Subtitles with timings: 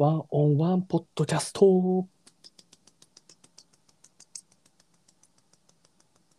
[0.00, 2.08] ワンオンワンポッドキャスト。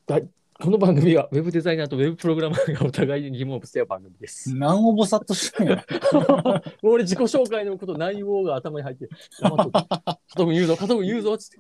[0.08, 0.28] はい。
[0.60, 4.56] この番組は、ウェブデザイナーとウェブプログラマーがお互いに疑問をぶつけ合う番組です。
[4.56, 5.86] 何をぼさっとしてんや。
[6.82, 9.08] 俺、自己紹介のこと、内容が頭に入って、
[9.40, 11.58] 黙っとく加藤君言うぞ、加藤君言うぞ、つって。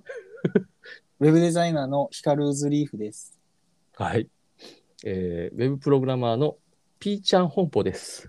[1.21, 3.39] ウェブデザイナーのヒカルーズリーフです。
[3.93, 4.27] はい。
[5.05, 6.57] えー、ウェブプログラマーの
[6.97, 8.27] ピーちゃん本舗です。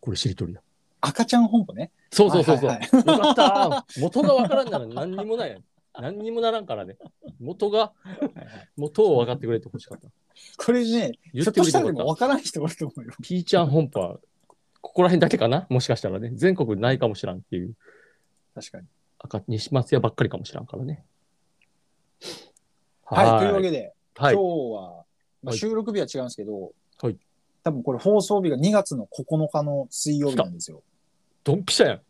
[0.00, 0.62] これ、しりとりだ。
[1.08, 1.92] 赤ちゃん本舗ね。
[2.10, 2.68] そうそうそうそう。
[2.68, 3.86] はいはいよかった。
[4.00, 5.62] 元がわからんなら何にもない。
[5.98, 6.96] 何にもならんからね。
[7.40, 7.92] 元が、
[8.76, 10.08] 元を分かってくれてほしかった。
[10.58, 12.26] これね、言っひょってとしたらでもくれてよかった。
[12.26, 13.12] 分からん人おると思うよ。
[13.22, 14.18] ピーちゃん本舗は、
[14.82, 15.66] ここら辺だけかな？
[15.70, 16.32] もしかしたらね。
[16.34, 17.74] 全国ないかもしらんっていう。
[18.54, 18.86] 確かに。
[19.18, 21.04] 赤西松屋ばっかりかもしらんからね。
[23.04, 24.34] はい、というわけで、はい。
[24.34, 24.82] 今日は、
[25.42, 27.18] まあ、はい収録日は違うんですけど、はい
[27.62, 30.84] 多分これ放送日が2月の9日の水曜日なんですよ。
[31.46, 32.00] ドンピシャやん。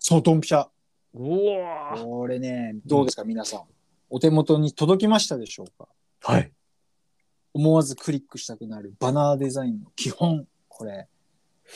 [0.00, 0.66] そう、ドンピシャ。
[1.14, 3.60] うわーこれね、どうですか、皆さん。
[4.10, 5.86] お手元に届きましたでしょうか？
[6.22, 6.50] はい。
[7.54, 10.44] 思わずクリックしたくなるバナーデザインの基本。
[10.66, 11.06] これ、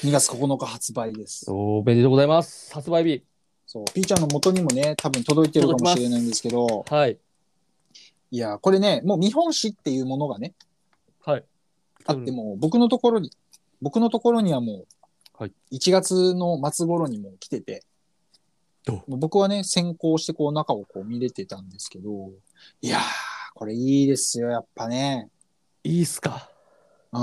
[0.02, 1.48] 2月9日発売です。
[1.48, 2.75] おめでとうございます。
[2.75, 3.22] 発売日。
[3.64, 7.16] そう、ピーちゃんの元にもね、多分届いてるかもしれないんですけど、はい。
[8.32, 10.55] いや、これね、もう見本紙っていうものがね、
[11.25, 11.44] はい。
[12.06, 13.30] あってもう僕のところに、
[13.80, 14.86] 僕のところにはもう、
[15.41, 17.83] はい1月の末頃にもう来てて
[19.06, 22.30] 僕はね、先行してこう中をこう見れてたんですけど、
[22.82, 23.00] いやー、
[23.55, 25.28] これいいですよ、やっぱね。
[25.84, 26.50] いいっすか？
[27.12, 27.20] うん、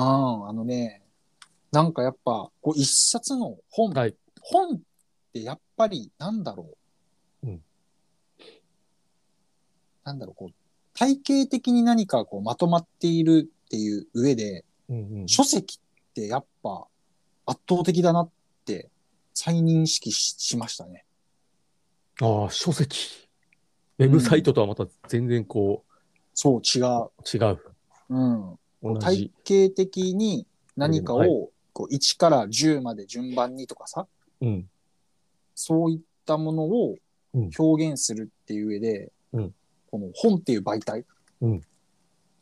[0.48, 1.02] あのね、
[1.72, 4.16] なんかやっぱ、こう一冊の本、はい。
[4.42, 4.80] 本っ
[5.34, 6.70] てやっぱりなんだろ
[7.44, 7.48] う？
[7.48, 7.62] うん
[10.06, 10.54] なんだろう、こう、
[10.94, 15.28] 体系的に何かこうまとまっているっていう上で、うんうん。
[15.28, 16.88] 書籍ってやっぱ
[17.48, 18.30] 圧倒的だなっ
[18.66, 18.90] て
[19.34, 21.06] 再認識ししましたね。
[22.22, 23.28] ああ、書籍。
[23.98, 25.84] ウェブサイトとはまた全然こ
[26.34, 26.84] そう、違う。
[26.84, 27.60] う、違う。
[28.10, 28.60] うん。
[28.84, 29.32] 同体じ。
[29.44, 34.08] 系的に何かはいをこう1から10まで順番にとかさ、
[34.42, 34.70] うん。
[35.56, 36.96] そういったものを
[37.34, 39.54] うん表現するっていう上で、うん
[39.90, 41.06] この本っていう媒体。
[41.42, 41.62] うん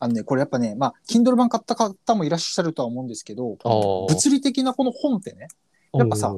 [0.05, 3.57] あのね、これやっぱね、まあ、Kindle 版買った方もいらっしゃるとは思うんですけど、
[4.07, 5.47] 物理的なこの本ってね、
[5.93, 6.35] やっぱさ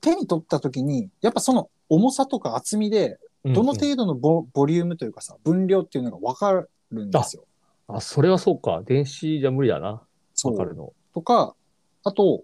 [0.00, 6.52] 手に取った時に、やっぱその重さとか厚みで、どのうんうん程度のボ,、ボリュームというかさ、分量っていうのがわか
[6.90, 7.44] るんですよ。
[7.88, 8.82] あ、それはそうか。
[8.86, 10.02] 電子じゃ無理だな。
[10.32, 10.52] そう。
[10.52, 10.94] わかるの。
[11.12, 11.54] とか、
[12.04, 12.42] あと、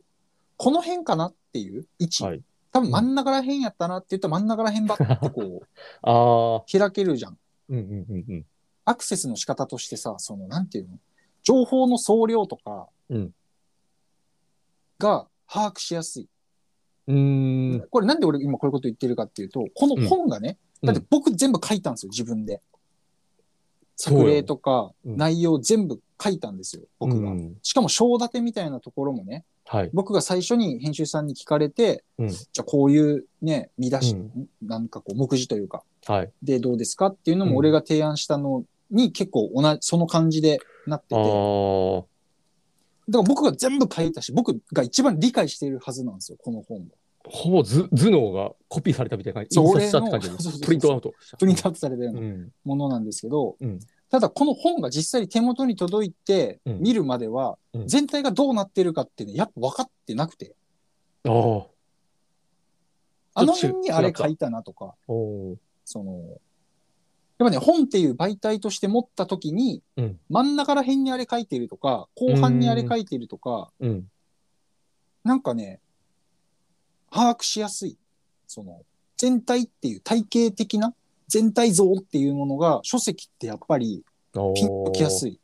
[0.59, 2.25] この辺かなっていう位置。
[2.25, 2.43] はい。
[2.73, 5.67] 多分真ん中ら辺やったなって言ったら真ん中ら辺ばってこう、
[6.03, 6.65] ああ。
[6.71, 7.39] 開けるじゃん。
[7.71, 8.47] うんうんうんうん。
[8.85, 10.99] アクセスの仕方としてさ、その、なんていうの？
[11.43, 13.35] 情報の総量とかうん
[14.99, 16.29] が把握しやすい。
[17.09, 17.89] うーん。
[17.91, 22.63] これなんで俺今こういうこと言ってるかっていうと、この本がね、うんだって僕全部書いたんですよ、自分で。
[23.97, 27.31] そうよ作例とかうん内容全部書いたんですよ、僕が。
[27.31, 29.91] うんしかも章立てみたいなところもね、はい。
[29.93, 36.33] 僕が最初に編集さんに聞かれて、うんじゃあこういうね、見出し、うんなんかこう目次というか、はい。
[36.43, 42.05] でどうですかっていうのうんも俺が提案したのに結構同じ、その感じでなってて、ああ。
[43.09, 46.83] だから僕が全部書いたし、僕が一番理解しているはずなんですよ、この本を。
[47.25, 49.55] ほぼ頭頭脳がコピーされたみたいな感じ。
[49.55, 50.01] そう俺の
[50.65, 51.13] プリントアウト。
[51.39, 52.21] プリントアウトされたようう。
[52.21, 53.79] なんものなんですけど、うん。
[54.11, 56.81] ただこの本が実際に手元に届いてうん。
[56.81, 57.89] 見るまでは、うん。
[57.89, 60.57] 全体がどうなってるかってね、やっぱ分かってなくて、
[61.27, 61.67] ああ。
[63.35, 66.41] あの辺にあれ書いたなとか、その、
[67.39, 70.21] やっぱね、本っていう媒体として持った時に、うん。
[70.29, 74.05] 真ん中ら辺にあれ書いてるとか、後半にあれ書いてるとか、うん。
[75.23, 75.81] なんかね、
[77.11, 77.97] 把握しやすい。
[78.47, 78.83] その、
[79.17, 80.95] 全体っていう体系的な
[81.31, 84.05] 全体像っていうものが、書籍ってやっぱり
[84.55, 85.41] ピンときやすい。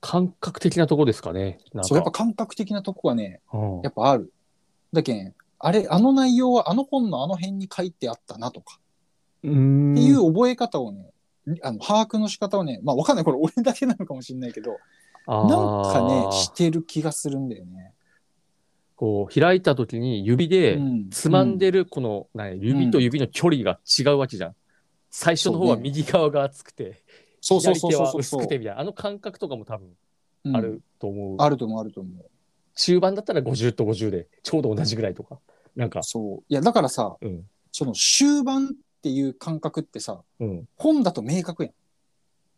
[0.00, 1.60] 感覚的なとこですかね。
[1.72, 4.32] かそう、やっぱ感覚的なとこがね、うんやっぱある。
[4.92, 8.80] だけん、あれ、あの内容はあの本のあの辺に書いてあったなとか、
[9.44, 9.92] うーん。
[9.94, 11.12] っていう覚え方をね、
[11.62, 13.24] あの、把握の仕方をね、まあわかんない。
[13.24, 14.76] これ俺だけなのかもしれないけど、
[15.26, 17.92] なんかね、してる気がするんだよね。
[18.96, 24.54] こう、開いた時に指でうんつまんでるこの、何指と指の距離が違うわけじゃん。
[25.12, 27.02] 最初の方は右側が厚くて、
[27.40, 28.80] そうそうそう左手はそう薄くてみたいな。
[28.80, 29.88] あの感覚とかも多分
[30.46, 31.36] うんあると思う。
[31.38, 32.24] あると思う、あると思う。
[32.74, 35.38] 中盤だったら50と50で、ちょうど同じぐらいとか。
[35.76, 36.44] なんか、そう。
[36.48, 37.44] いや、だからさ、うん。
[37.70, 38.68] その終盤っ
[39.02, 40.68] ていう感覚ってさ、うん。
[40.76, 41.72] 本だと明確やん。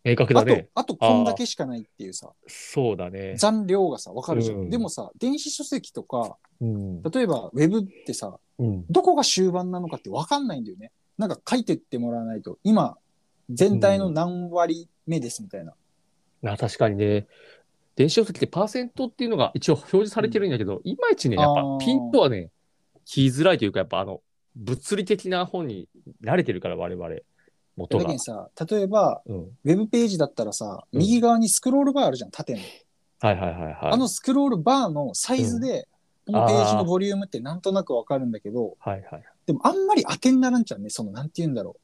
[0.04, 3.34] 明確だあとね。、あとこんだけしかないっていうさ、そうだね。
[3.36, 4.58] 残量がさ、わかるじゃん。
[4.58, 7.02] うんでもさ、電子書籍とか、うん。
[7.02, 8.84] 例えばウェブってさ、うん。
[8.88, 10.92] どこが終盤なのかって分かんないんだよね。
[11.18, 12.96] なんか書いてってもらわないと、今、
[13.50, 15.74] 全体の何割目ですみたいな。
[16.42, 17.26] な確かにね。
[17.96, 22.50] 電子書籍ってパーセントっていうのが一応表示されてるんだけど、いまいちね、やっぱピンとはね、
[23.06, 24.20] 聞きづらいというか、やっぱあの、
[24.56, 25.88] 物理的な本に
[26.22, 27.08] 慣れてるから、我々、
[27.76, 28.18] 元がだけど。
[28.18, 29.36] さ、例えば、うん。
[29.36, 32.60] ウェブページだったらさ、うん右側にスクロールバーあるじゃん、縦の。
[33.20, 33.76] はいはいはいはい。
[33.92, 35.88] あのスクロールバーのサイズで、
[36.26, 39.24] このページのボリュームってなんとなくわかるんだけど、はいはい。
[39.46, 41.80] でもあんまり当てにならんちゃうね、その、なんて言うんだろう。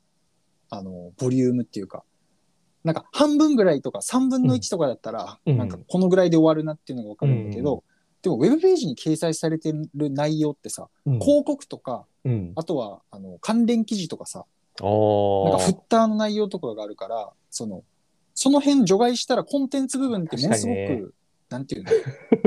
[0.71, 2.05] あの、ボリュームっていうか。
[2.85, 7.85] なんか半分ぐらいとか3分の1とかだったら、うんなんかこのぐらいで終わるなっていうのがわかるんだけど、
[8.23, 11.19] でもウェブページに掲載されてる内容ってさ、うん。
[11.19, 12.53] 広告とか、うん。
[12.57, 14.45] あとはあの関連記事とかさ。
[14.81, 17.85] なんかフッターの内容とかがあるから、その、
[18.35, 21.15] その辺除外したらコンテンツ部分ってものすご確かにく、
[21.50, 21.91] なんていうの？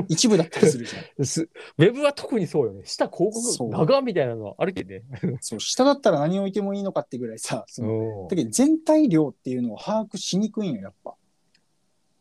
[0.08, 1.04] 一部だったりするじゃん。
[1.26, 2.84] すウェブは特にそうよね。
[2.86, 5.04] 下広告長みたいなのはあるけどね。
[5.42, 11.16] そう、下だったら何を置いてもいいのかってぐらいさ、そのうんだけど全体量っていうのを把握しにくいんよ、やっぱ。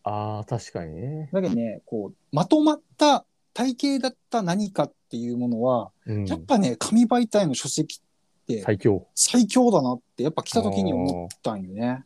[0.04, 1.30] ああ、確かにね。
[1.32, 3.24] だけどね、こう、まとまった
[3.54, 9.06] 体系だった何かっていうものは、うんやっぱね、紙媒体の書籍って最強。
[9.14, 12.04] 最強だなって、やっぱ来た時に思ったんよね。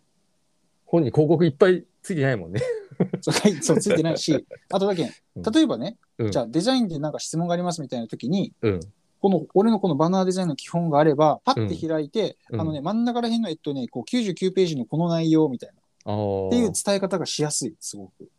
[0.85, 2.61] 本に広告いっぱいついてないもんね。
[3.21, 5.11] そう、ついてないし、あとだけ
[5.53, 8.81] 例えばね、うんじゃあデザインでなんか質問がありますみたいな時に、うん。
[9.21, 15.71] この、俺のこのバナーデザインの基本があれば、パッて開いて、うんあのね、真ん中ら辺の、えっとね、こう99ページのこの内容みたい
[16.05, 16.47] な、ああ。
[16.47, 18.31] っていう伝え方がしやすい、すごく。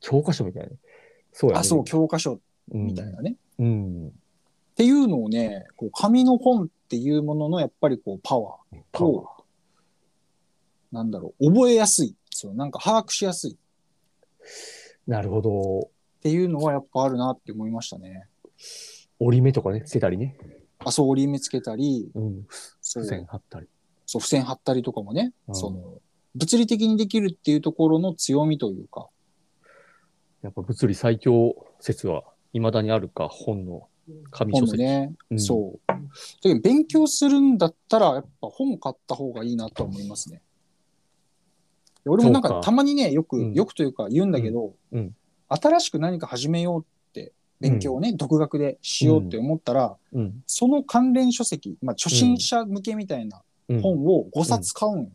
[0.00, 0.76] 教科書みたいなね。
[1.32, 1.60] そうやね。
[1.60, 2.40] あ、そう、教科書
[2.72, 3.36] うんみたいなね。
[3.60, 4.08] うん。
[4.08, 4.10] っ
[4.74, 9.34] ていうのをね、こう紙の本っていうもののやっぱりこうパワー、パワー。
[10.90, 12.14] なんだろう、覚えやすい。
[12.36, 13.56] そう、なんか把握しやすいっ
[15.06, 15.90] なるほど。
[16.20, 18.26] ていうのはやっぱあるなって思いましたね。
[19.20, 20.36] 折り目とかね、つけたりね。
[20.80, 22.46] あ、そう、折り目つけたり、うん。
[22.82, 23.68] 付、箋貼ったり。
[24.06, 26.00] そう付箋貼ったりとかもね、うんその、
[26.34, 29.08] 物理的にできるっていうところの強みというか、
[30.42, 33.88] やっぱ物理最強説は未だにあるか、本の
[34.30, 34.78] 紙書籍。
[34.78, 35.78] ね、うんそ
[36.44, 36.60] う。
[36.60, 40.42] 勉強するんだったら、やっぱ本買った方がいいなとは思いますね。
[42.06, 45.16] 俺もなんかたまにね、よく、うんよくというか言うんだけど、うんうん
[45.48, 50.42] 新しく何か始めようって、勉強をね、独学でしようって思ったら、うん。
[50.46, 53.80] その関連書籍、まあ初心者向けみたいなうん。
[53.80, 55.08] 本を5冊買うんよ。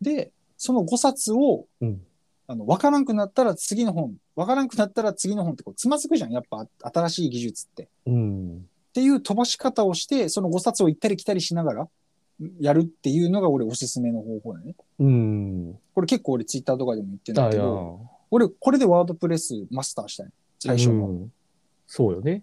[0.00, 2.02] で、その5冊を、うん。
[2.46, 7.88] あの、わからんくなったら次の本、わからんくなったら次の本ってこうつまずくじゃん、やっぱ新しい技術って。
[8.06, 8.68] うん。
[8.88, 11.88] っていう飛ばし方をして、その5冊を行ったり来たりしながら
[12.60, 14.74] やるっていうのが俺おすすめの方法だね。
[14.98, 15.78] うん。
[15.94, 18.00] これ結構俺ツイッターとかでも言ってるんだけど、
[18.30, 20.28] 俺これでワードプレスマスターしたい。
[20.58, 21.06] 最初の。
[21.06, 21.32] うん
[21.86, 22.42] そうよね。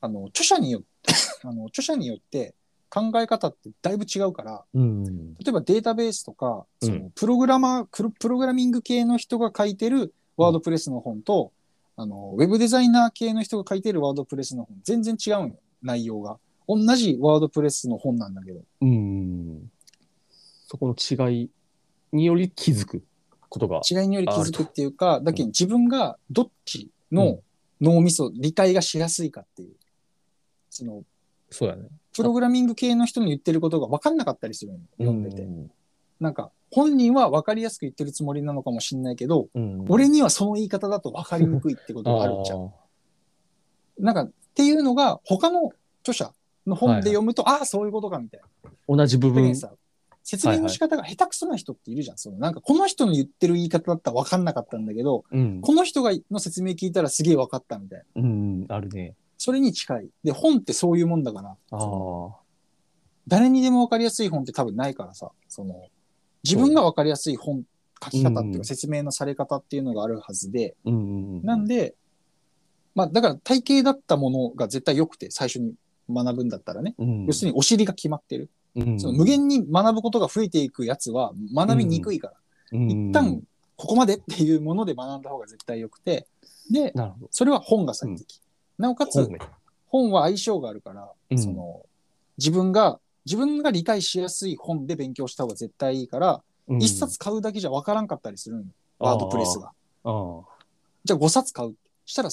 [0.00, 2.54] あの、著者によって、 あの、著者によって
[2.90, 5.34] 考え方ってだいぶ違うから、うん。
[5.34, 11.52] 例えばデータベースとか、うんそのプログラマー、プロプログラミング系の人が書いてるワードプレスの本と、
[11.96, 16.38] あの、ウェブデザイナー系の人が書いてるワードプレスの本、全然違うんよ、内容が。
[16.76, 18.60] 同じワードプレスの本なんだけど。
[18.80, 19.70] うん。
[20.66, 21.50] そこの違い
[22.12, 23.02] により気づく
[23.48, 23.80] ことが。
[23.88, 27.40] 違いにより気づくっていうか、だけど自分がどっちの
[27.80, 29.74] 脳みそ、理解がしやすいかっていう。
[30.70, 31.04] その、
[31.50, 31.88] そうやね。
[32.14, 35.42] プログラミング系の人の言ってることが分かんなかったりするのよ読んでて。
[35.42, 35.70] うん
[36.22, 39.84] なんか、本人は分かりやすく言ってるつもりなのかもしれないけど、うん。
[39.88, 42.72] 俺にはその言い方だと分かりにくいってことがあるじゃん。
[43.98, 46.32] なんか、っていうのが他の著者
[46.66, 48.70] の本で読むと、ああ、そういうことかみたいな。
[48.88, 49.54] 同じ部分
[50.24, 52.18] 説明の仕方が下手くそな人っているじゃん。
[52.18, 55.60] そのなんか、この人の言ってる言い方だったら分かんなかったんだけど、うん。
[55.60, 58.22] この人がの説明聞いたらすげえ分かったみたいな。
[58.22, 58.66] うん。
[58.68, 59.14] あるね。
[59.36, 60.08] それに近い。
[60.22, 62.36] で、本ってそういうもんだから、ああ。
[63.26, 65.88] 誰にでも分かりやすい本って多分ないからさ、その、
[66.44, 67.64] 自分が分かりやすい本、
[68.02, 71.42] 書き方っていううんか説明のされ方っていうのがあるはずで、うん。
[71.42, 71.94] なんで、
[72.94, 75.74] まあ、だから体系だったものが絶対良くて、最初に
[76.12, 76.94] 学ぶんだったらね。
[76.98, 78.50] うん、要するにお尻が決まってる。
[78.74, 82.32] うん、その無限に学ぶことが増えていくやつは学びにくいか
[82.72, 83.42] ら、に一旦、
[83.76, 86.26] ここまでっていうもので学んだ方が絶対良くて、
[86.70, 86.92] で。
[87.30, 88.40] それは本が最適。
[88.78, 89.28] なおかつ、
[89.86, 91.82] 本は相性があるから、うんその、
[92.38, 98.68] 自分が、自分が理解しやすい本で勉強した方が絶対いいから、うん一、冊買うだけじゃ分からんかったりするのよ。
[98.98, 99.72] ワードプレスが。
[101.04, 101.74] じゃあ5冊買う。
[102.04, 102.30] したら、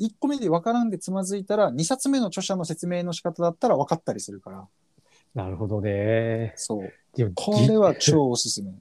[0.00, 4.66] 1個目で分からんでつまずいたら、2冊目の著者の説明の仕方だったら分かったりするから。
[5.34, 6.52] なるほどね。
[6.56, 6.92] そう。
[7.34, 8.72] これは超おすすめ。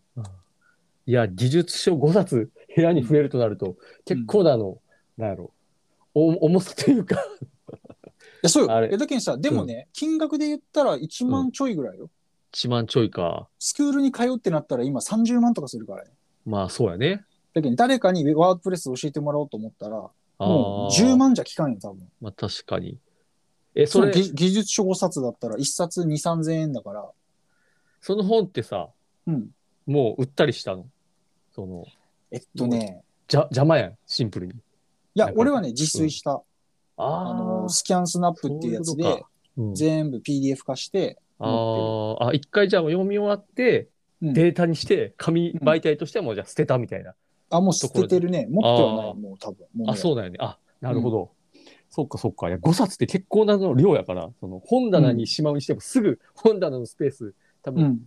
[1.06, 4.80] いや、技術書5冊部屋に増えるとなると、結構なあの、
[5.18, 5.52] なんやろ、
[6.14, 7.18] お重さというか、
[8.42, 8.72] や、そうよ。
[8.72, 12.10] あれえだけどさ、でもね、金額で言ったら1万ちょいぐらいよ。
[12.54, 13.48] 1万ちょいか。
[13.60, 16.12] スクールに通ってなったら今30万とかするからね。
[16.46, 17.26] まあそうやね。
[17.54, 22.08] だけど誰かにワードプレス教えてもらおうと思ったら、もあうー10万じゃ効かんよ、多分。
[22.22, 22.98] まあ確かに。
[23.75, 27.10] え、その技技術書5冊だったら1冊2、3000円だから、
[28.01, 28.89] その本ってさ、
[29.27, 29.50] うん。
[29.86, 30.86] もう売ったりしたの？
[31.51, 31.86] その、
[32.31, 34.53] えっとね、じゃ、邪魔やん、シンプルに。
[34.53, 34.55] い
[35.15, 36.41] やなん、か俺はね、自炊した。
[36.98, 43.89] ああの、スキャンスナップっていうやつういうことか、うん、全部 PDF 化して、あーあ、一回じゃあ読み終わって、
[44.22, 47.13] うんデータにして、紙媒体としてはもうじゃあ捨てたみたいな。
[47.50, 48.48] あ、もう捨ててるね。
[48.50, 49.65] 持ってはない、もう多分。
[49.75, 50.38] もうあ、そうだよね。
[50.39, 51.32] あ、なるほど。
[51.89, 52.48] そっかそっか。
[52.50, 58.00] いや、5冊って結構なの量やから、その本棚にしまうにしてもすぐ本棚のスペース、多分、うん。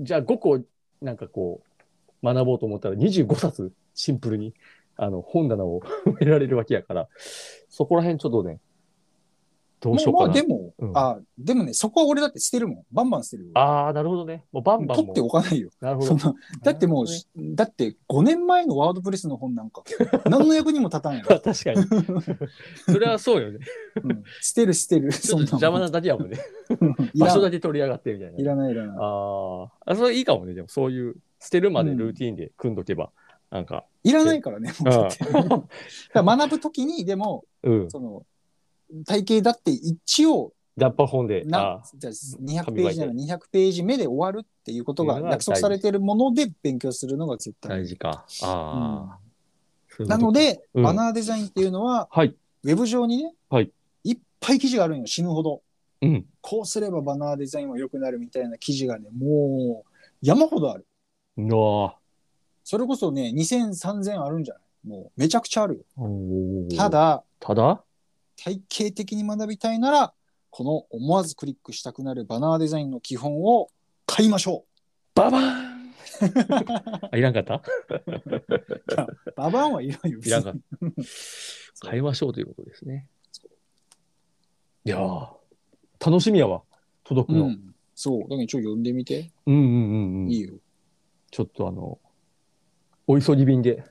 [0.00, 0.60] じゃあ5個
[1.02, 1.62] なんかこ
[2.22, 4.54] う、学ぼうと思ったら25冊シンプルに、
[4.96, 7.08] あの、本棚を 埋められるわけやから、
[7.68, 8.60] そこら辺ちょっとね、
[9.84, 10.26] どうしようかな。
[10.28, 12.84] まあでも、うんあ、でもね、そこは俺だって捨てるもん。
[12.90, 13.50] バンバン捨てるよ。
[13.54, 14.44] ああ、なるほどね。
[14.50, 15.68] もうバンバンも取っておかないよ。
[15.80, 16.34] なるほど。
[16.62, 19.82] だってもう、なるだって5年前のワードプレスの本なんか、
[20.24, 21.24] 何の役にも立たんよ。
[21.26, 21.54] 確かに。
[22.90, 23.58] それはそうよね。
[24.02, 25.12] うん捨てる捨てる。
[25.12, 26.38] そんな邪魔なだけやもんね。
[27.14, 28.38] 場所だけ取り上がってみたいな。
[28.38, 28.96] いらないいらない。
[28.98, 30.54] ああ、あそれいいかもね。
[30.54, 33.10] でもそういう、捨てるまでルーティンで組んどけば、
[33.50, 35.08] なんか、いらないからね、も
[35.60, 35.68] う
[36.12, 37.90] 学ぶときに、でも、うん。
[37.90, 38.26] その、
[39.06, 48.24] 体系だって一応、やっぱ本で、なあじゃあ200ページなら200ページ目で終わるっていうことが約束されているもので勉強するのが絶あ、対大事か。
[48.42, 49.18] あ
[49.98, 52.34] ういうことなの、で、うんバナーデザインっていうのは、はい。
[52.64, 53.70] ウェブ上にね、はい
[54.02, 55.62] いっぱい記事があるんよ、死ぬほど。
[56.02, 56.26] うん。
[56.40, 60.86] こうすればバナーデザインは良くなるみたいな記事がね、もう山ほどある。
[61.38, 61.94] の
[62.64, 64.62] それこそね、2000、3000あるんじゃない？
[64.88, 66.76] もうめちゃくちゃあるよ。
[66.76, 67.82] た、だ、ただ？
[68.36, 70.14] 体系的に学びたいなら、
[70.50, 73.68] この思わずクリックしたくなるバナーデザインの基本を
[74.06, 74.64] 買いましょ
[75.14, 75.84] ババーン
[77.10, 77.54] あ、いらんかった？
[77.56, 77.62] う。
[79.36, 80.20] ババンはいらんよ。
[80.24, 80.54] いらんかっ
[81.82, 81.88] た。
[81.90, 83.08] 変えましょうということですね。
[84.84, 85.28] いやー
[86.04, 86.62] 楽しみやわ。
[87.02, 87.46] 届くの。
[87.46, 87.74] うん。
[87.94, 88.20] そう。
[88.22, 89.32] だけどちょっと読んでみて。
[89.46, 90.30] うんうんうんうん。
[90.30, 90.54] いいよ。
[91.30, 91.98] ちょっとあの、
[93.06, 93.82] お急ぎ便で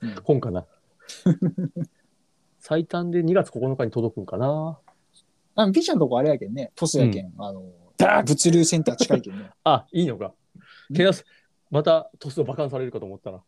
[0.00, 0.66] うん本かな。
[2.60, 4.78] 最短で2月9日に届くんかな。
[5.56, 6.72] あのピーちゃんのとこあれやけんね。
[6.76, 7.32] トスやけん。
[7.38, 7.64] あの、
[7.96, 9.50] だ物流センター近いけんね。
[9.64, 10.32] あ、いいのか。
[10.94, 11.24] けなす、
[11.70, 13.42] またトスを馬鹿にされるかと思ったら、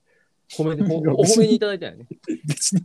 [0.51, 2.07] 褒めて、 お褒めにいただいたんやね。
[2.47, 2.83] 別に、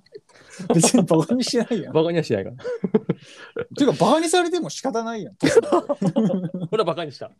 [0.74, 1.91] 別にバカにしてないやん。
[1.91, 2.55] 馬鹿にはしないから。
[2.57, 5.36] ていうか、バカにされても仕方ないやん。
[5.38, 7.31] トスほら、馬鹿にした。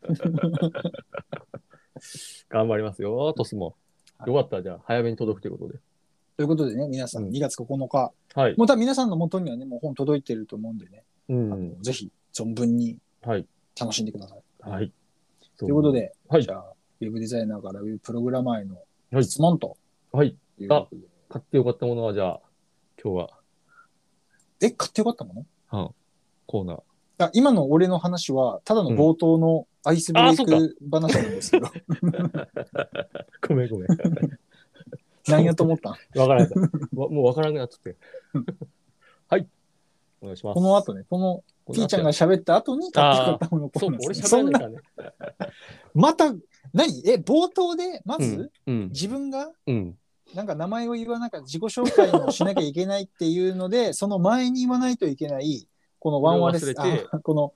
[2.48, 3.76] 頑張りますよ、トスも。
[4.26, 5.78] よかった、じゃあ、早めに届くということで。
[6.38, 8.56] ということでね、皆さんうん2月9日、はい。
[8.56, 11.70] もう多分皆さんの元にはね、もう本届いてると思うんでね、うあん。
[11.72, 13.44] のぜひ存分にはい。
[13.78, 14.42] 楽しんでください。
[14.60, 14.92] はい。
[15.58, 18.76] とということ、で、はいじゃあ、ウェブデザイナーからウェブプログラマーへの
[19.10, 19.76] はい質問と
[20.12, 20.36] はい。
[20.60, 21.02] いうことで。
[21.28, 22.40] 買ってよかったものは、じゃあ、
[23.02, 23.30] 今日は、
[24.60, 25.94] え、買ってよかったもの？
[26.46, 26.82] コーナー。
[27.18, 31.66] あ今の俺の話は、ただの冒頭のアイスブレイク話なんですけど、
[33.48, 33.88] ごめんごめん。
[35.28, 36.18] 何やと思ったん？
[36.18, 36.50] わからん。
[36.94, 37.96] わもうわからなくなっちゃって。
[39.28, 39.46] はい。
[40.20, 40.54] お願いします。
[40.54, 44.78] この後ね、このピーちゃんが喋った後に買ってったものコそう俺ですねそんな、からね。
[45.94, 46.34] また、
[46.72, 47.02] 何？
[47.08, 48.88] え、冒頭で、まず、うん。
[48.88, 49.96] 自分がうん。
[50.34, 55.66] なんか名前を言わなきゃ自己紹介もしなきゃいけないっていうので、 その前に言わないといけない、
[55.98, 57.52] このワンワンレス、これを忘れてあ この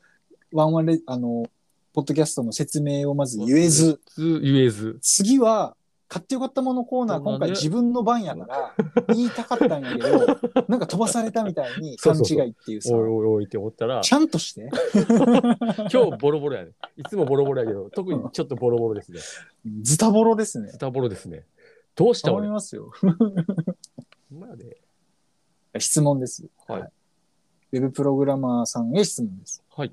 [0.53, 1.45] ワンワンレあの、
[1.93, 4.99] ポッドキャストの説明をまず言えず、ず言えず。
[5.03, 5.77] 次は、
[6.13, 8.75] 買ってよかったものコーナー、今回自分の番やから、
[9.15, 10.27] 言いたかったんやけど、
[10.69, 14.69] なんか飛ばされたみたいに勘違いっていうさ、おいおいおいって思ったら、ちゃんとして、
[15.91, 16.73] 今日ボロボロやね。
[16.99, 19.21] いつもボロボロやけど、特にちょっとボロボロですね。
[19.81, 20.77] ズタボロですねズ。
[20.77, 21.47] タボロですね。
[21.97, 22.51] どうした思い俺。
[22.51, 22.93] ますよ。
[24.31, 24.83] まやで。
[25.79, 26.47] 質問です。
[26.67, 26.93] はい
[27.73, 29.65] ウェブプログラマーさんへ質問です。
[29.75, 29.93] はい。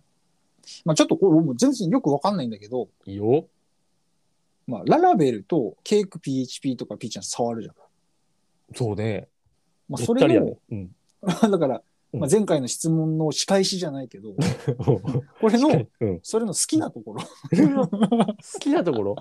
[0.83, 3.45] まあちょっとこれ全然よくわかんないんだけど、いいよ。
[4.69, 7.75] まあララベルとケーク PHP とかピーちゃん触るじゃん。
[8.75, 9.27] そうね。
[9.89, 11.51] まあそれのべったりやね、うん。
[11.51, 11.81] だから、
[12.13, 14.33] うんまあ、前回の質問の仕返しじゃないけど、
[15.41, 16.19] これの、うん。
[16.21, 17.21] それの好きなところ。
[17.51, 19.15] 好きなところ？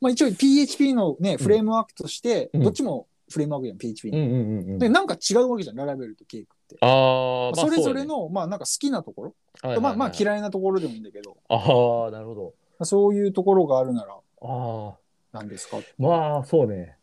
[0.00, 4.18] まあ一応 PHP のね、フレームワークとして、うんどっちもフレームワークじゃん、PHP の。
[4.18, 4.78] うんうんうんうん。
[4.78, 6.76] で、なんか違うわけじゃん、ララベルとケークって。
[6.80, 9.34] あまあ、あそれぞれの、まあなんか好きなところ、
[9.80, 10.12] まあまあい。
[10.18, 12.54] 嫌いなところでもいいんだけど、ああ、なるほど。
[12.78, 14.96] まあそういうところがあるならああ、
[15.32, 16.96] 何ですか、まあ、そうね。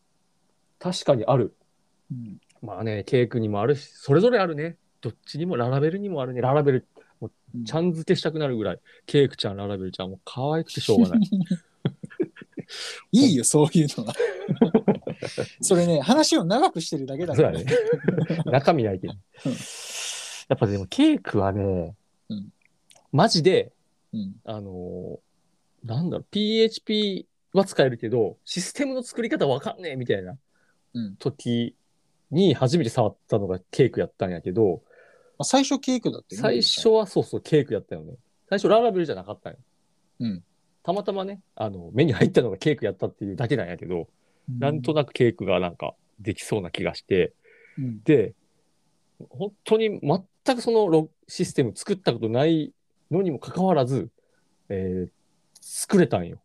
[0.80, 1.56] 確かにある。
[2.12, 4.78] うんまあね、ケイ君にもあるし、それぞれあるね。
[5.02, 6.42] どっちにもララベルにもあるね。
[6.42, 6.88] ララベル、
[7.22, 7.26] う
[7.58, 11.20] んちゃん付けしたくなるぐらい、ケイクちゃん、ララベルちゃん、もう可愛くてしょうがない。
[13.14, 14.14] いいよ、そういうのは。
[15.62, 17.66] それね、話を長くしてるだけだからね。
[18.46, 19.14] 中身ないけど。
[19.46, 19.54] うん
[20.48, 21.96] やっぱでも、ケイクはね、
[22.30, 22.52] うん
[23.12, 23.72] マジで、
[24.14, 24.36] うん。
[24.44, 25.25] あのー
[25.86, 30.38] なんだろう、PHP は使えるけど、システムの作り方わかんねえみたいな
[30.94, 31.16] うん。
[31.18, 31.76] 時
[32.32, 34.82] に初めて触ったのがケイクやったんやけど、
[35.38, 38.16] まあ、最初ケークだってね最初はそうそう、ケイクやったよね。
[38.50, 39.60] 最初ララベルじゃなかったんよ。
[40.22, 40.44] うん。
[40.84, 44.08] たまたまね、あの、目に入ったのがケイクやったっていうだけなんやけど、
[44.60, 47.34] なんとなくケイクがなんかできそうな気がして、
[47.78, 48.04] うん。
[48.04, 48.34] で、
[49.30, 52.74] 本当に全くそのロシステム作ったことない
[53.12, 54.10] のにもかかわらず、
[54.70, 55.15] えー
[55.78, 56.38] 作れたんよ。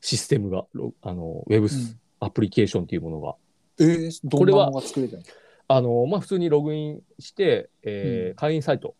[0.00, 2.00] システムが、ロあの、ウェブうん。
[2.18, 3.36] アプリケーションっていうものが。
[3.78, 5.22] えー、どんなのが作れたの？
[5.68, 8.34] あの、まあ、普通にログインして、えーうん。
[8.34, 8.96] 会員サイト、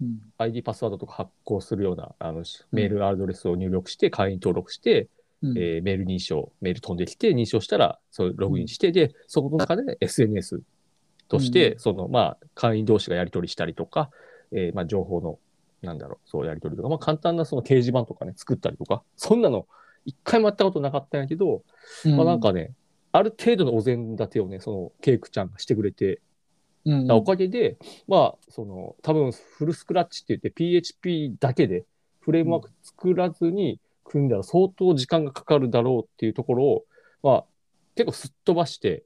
[0.00, 0.18] うん。
[0.38, 2.42] ID パスワードとか発行するようなあの
[2.72, 5.08] メールアドレスを入力して、会員登録して、
[5.42, 5.58] うん。
[5.58, 10.62] えーメール認証、メール飛んできて、認証したら、そうログインして、で、そこの中で SNS
[11.28, 11.78] として、うん。
[11.80, 14.08] その、まあ、会員同士がやり取りしたりとか、
[14.52, 15.38] えーまあ、情報の、
[15.84, 19.66] なんだろう、そうやり取りとか、まあ、簡単なその掲示板とかね、作ったりとか、そんなの、
[20.04, 21.62] 一回もやったことなかったんやけど、
[22.04, 22.74] まあ、なんかね、
[23.12, 26.20] ある程度のお膳立てをね、その、ケイクちゃんがしてくれて、
[26.84, 31.84] うん、おかげで、まあ、その、多分フルスクラッチって言って PHP だけで
[32.20, 36.84] フレームワーク作らずに組んだら相当時間がかかるだろうっていうところを、
[37.22, 37.44] まあ、
[37.94, 39.04] 結構すっ飛ばして、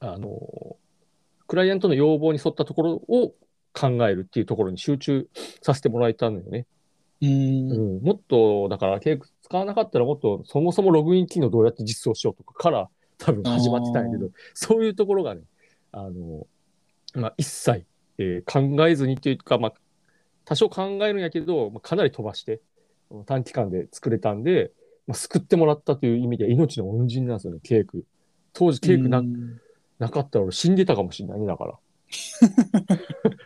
[0.00, 0.76] あの、
[1.46, 3.34] クライアントの要望に沿ったところを
[3.78, 5.28] 考えるっていうところに集中
[5.62, 6.66] させてもらえたんだよね。
[7.20, 7.28] うん。
[7.72, 15.42] うん、もっと、だから、ケーク使わなかったらもっと、そもそもログイン機能どうやって実装しようとかから多分始まってたんやけど、そういうところがね、
[15.92, 16.46] あの、
[17.14, 17.84] まあ、一切、
[18.18, 19.74] えー考えずにっていうか、まあ、
[20.44, 22.60] 多少考えるんやけど、まあ、かなり飛ばして、
[23.26, 24.72] 短期間で作れたんで、
[25.06, 28.04] まあ、救ってもらったという意味で命の恩人なんですよね、ケーク。
[28.52, 29.60] 当時ケークな,、うん
[29.98, 31.74] なかったら俺死んでたかもしれないね、だから。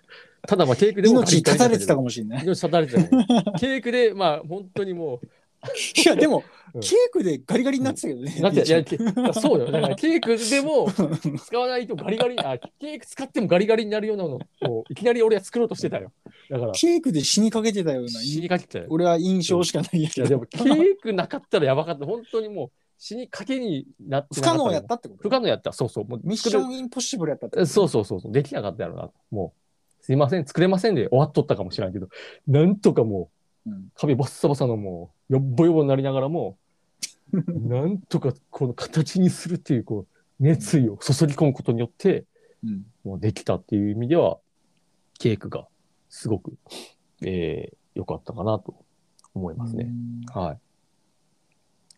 [0.51, 2.43] ただまあケークでも命絶たれてたかももしれない。
[2.43, 3.09] 命絶たれてたね。
[3.61, 5.21] ケークで、まあ本当にも
[6.05, 6.43] いや、でも、うん
[6.81, 8.31] ケークでガリガリになってたけどね。
[9.35, 9.73] そうだよ。
[9.73, 10.89] だからケークでも
[11.37, 14.39] 使わないとガリガリ、 あ、ケーク使ってもガリガリになるようなの
[14.73, 16.13] をいきなり俺は作ろうとしてたよ。
[16.49, 18.87] だから、ケークで死にかけてたような、死にかけて。
[18.89, 20.29] 俺は印象しかないんやいや、けど。
[20.29, 22.07] でもケークなかったらやばかった。
[22.07, 25.23] 本当にもう死にかけになって不可能やったってこと？
[25.25, 25.73] 不可能やった。
[25.73, 26.05] そうそう。
[26.07, 28.21] もうミッションインポッシブルやったってそうそうそう。
[28.31, 29.11] できなかったやろな。
[29.33, 29.60] もう、
[30.11, 32.09] すいません、作れませんで終わっとったかもしれないけど、
[32.49, 33.31] なんとかも
[33.65, 33.91] う、うん。
[33.95, 36.59] 壁バッサバサのもう、よっぼよぼになりながらも、
[37.47, 42.25] なんとかこの形にするっていう、こう、熱意を注ぎ込むことによって、
[42.65, 42.87] うん。
[43.05, 44.39] もうできたっていう意味では、
[45.21, 45.69] ケークが
[46.09, 46.55] すごく、
[47.23, 48.75] えー、良かったかなと
[49.33, 49.93] 思いますね。
[50.35, 50.59] はい。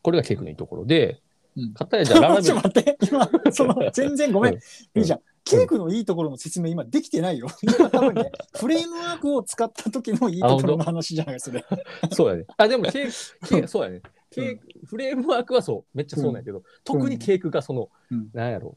[0.03, 1.23] これがケークのいいところで、
[1.57, 1.73] うん。
[1.73, 4.55] 片やじゃあララベ ちょルっと待って、今、その、 全然ごめん。
[4.55, 4.59] い
[4.97, 5.21] いじゃん。
[5.45, 7.49] ケークのいいところの説明今できてないよ。
[7.63, 11.65] 今多分ね、 フレームワークを使った時のいいところの話じゃないそれ。
[12.13, 12.45] そうやね。
[12.57, 14.03] あ、でもケーク、 ケークそうやね。
[14.31, 18.77] ケーク、フレームワークはそう、めっちゃそうなんやけど、特にケークがその、うんなんやろ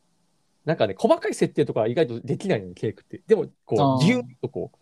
[0.65, 3.21] なんかね、細かい設定とかは意外とできないのよ、ケークって。
[3.28, 4.78] でも、こう、ギュンとこう、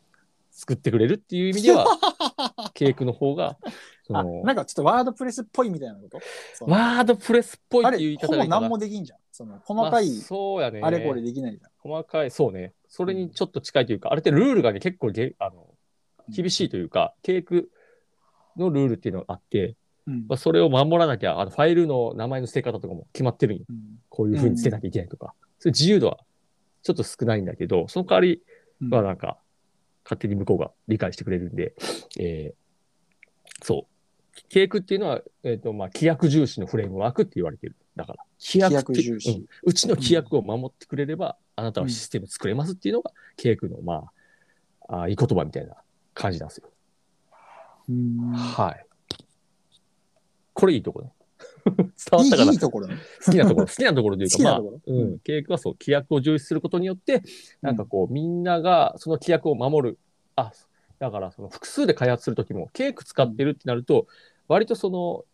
[0.49, 1.85] 作ってくれるっていう意味では、
[2.73, 3.57] ケークの方が、
[4.07, 6.19] そあ、の、なんかちょっとワードプレスっぽいみたいなこと？
[6.71, 8.69] ワードプレスっぽいあっていう言い方がいいかな。
[8.69, 9.19] もできんじゃん。
[9.31, 10.79] その、細かいまあ、そうやね。
[10.81, 11.71] あれこれできないじゃん。
[11.83, 12.73] 細かい、そうね。
[12.87, 15.67] それにちょっと近いというか、あれってルールがね、結構げあの
[16.29, 17.69] 厳しいというか、ケーク
[18.55, 19.75] のルールっていうのがあって、
[20.07, 23.65] うんまあ、それを守らなきゃ、あのファイルの名前の捨て方とかも決まってるんよ。
[23.69, 23.77] うん
[24.09, 25.33] こういう風に捨てなきゃいけないとか。
[25.57, 26.19] そういう自由度は
[26.83, 28.43] ちょっと少ないんだけど、その代わり
[28.81, 29.39] うんはなんか、
[30.03, 31.73] 勝手に向こうが理解してくれるんで、
[32.19, 32.63] えー
[33.63, 33.93] そう。
[34.49, 37.75] ケークっていうのは、えっ、と、まあ、規約重視のフレームワークって言われてる。
[37.95, 44.05] だから、規約重視うんうちの規約を守ってくれれば、あなたはシステム作れますっていうのが、ケークの、ま
[44.87, 45.75] あ、あーいい言葉みたいな
[46.13, 46.69] 感じなんですよ。
[47.89, 48.85] うんはい。
[50.53, 51.11] これいいとこね。
[51.65, 51.75] 伝
[52.11, 52.51] わったかな？
[52.51, 52.97] いいいところね。
[53.25, 57.21] 好きなところ、好きなところというか、 まあ、ううんん、契約はそう、規約を重視することによって、
[57.61, 59.99] なんかこう、みんながその規約を守る。
[60.35, 60.51] あ、
[60.99, 64.07] だからその複数で開発するときも、ケーク使ってるってなると、
[64.47, 65.25] 割とその、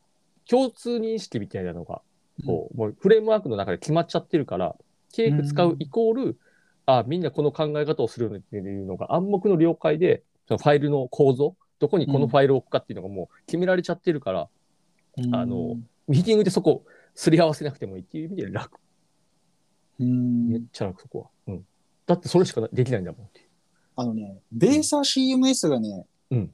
[0.48, 2.02] 共通認識みたいなのが、
[2.46, 4.76] こう、もうフレームワークの中で決まっちゃってるから、
[5.12, 6.40] ケーク使うイコール、
[6.86, 14.50] あ、みんなこの考え方をするっていうのが暗黙の了解で、そのファイルの構造、どこにこのファイルを置くかっていうのがもう決められちゃってるから、
[15.18, 16.84] うんあの、ミーティングでそこ
[17.16, 18.80] すり合わせなくてもいいっていう意味で楽。
[20.00, 21.54] うんめっちゃ楽、そこは。
[21.54, 21.66] うん。
[22.06, 23.30] だってそれしかできないんだもん。
[23.96, 26.52] あのね、ベーサー CMS がね、うん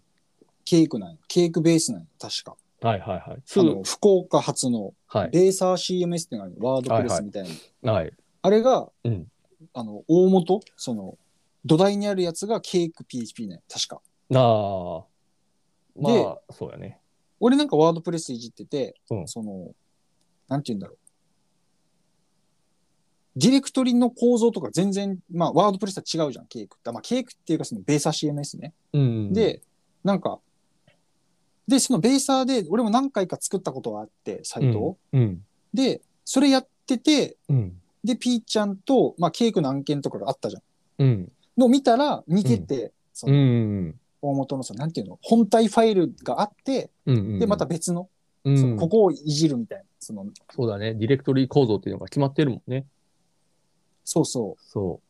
[0.65, 2.55] ケークなんよケークベースなんよ確か。
[2.81, 3.37] はいはいはい。
[3.59, 5.29] あの、福岡発のはい。
[5.29, 7.47] ベーサー CMS っていうのがワードプレスみたい
[7.83, 7.93] な。
[7.93, 8.11] はい。
[8.45, 9.27] あれが、うん
[9.73, 11.17] あの、大元、その、
[11.65, 14.01] 土台にあるやつがケーク PHP ね、確か。
[14.29, 15.03] なあ。
[15.99, 16.99] まであ、そうやね。
[17.39, 19.73] 俺なんかワードプレスいじってて、うんその、
[20.47, 20.97] なんて言うんだろう。
[23.37, 26.91] ディレクトリの構造とか全然、まあ、ワードプレスとは違うじゃん、ケークって。
[26.91, 28.73] まあ、ケークっていうか、そのベーサー CMS ね。
[28.93, 29.33] うん。
[29.33, 29.61] で、
[30.03, 30.39] なんか、
[31.67, 34.97] で、そのベーサーで、俺も何回か作ったことがあって、サイトを。
[35.13, 35.43] うん。
[35.73, 37.81] で、それやってて、うん。
[38.05, 40.61] で、ピーちゃんと、まあ、ケークの案件とかがあったじゃん。
[40.99, 41.31] うん。
[41.57, 43.99] のを見たら、似てて、その、うん。
[44.21, 47.39] 大元のその、なんていうの、本体ファイルがあって、うん。
[47.39, 48.09] で、また、別の、
[48.43, 49.85] うん、そのここをいじるみたいな。
[49.99, 50.93] その、そうだね。
[50.93, 52.85] ディレクトリ構造っていうのが決まってるもんね。
[54.03, 54.63] そうそう。
[54.63, 55.01] そ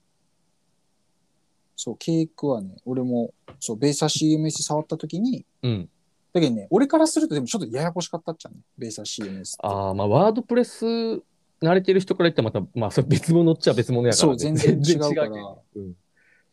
[1.76, 5.68] そう、ケークはね、俺も、そう、ベーサー CMS 触った時に、う。
[5.68, 5.90] うん。
[6.34, 8.60] だけどね、俺からするとでもちょっとややこしかったっちゃうね。
[8.78, 9.58] ベーサー CMS って。
[9.62, 11.22] ああ、まあ、ワードプレス
[11.62, 14.30] 慣れてる人から言ったらまた、まあ、それ別物っちゃ別物やから、ね。
[14.30, 15.94] そう全然違うからうん。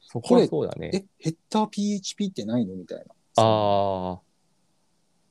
[0.00, 0.90] そこはそうだね。
[0.92, 3.04] え、ヘッダー PHP ってないのみたいな。
[3.36, 4.20] ああ、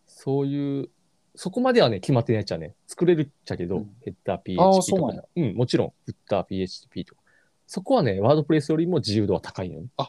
[0.07, 0.89] そういう、
[1.35, 2.75] そこまではね、決まってないっちゃね。
[2.87, 5.23] 作れるっちゃけど、うんヘッダー PHP とかそうなんや。
[5.35, 7.21] うん、もちろん、フッター PHP とか。
[7.67, 9.87] そこはね、ワードプレスよりも自由度は高いのよね。
[9.97, 10.05] うん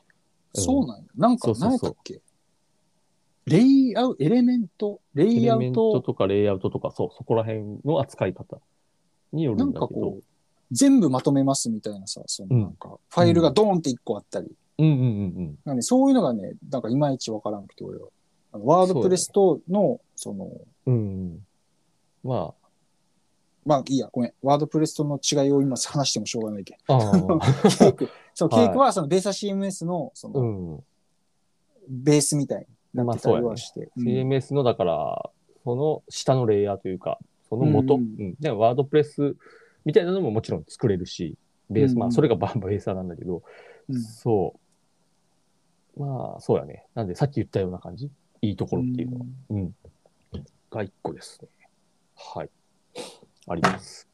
[0.54, 1.04] そうなんや。
[1.16, 2.20] なんかそう、そうそう何やったっけ？
[3.46, 8.60] レイアウト、エレメント、レエイアウト、とかレイアウトとか、そう、そこら辺の扱い方
[9.32, 9.88] によるなんんだけど。
[9.88, 10.22] かこう、
[10.70, 15.06] 全部まとめますみたいなさ、そのうんなんか、ファイルがドーンって1個あったり、うんうんうんう
[15.42, 15.58] ん。
[15.64, 18.08] なんでそういうのがね、なんかいまいちわからんくて、俺は。
[18.52, 20.50] あのワードプレスとの、その、
[20.86, 21.46] うんうん。
[22.22, 22.54] ま
[23.64, 24.32] まあいいや、ごめん。
[24.42, 26.76] ワードプレスとの違いを今話してもしょうがないけん。
[26.88, 27.12] あ、ああ、
[27.78, 30.84] ケーク、そう、はいケークはそのベーサー CMS の、その、うん。
[31.88, 33.90] ベースみたいになってたりはして。
[33.96, 35.30] うん CMS の、だから、
[35.64, 37.18] その下のレイヤーというか、
[37.52, 39.36] その元、ううんワードプレス
[39.84, 41.36] みたいなのももちろん作れるし、
[41.68, 43.42] ベース、うんまあ、それがバンバベーサーなんだけど、
[43.90, 44.54] うんそ
[45.98, 46.00] う。
[46.02, 46.86] まあ、そうやね。
[46.94, 48.10] なんで、さっき言ったような感じ、
[48.40, 49.74] いいところっていうのは、うん。
[50.70, 51.48] が一個ですね。
[52.16, 52.50] はい。
[53.48, 54.08] あります。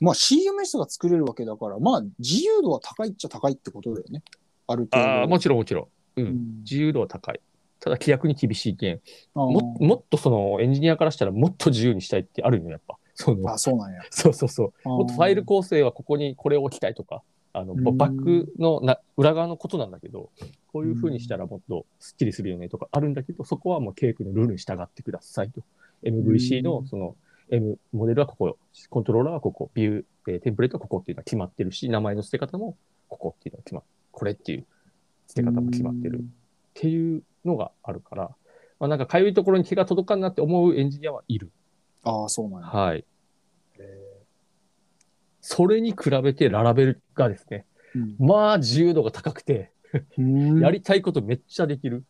[0.00, 4.24] まあ CMS が作れるわけだから、まあ自由度は高いっちゃ高いってことだよね。
[4.66, 5.08] ある程度。
[5.10, 5.82] ああ、もちろんもちろ
[6.16, 6.20] ん。
[6.20, 6.26] うん。
[6.26, 7.40] うん自由度は高い。
[7.84, 9.00] ただ、規約に厳しいけん、
[9.34, 12.96] ももっとそのエンジニアからしたらもっと自由にしたいってあるのよ、やっぱ。
[13.14, 14.00] そのあ、そうなんや。
[14.08, 14.88] そうそうそう。
[14.88, 20.30] もっとファイル構成はここにこれを置きたいとか、あのうんバックのな裏側のことなんだけど、
[20.72, 25.60] こういう風にしたらもっとスッキリするよねとかあるんだけど、そこはもうケイクのルールに従ってくださいと。
[26.04, 27.16] MVC うんのその
[27.50, 28.56] M モデルはここ、
[28.88, 32.78] コントローラーはここ、ビュー、えーテンプレートはここっていうのは決まってるし、名前の捨て方も
[33.10, 34.66] ここっていうのは決まっこれっていう
[35.26, 36.24] 捨て方も決まってる
[36.74, 38.22] っていうのがあるから、
[38.80, 41.50] まあ、なんかかゆいところに手が届かんなって思うエンジニアはいる。
[42.02, 42.66] ああ、そうなんや。
[42.66, 43.04] はい。
[45.40, 49.70] それに比べてララベルがですね、うんまあ自由度が高くて、
[50.18, 52.02] うんやりたいことめっちゃできる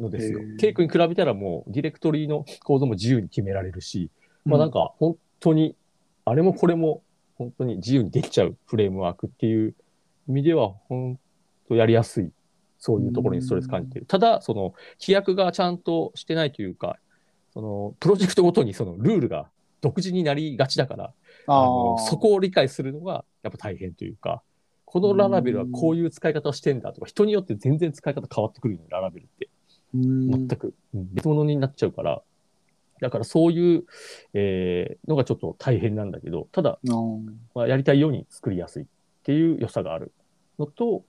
[0.00, 0.40] のですよ。
[0.58, 4.10] ケイクに比べたらもうディレクトリの構造も自由に決められるし、
[4.44, 5.76] まあなんか本当に、
[6.24, 7.02] あれもこれも
[7.36, 9.74] 本当に自由にできちゃうフレームワークっていう
[10.28, 11.18] 意味では本
[11.68, 12.32] 当やりやすい。
[12.78, 14.06] そういうところにストレス感じてる。
[14.06, 16.96] ただ、その規約がちゃんとしてないというか、
[17.52, 19.48] そのプロジェクトごとにそのルールが
[19.80, 21.04] 独自になりがちだから、
[21.46, 24.42] ああのーそこを理解するのがやっぱ大変というか、
[24.84, 29.48] このララベルはこういう使い方をしてんだとか、人によって全然使い方変わってくるよね、ララベルって。
[29.94, 32.22] うん全く、うん別物になっちゃうから、
[33.00, 33.84] だからそういう、
[34.34, 36.78] えーのがちょっと大変なんだけど、ただ、
[37.54, 38.86] まあ、やりたいように作りやすいっ
[39.24, 40.12] ていう良さがある
[40.58, 41.04] のと、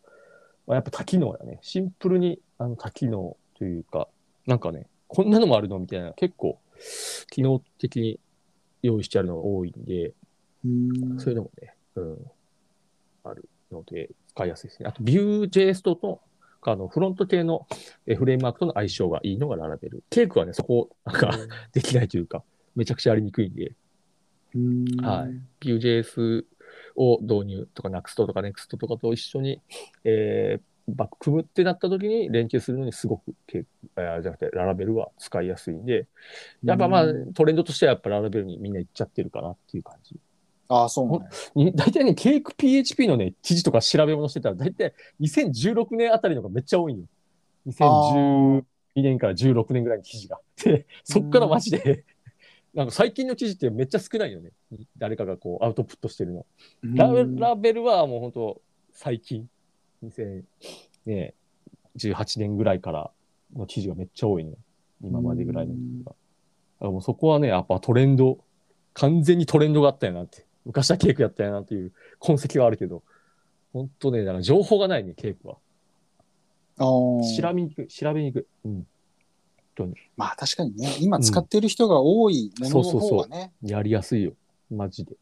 [0.69, 1.57] まあ、やっぱ多機能だね。
[1.63, 4.07] シンプルにあの多機能というか、
[4.45, 6.59] なんかね、こんなのもあるのみたいな、結構、
[7.31, 8.19] 機能的に
[8.83, 10.13] 用意してあるのが多いんで、
[10.63, 12.17] うんそういうのもね、うん、
[13.23, 14.89] あるので、使いやすいですね。
[14.89, 16.21] あと、Vue.js との、
[16.61, 17.65] あの、フロント系の
[18.05, 20.03] えフレームワークとの相性がいいのがララベル。
[20.11, 21.31] ケイクはね、そこ、なんか、
[21.73, 22.43] できないというか、
[22.75, 23.73] めちゃくちゃやりにくいんで、
[24.53, 25.65] うんはい。
[25.65, 26.45] Vue.js
[26.99, 29.61] を導入とか Next とか Next とかと一緒に、
[30.03, 36.07] えーバック組むってなった時に連携するのにすごくじゃなくてララベルは使いやすいんで、
[36.63, 40.15] やっぱまあうんトレンドとしてはやっぱララベルにみんな行っちゃってるかなっていう感じ。
[40.67, 41.29] ああ、そうなんや。
[41.55, 47.05] に大体ね、ケーク PHP のね、記事とか調べ物してたら、大体2016年あたりのがめっちゃ多いんよ。
[47.67, 48.63] 2012
[48.95, 50.39] 年から16年ぐらいの記事が。
[50.63, 52.05] で、そっからマジで、
[52.73, 54.51] なんか最近の記事ってめっちゃ少ないよね。
[54.97, 56.45] 誰かがこうアウトプットしてるの。
[56.83, 57.11] ラ
[57.49, 58.61] ラベルはもう本当
[58.93, 59.47] 最近。
[60.03, 60.43] 2000、
[61.05, 61.33] ね、
[61.97, 63.11] 2018年ぐらいから
[63.55, 64.53] の記事がめっちゃ多いね。
[65.01, 66.11] 今までぐらいの記事が。
[66.11, 66.15] だか
[66.85, 68.37] らもうそこはね、やっぱトレンド、
[68.93, 70.45] 完全にトレンドがあったよなって。
[70.65, 73.03] 昔はケークやったよなっていう痕跡はあるけど、
[73.73, 75.57] 本当ね、だから情報がないね、ケークは。
[76.77, 78.67] あー調べにくい、調べにくい。
[78.67, 78.87] うん。
[80.17, 84.33] まあ確かにね、今使ってる人が多いものの方がね、やりやすいよ。
[84.69, 85.15] マジで。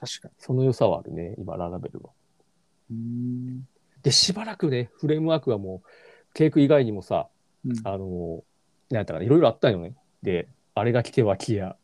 [0.00, 0.34] 確かに。
[0.38, 2.10] その良さはあるね、今、ララベルは。
[2.90, 3.66] うーん
[4.02, 7.28] で、しばらくね、フレームワークはもう、ケーク以外にもさ、
[7.64, 8.44] うんあの、
[8.90, 9.94] なんやったかな、いろいろあったよね。
[10.22, 11.74] で、あれが来ては消え、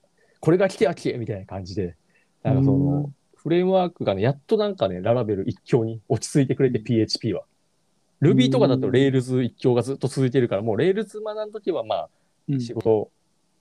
[0.41, 1.97] これが来ては消え、みたいな感じで、
[2.43, 7.45] なんかその、フレームワークがね、やっとなんかね、ララベル一強に落ち着いてくれて、PHP は。
[8.23, 12.09] Ruby とかだと Rails 一強がずっと続いてるから、もう Rails 学んときはまあ、
[12.49, 13.11] うん仕事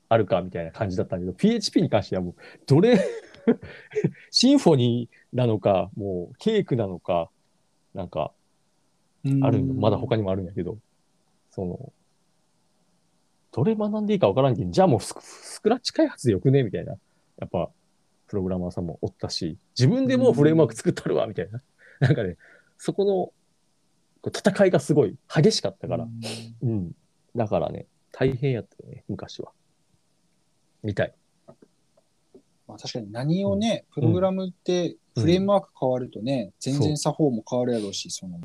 [0.10, 3.00] あるかみたいな感じだったんだけど、PHP に関してはもう、どれ、
[4.32, 7.30] シンフォニーなのか、もうケークなのか、
[7.94, 8.32] なんか、
[9.42, 10.80] あるまだ他にもあるんやけど、
[11.52, 11.94] その、
[13.52, 16.94] どれ学んでいいかわからんけど、じゃあもうスクラッチ開発でよくねみたいな。
[17.38, 17.70] やっぱ、
[18.28, 21.62] プログラマーさんもおったし、自分でもうフレームワーク作ったるわみたいな。
[22.00, 22.38] なんかね、
[22.78, 23.32] そこの
[24.26, 26.08] 戦いがすごい激しかったから、
[26.62, 26.92] うんうん。
[27.36, 29.52] だからね、大変やったよね、昔は。
[30.84, 31.14] みたい。
[32.68, 38.40] まあ、確かに何をね、プログラムってフレームワーク変わるとね、全然作法も変わるやろうし、その、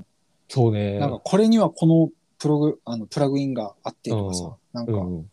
[0.49, 0.99] そうね。
[0.99, 5.31] なんかこれにはこのプログあのプラグインがあってとかさ、なんか、うんうん。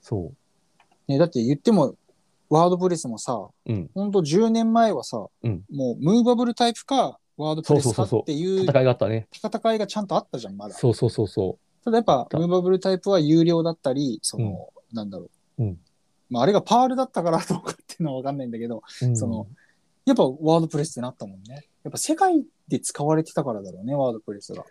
[0.00, 1.10] そう。
[1.10, 1.94] ね、だって言っても、
[2.48, 3.90] ワードプレスもさ、うん。
[3.94, 9.26] ほんと10年前はさ、うんもうムーバブルタイプか、ワードプレスかそうそうそうそうっていう戦いがあったね。
[9.32, 10.74] 戦いがちゃんとあったじゃん、まだ。
[10.74, 15.64] そうそうそうそただやっぱムーバブルタイプは有料だったり、その、なんだろう。
[15.64, 15.78] うん
[16.28, 19.06] まあ、あれがパールだったからどうかっていうのはわかんないんだけど、う。
[19.06, 19.46] うんその、
[20.06, 21.66] やっぱワードプレスってなったもんね。
[21.82, 24.64] やっぱ世界で使われてたからだろうね、ワードプレスが。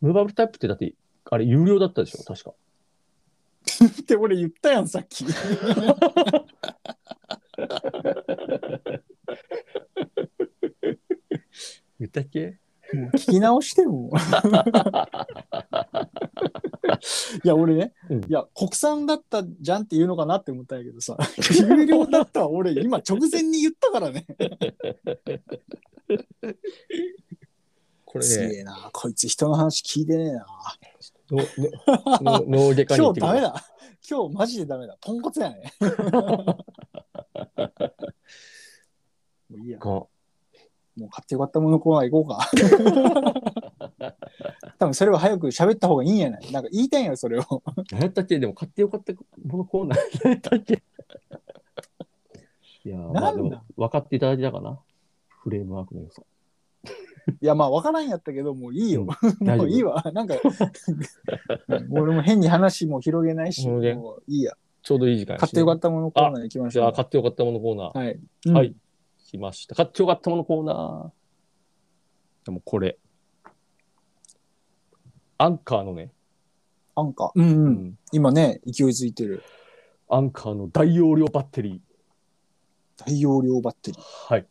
[0.00, 0.94] ムーバブルタイプってだって、
[1.30, 2.52] あれ有料だったでしょ確か。
[4.02, 5.24] って俺言ったやん、さっき。
[12.00, 12.58] 言ったっけ？
[12.92, 14.10] もう聞き直しても。
[17.44, 21.16] いや、俺ね、うんいや、国産だったじゃんって言うのかなって思ったんやけどさ、
[21.68, 24.24] 有料だったわ俺、今直前に言ったからね。
[28.04, 30.46] これね、すげえな、こいつ人の話聞いてねえな。
[31.28, 31.38] の
[32.22, 33.64] のの脳外科に行ってくる今日ダメだ。
[34.08, 34.96] 今日マジでダメだ。
[35.00, 35.72] ポンコツやね。
[39.50, 39.78] もういいや。
[39.80, 40.08] こ
[40.96, 44.14] もう買ってよかったものコーナー行こうか。
[44.78, 46.52] 多分それは早く喋った方がいいんやない。
[46.52, 47.42] なんか言いたいんやそれを。
[47.42, 48.38] う何やったっけ？
[48.38, 49.12] でも買ってよかった
[49.44, 50.82] ものコーナー何やったっけ？
[52.84, 54.78] いやー、まあでも分かっていただいたかな？
[55.42, 56.22] フレームワークの良さ。
[57.42, 59.04] いや、まあ分からんやったけど、もういいよ。
[59.40, 60.02] もういいわ。
[60.14, 60.36] なんか、
[61.90, 64.52] 俺も変に話も広げないし、もういいや。
[64.82, 66.82] ちょうどいい時間ね買ってよかったものコーナー行きましょう。
[66.84, 67.98] じゃあ、買ってよかったものコーナー。
[67.98, 68.20] はい。
[68.52, 68.76] はい。
[69.26, 69.74] 来ました。
[69.74, 72.46] 買ってよかったものコーナー。
[72.46, 72.96] でもこれ。
[75.38, 76.12] アンカーのね、
[76.94, 77.30] アンカー。
[77.34, 77.50] うん、う。
[77.50, 79.42] うんん今ね、勢いづいてる。
[80.08, 81.82] アンカーの大容量バッテリ
[82.96, 84.00] 大容量バッテリー。
[84.00, 84.34] ー。
[84.34, 84.46] はい。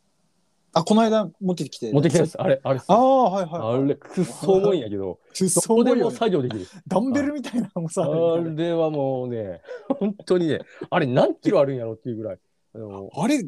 [0.74, 1.90] あ、この間持ってきて。
[1.90, 2.36] 持ってきたやつ。
[2.38, 3.82] あれ、あれっすああ、はいはい、はい。
[3.82, 6.66] あれ、くっそ重いんやけど、 くっそどこでも作業できる。
[6.86, 9.62] ダンベルみたいなのもさ、あれはもうね、
[9.98, 10.60] 本当にね、
[10.90, 12.38] あれ何キロあるんやろっていうぐらい。
[12.74, 13.42] あのあれ、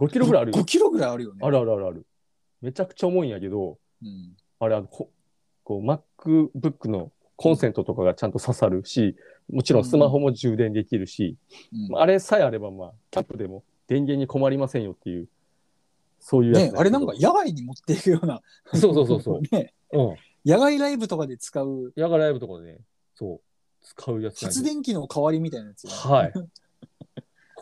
[0.00, 0.64] 5キロぐらいあるよ5。
[0.64, 1.40] キロぐらいあるよね。
[1.42, 2.06] あるあるあるある。
[2.62, 4.36] めちゃくちゃ重いんやけど、うん。
[4.58, 5.10] あれ、あのこ
[5.64, 9.16] こう MacBook のコンセントとかがちゃんと刺さるし、
[9.50, 11.36] もちろんスマホも充電できるし、
[11.72, 15.28] うんあれさえあれば、まあ、キャンプでも電源に困りませんよっていう、
[16.18, 18.40] そういうやつだけどねあれなんか野外に持っていくような。
[18.74, 19.40] そうそうそうそう。
[19.54, 20.16] ねうん。
[20.44, 22.78] 野外ライブとかで使う野外ライブとかでね、
[23.14, 23.40] そう、
[23.82, 26.32] 使うやつ発電機の代わりみたいなやつ、はい。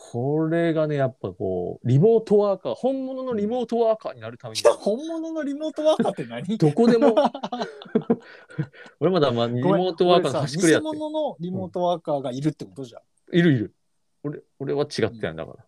[0.01, 6.57] これがね、やっぱこう、リモートワーカー、本物のリモートワーカーになるために本物のリモートワーカーって何？
[6.57, 7.13] どこでも、
[9.01, 11.11] 俺まだまあリモートワーカーの端くれやって俺さ偽。
[11.11, 13.35] 物のリモートワーカーがいるってことじゃん。
[13.37, 13.75] いるいる。
[14.23, 15.65] 俺、俺は違ってやんだから。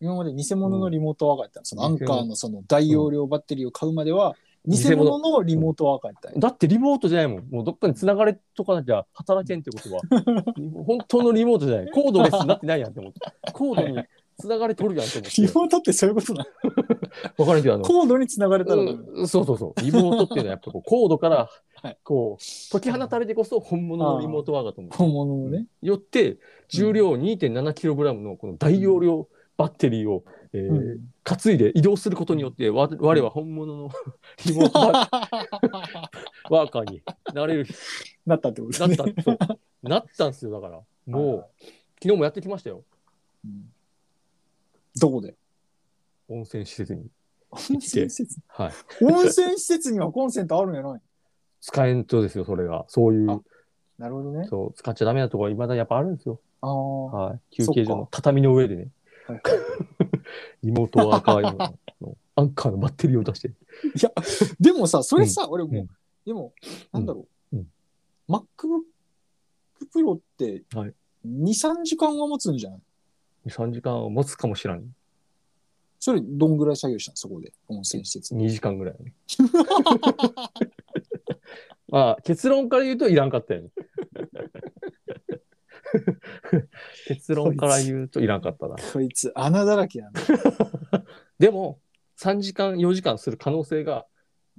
[0.00, 4.34] 今まで偽物のリモートワーカーやったのそのアンカー偽のその大容量バッテリーを買うまでは、
[4.66, 7.44] 偽物のリモートワーカーやったんやだってリモートじゃないもん。
[7.50, 10.00] もうどっかに繋がれとかなきゃ働けんってことは。
[10.86, 11.90] 本当のリモートじゃない。
[11.90, 13.20] コードレスになってないやんって思って。
[13.52, 14.02] コードに
[14.38, 15.42] 繋がれとるやんって思って。
[15.42, 16.70] リモートってそういうことなの？
[17.38, 19.80] わからんけど、あの、コードにつながれたらうんそうそうそう。
[19.82, 21.48] リモートっていうのはやっぱこう コードから
[21.82, 24.92] はい、こう、解き放たれてこそ本物のリモートワーカーと思う。
[24.96, 25.66] 本物のね。
[25.82, 30.24] よって、重量 2.7kg のこの大容量バッテリーを
[30.54, 33.90] えーうん担いで移動することによって、わ我は本物の
[34.46, 36.08] リモートワーカー
[36.50, 37.66] ワーカーになれる、
[38.26, 38.96] なったってことなっね。
[39.14, 39.38] た、そう
[39.82, 40.82] なったんですよ、だから。
[41.06, 41.64] もう、
[42.02, 42.84] 昨日もやってきましたよ。
[43.44, 43.72] うん
[45.00, 45.34] どこで？
[46.28, 47.08] 温泉施設に。
[47.50, 48.38] 温泉施設？
[48.48, 48.72] はい。
[49.02, 51.00] 温泉施設にはコンセントあるんやない？
[51.62, 52.84] 使えんとですよ、それが。
[52.88, 53.40] そういうあ、
[53.98, 54.46] なるほどね。
[54.46, 56.38] そう、使っちゃダメなところがいまだにやっぱあるんですよ。
[56.60, 57.06] ああ。
[57.06, 57.40] はい。
[57.50, 58.88] 休憩所の畳の上でね
[59.26, 59.40] はい。
[60.62, 63.48] リモートワーカー用ののアンカーのバッテリーを出して。
[63.48, 63.52] い
[64.02, 64.12] や、
[64.60, 65.88] でもさ、それさ、俺も、うん
[66.24, 66.52] でも、
[66.92, 67.56] なんだろう。
[67.56, 67.66] うん
[68.28, 68.40] MacBook
[69.94, 70.94] Pro って、はい
[71.26, 72.80] 2、3時間は持つんじゃない
[73.46, 74.82] ？2、3時間持つかもしらん。
[75.98, 77.16] それ、どんぐらい作業したの？
[77.16, 78.34] そこで、温泉施設。
[78.34, 79.12] 2時間ぐらいね。
[81.88, 83.68] まあ、結論から言うといらんかったよね。
[87.06, 88.76] 結論から言うといらんかったな。
[88.92, 90.20] こいつ、穴だらけやな。
[91.38, 91.80] でも、
[92.18, 94.06] 3時間、4時間する可能性が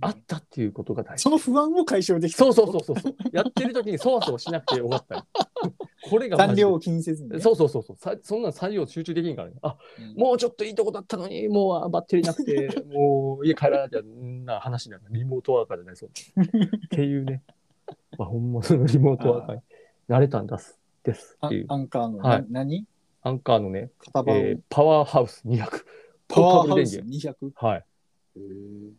[0.02, 1.24] あったっていうことが大事。
[1.24, 2.40] その不安を解消できた。
[2.40, 3.16] そうそうそうそうそう。
[3.32, 5.26] やってる時にそわそわしなくてよかったよ。
[6.10, 8.16] これがマジで残量を気にせずにね、そうそうそうそうさ。
[8.22, 9.56] そんなん作業集中できんからね。
[9.62, 15.04] あ、うんもうちょっといいとこだったのに、もうバッテリーなくて、もう家帰らなきゃんな話になる。
[15.10, 16.10] リモートワーカーじゃないそう。
[16.10, 17.44] っていうね。
[18.18, 19.62] まあ、本物のリモートワーカーに
[20.08, 20.78] なれたんだす。
[21.06, 21.66] ですあっていう。
[21.70, 22.86] アンカーの、はいな何？
[23.22, 23.92] アンカーのね、
[24.28, 25.86] えーパワーハウス200。
[26.28, 27.66] パワーハウスポータブル電源200。
[27.66, 27.86] はい。
[28.38, 28.92] へー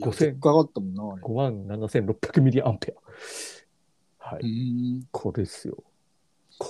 [0.00, 1.22] 5000かかったもんな、あれ。
[1.22, 2.94] 5万7600ミリアンペ
[4.20, 4.28] ア。
[4.30, 4.92] はうい。
[4.98, 5.82] んこれですよ。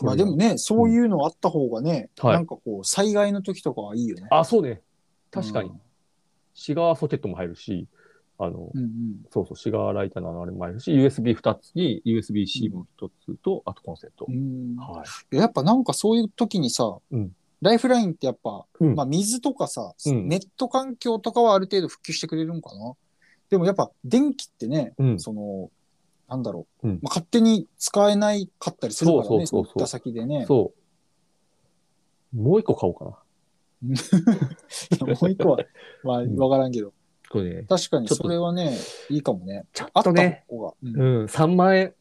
[0.02, 4.28] まあでもね、そういうのあった方がね、はいなんかこう、災害の時とかはいいよね。
[4.30, 4.82] あ、そうね。
[5.30, 5.80] 確かにうん。
[6.54, 7.88] シガーソケットも入るし、
[8.38, 8.90] あの、うんうん。
[9.30, 14.32] そうそう、シガーライターのあれも入るし、USB2 つに USB-C も1つと、あとコンセントう。
[14.32, 15.36] んはい。
[15.36, 22.92] やっぱなんかそういう時にさ、うんライフラインってやっぱ、うんまあ水とかさ、うんネット環境とかはある程度復旧してくれるんかな？
[23.48, 25.70] でもやっぱ電気ってね、うんその、
[26.28, 30.44] なんだろう、うんまあ、勝手に使えないかったりするからね、そうそう先でね。
[30.46, 30.74] そ
[32.34, 32.36] う。
[32.36, 33.10] もう一個買おうかな。
[35.06, 35.58] もう一個は、
[36.02, 36.92] まあ、んわからんけど、
[37.28, 38.76] これね、確かにそれはね、
[39.10, 39.66] いいかもね。
[39.72, 40.74] ちょっとね、方が。
[40.82, 41.94] うんうん、3万円。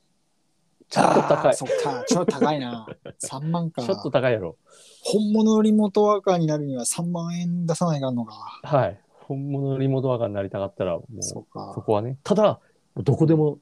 [0.89, 1.55] ちょっと高い。
[1.55, 2.85] そっか、ちょっと高いな。
[3.23, 3.81] 3万か。
[3.81, 4.57] ちょっと高いやろ。
[5.03, 8.33] 本物のリモートワーカーになるには3万円出さないかんのか。
[8.63, 8.99] はい。
[9.27, 11.41] 本物のリモートワーカーになりたかったら、もう、そ。
[11.51, 12.17] こはね。
[12.23, 12.59] ただ、
[12.95, 13.59] どこでも、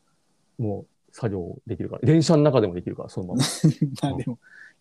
[0.57, 2.01] もう、作業できるから。
[2.03, 3.41] 電車の中でもできるから、そのまま。
[4.01, 4.37] まあでも、い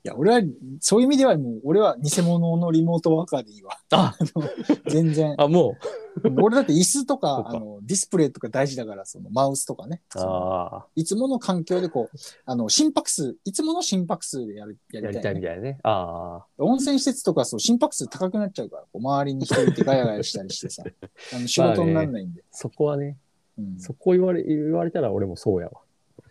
[0.09, 0.43] や、俺は、
[0.81, 3.79] そういう意味ではもう、俺は偽物のリモートワーカーでいいわ。
[3.93, 4.17] あ
[4.91, 5.35] 全然。
[5.38, 5.77] あ、も
[6.43, 10.03] 俺だって椅子とか、かあの、ディスプレイとか大事だから、そのマウスとかね。
[10.17, 15.41] ああ、いつもの環境でこう、あの、心拍数、いつもの心拍数でやる、ややりたいりたい、ね。
[15.41, 15.79] みたいなね。
[15.85, 20.85] あ温泉施設とかそう、心拍数高くなっちゃうから、こう周りに人いてガヤガヤしたりしてさ、
[21.35, 22.43] あの仕事にならないんで。
[22.43, 23.19] あ、そこはね、
[23.59, 25.81] うんそこ言われ、言われたら俺もそうやわ。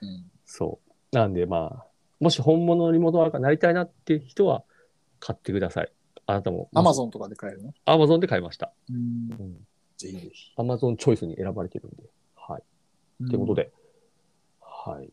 [0.02, 0.80] うんそ
[1.12, 1.16] う。
[1.16, 1.91] なんでまあ、
[2.22, 4.64] もし本物のリモートワーカーになりたいなっていう人は
[5.20, 5.92] 買ってください。
[6.28, 6.70] あなたも。
[6.74, 7.74] アマゾンとかで買えるの？
[7.86, 8.72] アマゾンで買いました。
[8.90, 8.96] うん
[9.40, 9.68] うん。
[9.98, 10.54] ぜひぜひ。
[10.56, 12.04] アマゾンチョイスに選ばれてるんで。
[12.36, 12.64] はい。
[13.28, 13.72] ということで、
[14.62, 15.10] はい。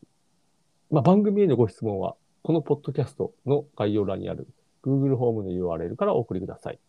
[0.91, 4.47] まあ、番組へのご質問は、このポッドキャストの概要欄にある
[4.83, 6.79] Google ホームの URL からお送りください。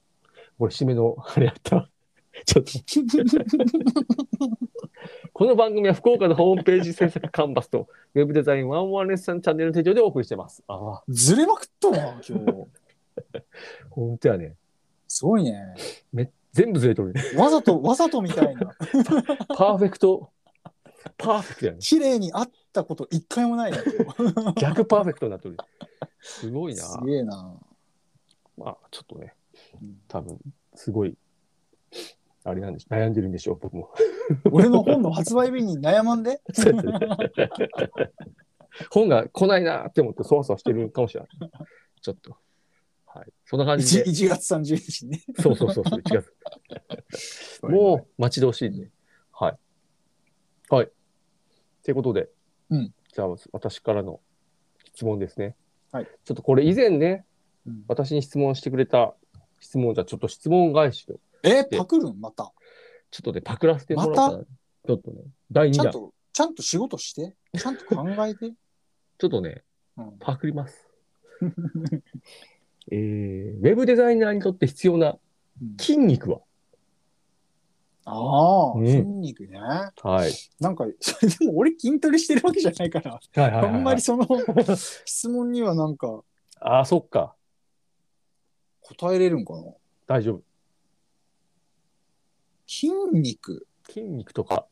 [0.59, 1.89] これ、締めの、あれやったわ。
[2.47, 2.73] ちょっと。
[5.33, 10.63] この番組は福岡のホームページ制作カンバスとウェブデザインワンワンレッスンチャンネルの提供でお送りしてます。
[10.69, 12.67] ああ、ずれまくったな、今日。
[13.91, 14.57] ほんとやね。
[15.09, 15.75] すごいね。
[16.53, 17.23] 全部ずれとるね。
[17.37, 18.75] わざと、わざとみたいな。
[19.57, 20.31] パーフェクト。
[21.17, 21.79] パーフェクトやね。
[21.81, 23.79] 綺麗にあったこと一回もないな、
[24.57, 25.57] 逆パーフェクトになってる。
[26.21, 26.83] すごいな。
[26.83, 27.55] すげえな。
[28.57, 29.35] まあ、ちょっとね
[29.81, 30.39] うん、多分、
[30.75, 31.17] すごい、
[32.45, 33.93] あれなんでし悩んでるんでしょう、僕も。
[34.51, 36.41] 俺の本の発売日に悩まんで？
[38.91, 41.31] 本が来ないなって思って、そわそわしてるかもしれない。
[42.01, 42.37] ちょっと。
[43.07, 43.33] はい。
[43.45, 44.11] そんな感じ 1, で。
[44.11, 45.23] 1月30日にね。
[45.39, 46.33] そうそうそうそう、1月。
[47.69, 48.91] もう待ち遠しいね。
[49.33, 49.59] はい。
[50.71, 50.91] はい。
[51.83, 52.31] ということで、
[52.71, 54.21] うんじゃあ、私からの
[54.95, 55.57] 質問ですね。
[55.91, 56.09] はい。
[56.25, 57.27] ちょっとこれ以前ね、
[57.67, 59.15] うん私に質問してくれた
[59.59, 62.21] 質問じゃ、ちょっと質問返しを、え、パクるん？
[62.21, 62.53] また。
[63.11, 67.35] ちょっとね、パクらせてもらったら、ちょっとね、第2弾、ちちゃんと、ちゃんと仕事して？
[67.59, 68.47] ちゃんと考えて？
[69.25, 69.63] ょっとね、
[69.97, 70.89] うん、パクります。
[72.91, 75.19] えー、ウェブデザイナーにとって必要な
[75.61, 76.41] うん筋肉は？
[78.07, 79.59] ああ、うん筋肉ね。
[79.59, 80.33] はい。
[80.59, 83.75] なんか、それでも俺筋トレしてるわけじゃないから、はいはいはい、はい。
[83.75, 84.27] あんまりその
[85.05, 86.23] 質問にはなんか
[86.61, 87.37] ああ、そっか。
[88.81, 89.65] 答えれるんかな？
[90.07, 90.43] 大丈夫。
[92.71, 93.67] 筋肉。
[93.89, 94.67] 筋肉とか。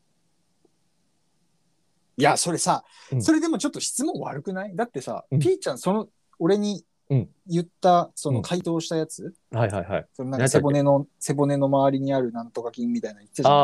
[2.15, 4.75] いや、それさ、うんそれでもちょっと質問悪くない？
[4.75, 6.07] だってさ、うんピーちゃん、その、
[6.39, 10.07] 俺にうん言った、そのうん回答したやつ、はいはいはい。
[10.13, 13.53] そのなんか背骨の、背骨の周りにあるなんとか筋みたいなの言ってたじゃん。
[13.53, 13.57] あ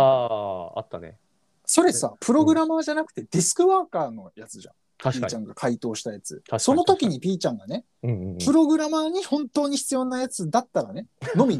[0.75, 1.17] あ、あったね。
[1.65, 4.73] それさ、プログラマーじゃなくてデスクワーカーのやつじゃん。
[5.11, 5.21] 確かに。
[5.21, 6.41] ピーちゃんが回答したやつ。
[6.47, 11.59] かにその時にピーちゃんがね、うんうんうんプログラマーに本当に必要なやつだったらね、 のみに。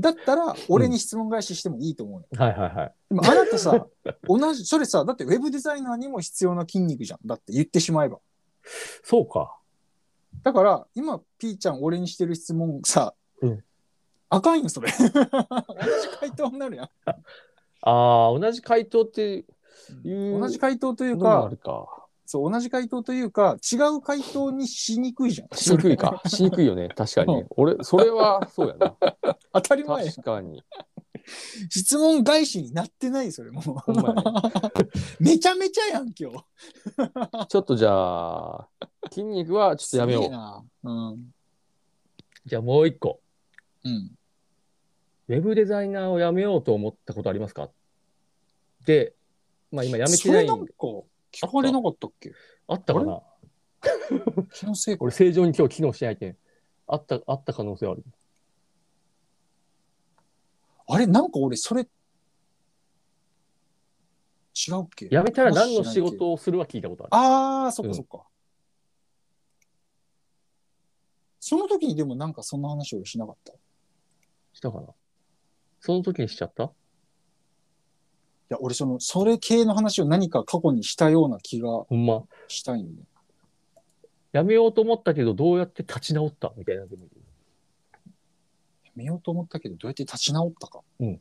[0.00, 2.44] だったら、俺に質問返ししてもいいと思うの。
[2.44, 2.94] はいはいはい。
[3.10, 3.86] でもあなたさ、
[4.26, 7.20] 同じ、それさ、だってウェブデザイナーにも必要な筋肉じゃん。
[7.26, 8.18] だって言ってしまえば。
[9.02, 9.56] そうか。
[10.42, 13.64] だから、今、ピーちゃん俺にしてる質問さ、うん
[14.30, 14.90] あかんよ、それ。
[14.92, 15.08] 同じ
[16.20, 16.90] 回答になるやん。
[17.06, 19.46] ああ、同じ回答って
[20.04, 20.38] いう。
[20.38, 22.07] 同じ回答というかのもある、か。
[22.30, 25.48] そう、同じ回答というか、違う回答にしにくいじゃん。
[25.56, 26.20] しにくいか。
[26.28, 26.90] しにくいよね。
[26.94, 27.46] 確かにね。
[27.48, 28.96] 俺、それはそうやな。
[29.54, 30.62] 当たり前確かに。
[31.70, 33.62] 質問返しになってない、それも。
[35.18, 37.46] めちゃめちゃやん、今日。
[37.48, 38.68] ちょっとじゃあ、
[39.10, 40.90] 筋肉はちょっとやめよう。
[40.90, 41.34] うん。
[42.44, 43.22] じゃあもう一個。
[43.84, 44.18] うん。
[45.28, 47.70] ウェブデザイナーをやめようと思ったことありますか？
[48.84, 49.14] で、
[49.72, 50.74] まあ今やめてそないれなんか、
[51.32, 52.32] 聞かれなかったっけ？
[52.66, 53.22] あったかな？
[54.52, 55.04] 気のせいか。
[55.06, 56.36] 俺正常に今日機能してないけん。
[56.86, 58.04] あった、あった可能性ある。
[60.88, 61.86] あれ、なんか俺、それ、違
[64.72, 65.08] うっけ？
[65.10, 67.14] やめたら何の仕事をするは聞いたことある。
[67.14, 68.26] ああ、そっうんかそっか。
[71.40, 73.52] その時にでもなんかそんな話をしなかった？
[73.52, 73.56] い
[74.54, 74.88] したかな？
[75.80, 76.72] その時にしちゃった？
[78.48, 82.24] や、俺その、それ系の話を何か過去にしたような気がほんま。
[82.48, 83.02] したいんで。
[84.32, 86.52] やめようと思ったけど、どうやって立ち直った？
[86.56, 87.10] みたいなのでもいい。
[88.84, 90.80] やめようと思ったけど、どうやって立ち直ったか。
[91.00, 91.20] うん。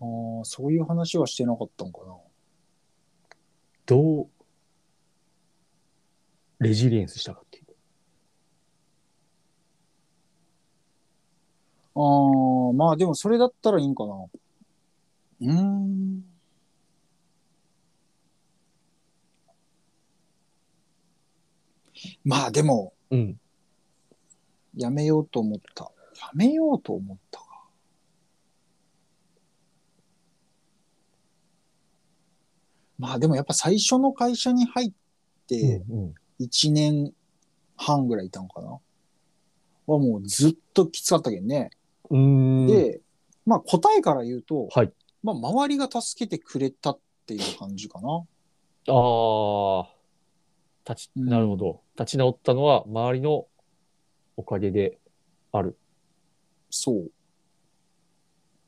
[0.00, 0.04] あ
[0.42, 2.16] あ、そういう話はしてなかったんかな。
[3.86, 4.28] どう、
[6.60, 7.64] レジリエンスしたかっていう。
[12.00, 14.14] ああ、まあでもそれだったらいいんかな。
[15.40, 16.22] うーん。
[22.24, 23.40] まあでも、うん。
[24.76, 25.90] やめようと思った。
[26.20, 27.46] やめようと思ったか。
[32.98, 34.92] まあでもやっぱ最初の会社に入っ
[35.48, 37.12] てうん1年
[37.76, 38.78] 半ぐらいいたんかな。
[39.86, 41.70] はもうずっときつかったけんね。
[42.10, 43.00] で、
[43.46, 44.92] まあ答えから言うと、はい。
[45.22, 48.24] まあ周りが助けてくれたっていう感じかな。
[48.88, 49.88] ああ。
[50.88, 51.82] 立ち、うんなるほど。
[51.98, 53.46] 立ち直ったのは周りの
[54.36, 54.98] おかげで
[55.52, 55.76] ある。
[56.70, 57.10] そう。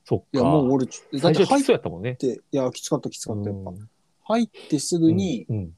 [0.05, 0.27] そっか。
[0.35, 2.17] いやもう俺、だって入っ最初きつそうやったもんね。
[2.17, 3.71] て、いや、きつかったきつかった、やっぱ。
[3.71, 3.89] うん
[4.23, 5.57] 入ってすぐに、うん。
[5.57, 5.77] うん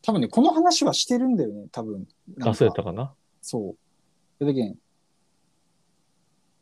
[0.00, 2.06] 多分ね、この話はしてるんだよね、多分。
[2.36, 3.12] なんあ、そうやったかな。
[3.42, 3.74] そ
[4.40, 4.44] う。
[4.44, 4.76] だけん、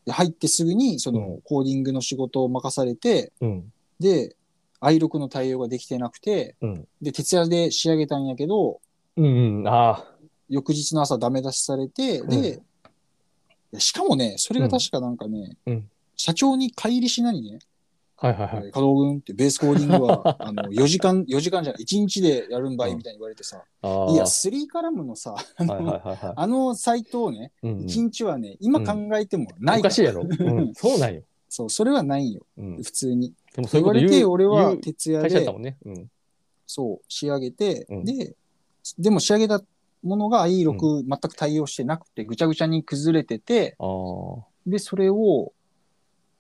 [0.07, 3.73] で入ってすぐに、その、うんコーディングの仕事を任されて、うん。
[4.01, 4.37] で、
[4.81, 6.89] i6 の対応ができてなくて、うん。
[7.03, 8.81] で、徹夜で仕上げたんやけど、
[9.17, 9.25] うん、
[9.61, 9.69] うん。
[9.69, 10.13] ああ。
[10.49, 12.63] 翌日の朝ダメ出しされて、うんで、
[13.79, 17.59] しかもね、それが確かなんかね、うん社長に帰りしなにね、
[18.19, 18.73] はいはいはい。
[18.73, 23.63] 加藤君ってベースコーディングは、 あの、4時間、4時間じゃない、1日でやるんばいみたいに言われてさ。
[23.83, 26.33] いや、スリーカラムのさ、あのはいはいはいはい。
[26.35, 30.23] あのサイトをね、うんうん1日はね、今考えてもないおかしいやろ。
[30.27, 30.75] うん。
[30.75, 31.23] そうなんよ。
[31.49, 32.83] そう、それはないんよ、うん。
[32.83, 33.35] 普通に。
[33.55, 34.25] でもそういうこと言われて。
[34.25, 35.77] 俺は徹夜で。
[36.67, 38.35] そう、仕上げて、うんで、
[38.99, 39.63] でも仕上げた
[40.03, 43.77] ものが i6 全く対応してなくて、ぐちゃぐちゃに崩れてて。
[44.67, 45.53] で、それを、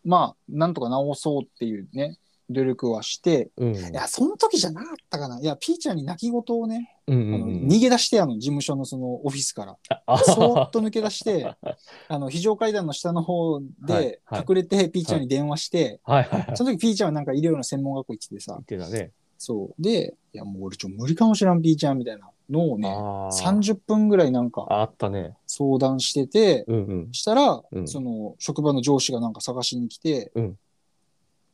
[0.06, 2.16] まあ、なんとか直そうっていうね、
[2.48, 3.74] 努力はして、うん。
[3.74, 5.40] いや、その時じゃなかったかな。
[5.40, 7.68] いや、ピーちゃんに泣き言をね、うんあのうんうん。
[7.68, 9.76] 逃げ出して、あの、事務所のそのオフィスから。
[10.06, 11.56] あそーっと抜け出して、
[12.08, 16.56] あの、非常階段の下の方はいではい隠れて、ピーちゃんに電話して、はいはいはい。
[16.56, 18.58] その時ピーちゃんはなんか医療の専門学校行っててさ
[18.90, 19.10] ね。
[19.38, 19.82] そう。
[19.82, 23.30] で、いや、もう俺ちょ、無理かもしらん、ピーちゃんみたいなのをね、ああ。
[23.30, 25.34] 30分ぐらいなんかあったね。
[25.46, 27.12] 相談してて、うんうん。
[27.12, 30.58] したら、うんその、職場の上司がなんか探しに来て、うん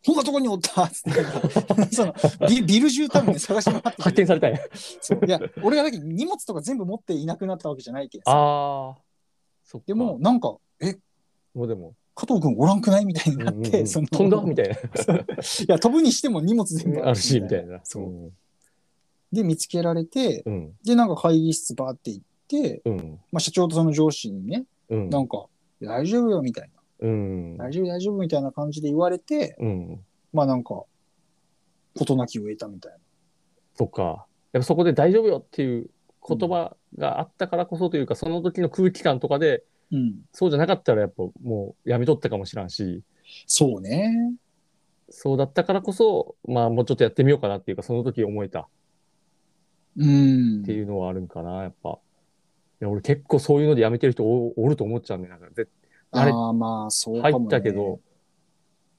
[0.04, 0.82] こんなとこにおった？
[0.82, 2.12] っつってなんか その
[2.48, 4.58] ビ、ビル中多分ね、探し回ってて発見されたんや。
[5.00, 8.32] そういや、俺がだけど荷物とか全部持っていなくなったわけじゃないけどさ。
[8.36, 8.94] ああ。
[9.64, 9.84] そっか。
[9.86, 10.96] でも、、なんか、え、
[11.54, 13.04] もうでも、加藤君おらんくない？
[13.04, 14.42] みたいになって、うんうんうんその飛んだ？
[14.42, 14.74] みたいな。
[14.74, 14.78] い
[15.68, 17.80] や、飛ぶにしても荷物全部あるし、みたいな。
[17.84, 18.32] そううん。
[19.32, 20.72] で、見つけられて、うん。
[20.84, 23.20] で、なんか会議室バーって行って、うん。
[23.32, 25.10] まあ、社長とその上司にね、うん。
[25.10, 25.46] なんか、
[25.80, 26.70] 大丈夫よみたい
[27.00, 27.56] うん。
[27.56, 27.66] な。
[27.66, 30.00] 大丈夫、大丈夫みたいな感じで言われて、うん。
[30.32, 30.84] まあなんか、
[31.94, 32.98] 事なきを得たみたいな。
[33.74, 34.26] そっか。
[34.52, 35.88] やっぱそこで大丈夫よっていう
[36.26, 40.20] 言葉があったからこそというか、その時の空気感とかで、うん。
[40.32, 43.02] そうじゃなかったらやっぱもうやめとったかもしらんし、
[43.46, 44.34] そうね。
[45.10, 48.66] そうだったからこそ、まあもうちょっとやってみようかなっていうか、その時思えたうん。
[49.98, 51.90] っていうのはあるんかな、やっぱ。
[51.90, 51.94] い
[52.80, 55.68] や、俺結構そういうのでやめてる人おおると思っちゃうんで、なんかぜ
[56.10, 57.46] あれああ、まあ、そうか入も、ね。
[57.46, 58.00] ったけど、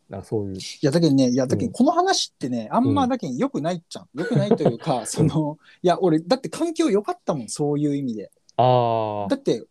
[0.10, 0.58] なんかそういう。
[0.58, 4.10] いや、だけどね、いや、だけうんどこの話ってね、あんうんまだけど良くないっちゃん。
[4.14, 8.32] 良くないというか、 その、いや、俺、だって環境良かったもん、そういう意味で。
[8.58, 9.66] ああ、だって。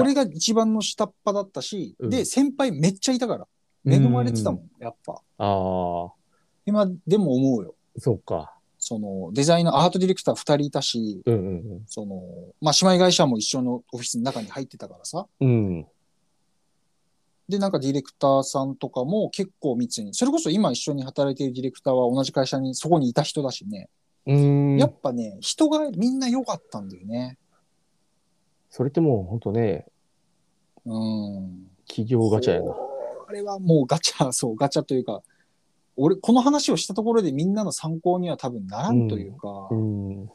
[0.00, 3.46] 俺が一番の下っ端だったし、うんで、先輩めっちゃいたから。
[3.86, 5.12] 恵まれてたもん、やっぱ。
[5.38, 6.12] ああ、
[6.66, 7.74] 今でも思うよ。
[7.96, 8.57] そうか。
[8.88, 11.36] その、デザイナー、アートディレクター二人いたし、うんう
[11.76, 12.22] んその、
[12.62, 15.26] まあ、姉妹会社も一緒のオフィスの中に入ってたからさ。
[15.40, 15.48] うん。
[15.48, 15.86] うん。
[17.50, 23.90] で、なんかディレクターさんとかも結構密に、それこそ今一緒に働いているディレクターは同じ会社にそこにいた人だしね。
[24.24, 27.36] うーんやっぱね、人がみんな良かったんだよね。
[28.70, 29.84] それってもう本当ね、
[30.86, 31.66] うん。
[31.86, 32.74] 企業ガチャやな。
[33.28, 35.22] あれはもうガチャ、そう、ガチャというか、
[35.98, 40.30] 俺、この話をしたところでみんなの参考には多分ならんというか、うん。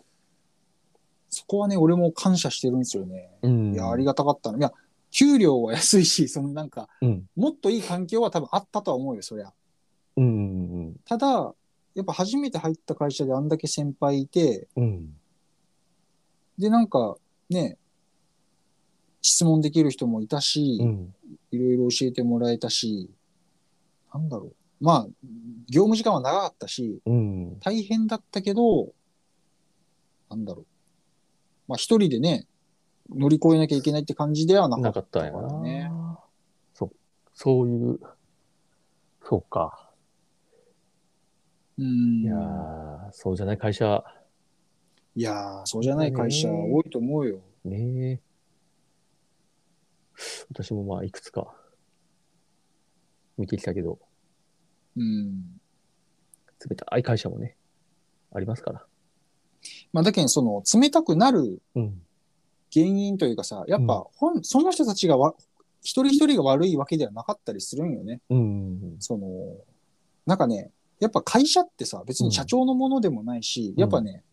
[1.29, 3.29] そこはね、俺も感謝してるんですよね。
[3.41, 3.73] うん。
[3.73, 4.57] いや、ありがたかったの。
[4.57, 4.73] いや、
[5.09, 7.29] 給料は安いし、 そのなんか、うん。
[7.37, 9.53] もっといい環境は多分あったとは思うよ、そりゃ。
[10.17, 10.95] うん。
[11.05, 11.55] ただ、
[11.95, 15.15] やっぱ初めて入った会社であんだけ先輩いて、うん。
[16.57, 17.15] で、なんか
[17.49, 17.77] ね、
[19.21, 21.15] 質問できる人もいたし、うん。
[21.51, 23.09] いろいろ教えてもらえたし、
[24.13, 24.55] なんだろう。
[24.83, 25.07] まあ、
[25.69, 27.59] 業務時間は長かったし、うん。
[27.61, 28.91] 大変だったけど、
[30.29, 30.65] なんだろう。
[31.69, 32.47] まあ一人でね、
[33.09, 36.19] 乗り越えなきゃいけないって感じではなかっなかったんやだからねな。
[36.73, 36.91] そう、
[37.33, 37.99] そういう、
[39.23, 39.89] そうか。
[41.77, 42.21] うん。
[42.23, 44.03] いやー、そうじゃない会社、
[45.15, 47.39] いやーそうじゃない会社多いと思うよ。
[47.63, 48.19] ねえ。
[50.51, 51.55] 私もまあ、いくつか
[53.37, 53.97] 見てきたけど、
[54.95, 55.59] うん。
[56.69, 57.55] 冷たい会社もね、
[58.33, 58.85] ありますから。
[59.91, 62.01] まあだけど、その、冷たくなるうん。
[62.73, 65.35] 原因というかさ、やっぱ、ほん、その人たちがわ、
[65.81, 68.21] 一人一人が悪いわけではなかったりするんよね。
[68.29, 68.95] うん。
[68.99, 69.27] その、
[70.25, 74.23] なんかね、やっぱ会社ってさ、別に社長のものでもないし、うんやっぱね、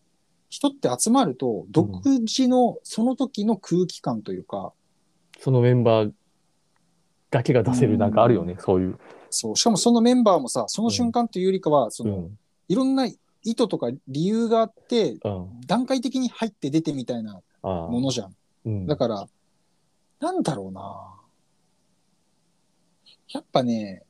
[0.48, 4.72] 人って集まると、独自のその時の空気感というか、
[5.38, 6.12] そのメンバー
[7.30, 8.98] だけが出せるなんかあるよね、そういう。
[9.30, 12.38] そう、しかもそのメンバーもさ、その瞬間というよりかは、そうの、ん。
[12.68, 13.14] いろんな意
[13.54, 15.60] 図とか理由があって、うん。
[15.66, 17.88] 段階的に入って出てみたいなああ。
[17.88, 18.36] ものじゃん。
[18.66, 18.86] うん。
[18.86, 19.26] だから、
[20.20, 21.14] なんだろうな。
[23.32, 24.02] やっぱね、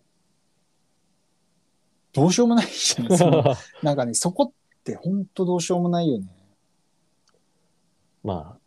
[2.12, 3.16] どうしようもないじゃん。
[3.16, 3.44] その
[3.82, 4.52] なんかね、そこっ
[4.82, 6.26] て本当どうしようもないよね。
[8.22, 8.58] ま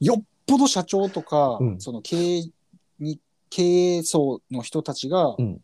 [0.00, 2.50] よっぽど社長とか、うんその経営
[2.98, 3.20] に、
[3.50, 5.60] 経営層の人たちが、うん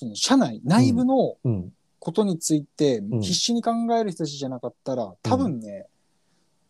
[0.00, 1.72] その社内、内部のあ、うん。
[1.98, 5.86] ことについてん必死に考える人たちじゃなかったら、多分ね、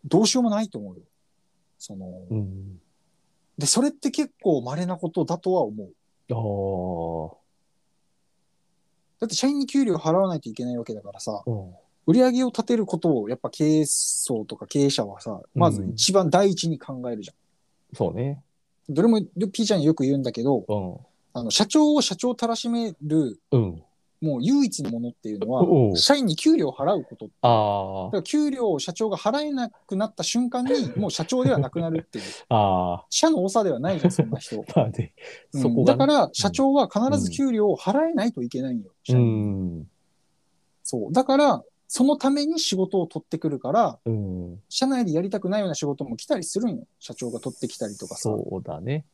[0.04, 1.02] どうしようもないと思うよ。
[1.78, 2.80] その、うん。
[3.56, 5.92] で、それって結構稀なことだとは思う。
[6.32, 7.38] ああ。
[9.20, 11.70] だって社員に給料払わないといけないわけだからさ、うん。
[12.08, 17.96] 売り上げを立てることをやっぱ経営層とか経営者はさ、まず一番第一に考えるじゃん。
[17.96, 18.42] そうね。
[18.88, 19.20] どれも、
[19.52, 21.09] ピーちゃんによく言うんだけど、うん。
[21.32, 23.82] あの、社長を社長たらしめる、うん。
[24.20, 27.26] もう唯一のものっていうのおうは、社員に給料を払うこと。
[27.26, 32.24] だあから給料を社長が払えなくなった瞬間に、 もう社長ではなくなるっていう。
[32.50, 32.54] あ。
[32.54, 33.06] ああ。
[33.08, 34.56] 社の長ではないじゃん、そんな人。
[34.76, 35.14] まあね。
[35.54, 35.98] うんそこがね。
[35.98, 38.90] だから、社長は必ず給料を払えないといけないんよ。
[39.04, 39.88] 社うん。
[40.82, 41.12] そう。
[41.12, 44.60] だから、そのために仕事を取ってくるから、うん。
[44.68, 46.86] 社内でやりたくないような仕事も来たりするんよ。
[46.98, 48.20] 社長が取ってきたりとかさ。
[48.20, 49.06] そうだね。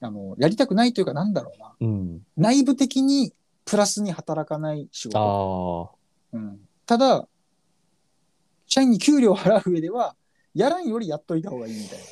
[0.00, 1.74] あの、やりたくないというかなんだろうな。
[1.80, 2.26] うん。
[2.36, 3.32] 内部的に
[3.64, 5.94] プラスに働かない仕事。
[6.32, 6.38] ああ。
[6.38, 7.26] うん、ただ、
[8.66, 10.14] 社員に給料を払う上では、
[10.54, 12.04] やらんよりやっといた方がいいみたいな。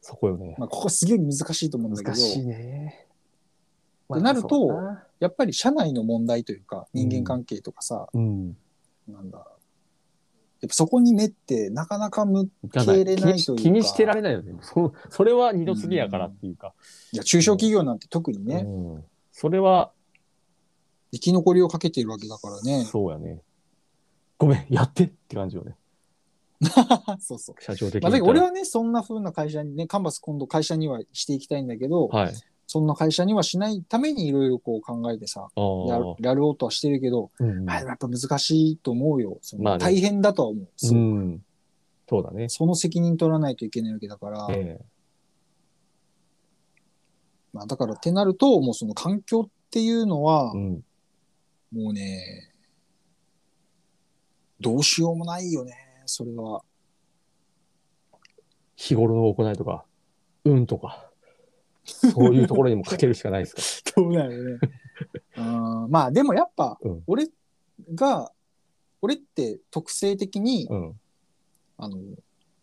[0.00, 0.54] そこよね。
[0.58, 3.06] まあ、ここすげえ難しいと思うんだけど、難しいね。
[4.12, 8.56] ってなるとそうだなやっぱり社内の問題というか、人間関係とかさ、うん。
[9.08, 9.46] なんだ、
[10.64, 14.54] やっぱそこに目ってなかなか向けれないというか気にしてられないよね。
[14.62, 16.72] そそれは二度次やからっていうか。
[17.12, 19.04] いや、中小企業なんて特にね、うん。
[19.30, 19.92] それは、
[21.12, 22.86] 生き残りをかけているわけだからね。
[22.86, 23.42] そうやね。
[24.38, 25.76] ごめん、やってって感じよね。
[27.20, 27.62] そうそう。
[27.62, 28.10] 社長的まあ、に言ったら。
[28.10, 32.34] だけど俺はね、そんな風な会社にね、カンバス今度会社にはしていきたいんだけど、はい。
[32.74, 35.60] そんな会社にはしないためにいろいろこう考えてさ、あ
[36.18, 36.30] や。
[36.30, 39.38] やろうとはしてるけど、うんまあ、やっぱ難しいと思うよ。
[39.42, 40.68] そのまあね大変だとは思う。
[40.74, 41.44] そううん。
[42.08, 42.48] そうだね。
[42.48, 44.84] その責任取らないといけないわけだから、ええ
[47.52, 50.84] まあ、だからってなると、もうその環境っていうのは、うん。
[51.72, 52.52] もうね、
[54.58, 56.64] どうしようもないよね、それは。
[58.74, 59.84] 日頃の行いとか、
[60.44, 61.08] 運とか、
[61.84, 63.92] そういうところにもかけるしかないですか。
[63.94, 64.58] そうだよね。
[65.36, 67.28] うんまあでもやっぱ、うん俺
[67.94, 68.32] が、
[69.02, 71.00] 俺って特性的に、うん。
[71.76, 71.98] あの、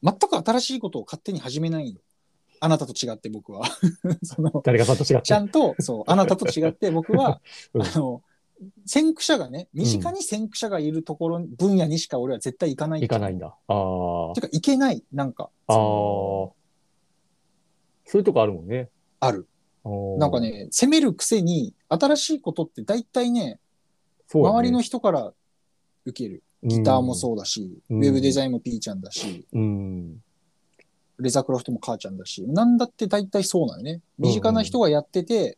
[0.02, 2.02] 全く新しいことを勝手に始めないよ。
[2.60, 3.66] あなたと違って僕は。
[4.24, 5.22] その、誰かさんと違って。
[5.24, 7.42] ちゃんと、そう、あなたと違って僕は、
[7.74, 8.22] うんあの、
[8.86, 13.02] 先駆者がね、身近に先駆者がいるところ、分野にしか俺は絶対行かない。
[13.02, 13.48] 行かないんだ。
[13.48, 13.52] あ
[14.32, 14.34] あ。
[14.36, 15.50] てか、行けない、なんか。
[15.68, 15.76] ああ。
[15.76, 16.54] そ
[18.16, 18.90] ういうとこあるもんね。
[19.22, 19.48] ある。
[20.18, 23.60] なんか、ね、攻めるくせに、新しいことって大体ね、
[24.28, 25.34] そうだね周りの人から
[26.06, 26.44] 受ける。
[26.64, 30.22] ギターもそうだし、うんウェブデザインもピーちゃんだし、うん。
[31.20, 34.02] レザクラフトも母ちゃんだし、なんだって大体そうなのね。
[34.20, 35.58] 身近な人がやってて、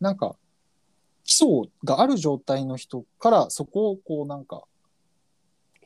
[0.00, 0.36] なんか、
[1.24, 1.48] 基礎
[1.84, 4.64] がある状態の人からそこをこうなんか、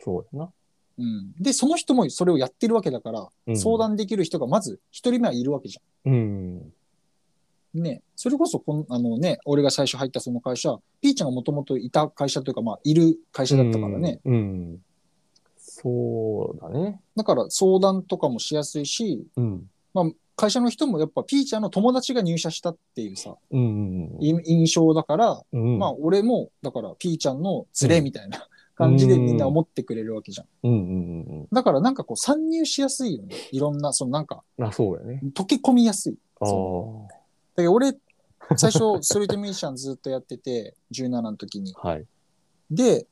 [0.00, 0.52] そうやな。
[0.98, 1.32] うん。
[1.40, 6.12] で、その人もそれをやってるわけだから、うん相談できる人がまず一人目はいるわけじうん。
[6.12, 6.72] ゃん。
[7.74, 8.02] ね。
[8.16, 14.20] それこそこん、あのね、俺が最初入ったその会社、ピーちゃんがもともといた会社というか、まあ、いる会社だったからね。
[14.24, 14.34] うん。
[14.34, 14.78] うん。
[15.56, 17.00] そうだね。
[17.16, 19.70] だから相談とかもしやすいし、うん。
[19.94, 20.04] まあ、
[20.36, 24.16] 会社の人もやっぱピーちゃんの友達が入社したっていうさ、うん。
[24.20, 25.78] い印象だから、うん。
[25.78, 30.46] まあ俺も、だからピーちゃんのズレみたいな感じでみんな思ってくれるわけじゃん。
[30.64, 33.34] うんうんうんだからなんかこう参入しやすいよね。
[33.50, 34.64] いろんな、そのなんかうん。
[34.66, 35.20] あ、そうやね。
[35.34, 36.16] 溶け込みやすい。
[36.40, 37.21] ああ。
[37.56, 37.92] けど俺、
[38.56, 41.74] 最初、ストリートミュージシャンずっとやってて、17の時に。
[41.74, 42.06] はい。
[42.70, 43.06] で、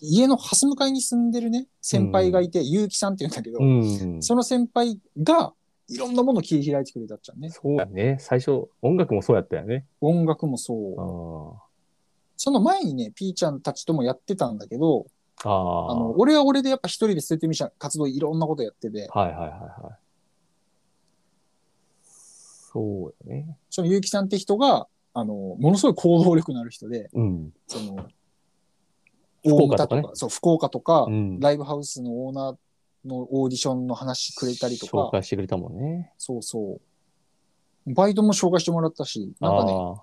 [0.00, 4.22] 家の蓮向かいに住んでるね、先輩がいて、結城さんって言うんだけど、うん。
[4.22, 5.52] その先輩が
[5.88, 7.50] いろんなものを切り開いてくれたっちゃうね。
[7.50, 8.16] そうやね。
[8.18, 9.84] 最初、音楽もそうやったよね。
[10.00, 11.58] 音楽もそう。
[11.58, 11.62] あ
[12.36, 15.06] その前にね、ピーちゃんたちともやってたんだけど。
[15.44, 20.02] あの、俺は俺でやっぱ一人でストリートミュージシャン活動いろんなことやってて、はいはいはいはい。
[22.72, 23.58] そうやね。
[23.70, 27.52] その結城さんって人が、あの、ものすごい行動力のある人で、うん。
[27.66, 28.06] その、
[29.44, 31.40] 福岡とかね大牟田そう、福岡とか、うん。
[31.40, 32.56] ライブハウスのオーナー
[33.08, 36.12] のオーディションの話くれたりと紹か、介してくれたもんね。
[36.16, 36.80] そうそ
[37.86, 37.94] う。
[37.94, 40.02] バイトも紹介してもらったし、なんかね、あ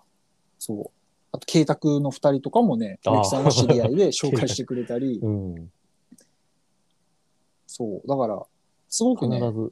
[0.60, 0.92] そう。
[1.32, 5.72] あと、慶卓の二人とかもね、あー結城さんが知り合いで 紹介してくれたりあ。、うん。
[7.66, 8.08] そう。
[8.08, 8.46] だから、
[8.90, 9.72] すごく必ね、ず。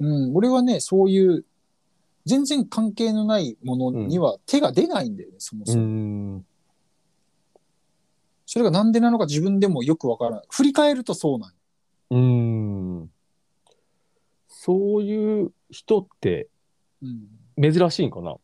[0.00, 1.44] うん、俺はね、そういう、
[2.24, 5.84] 全然関係のないものには手が出ないんだよね、そもうそも。
[5.84, 6.46] ん。
[8.46, 10.42] それがなんでなのか自分でもよくわからない。
[10.50, 11.56] 振り返るとそうなんよ
[12.10, 13.10] うん。
[14.48, 16.48] そういう人って
[17.02, 17.72] うん。
[17.72, 18.36] 珍しいんかな？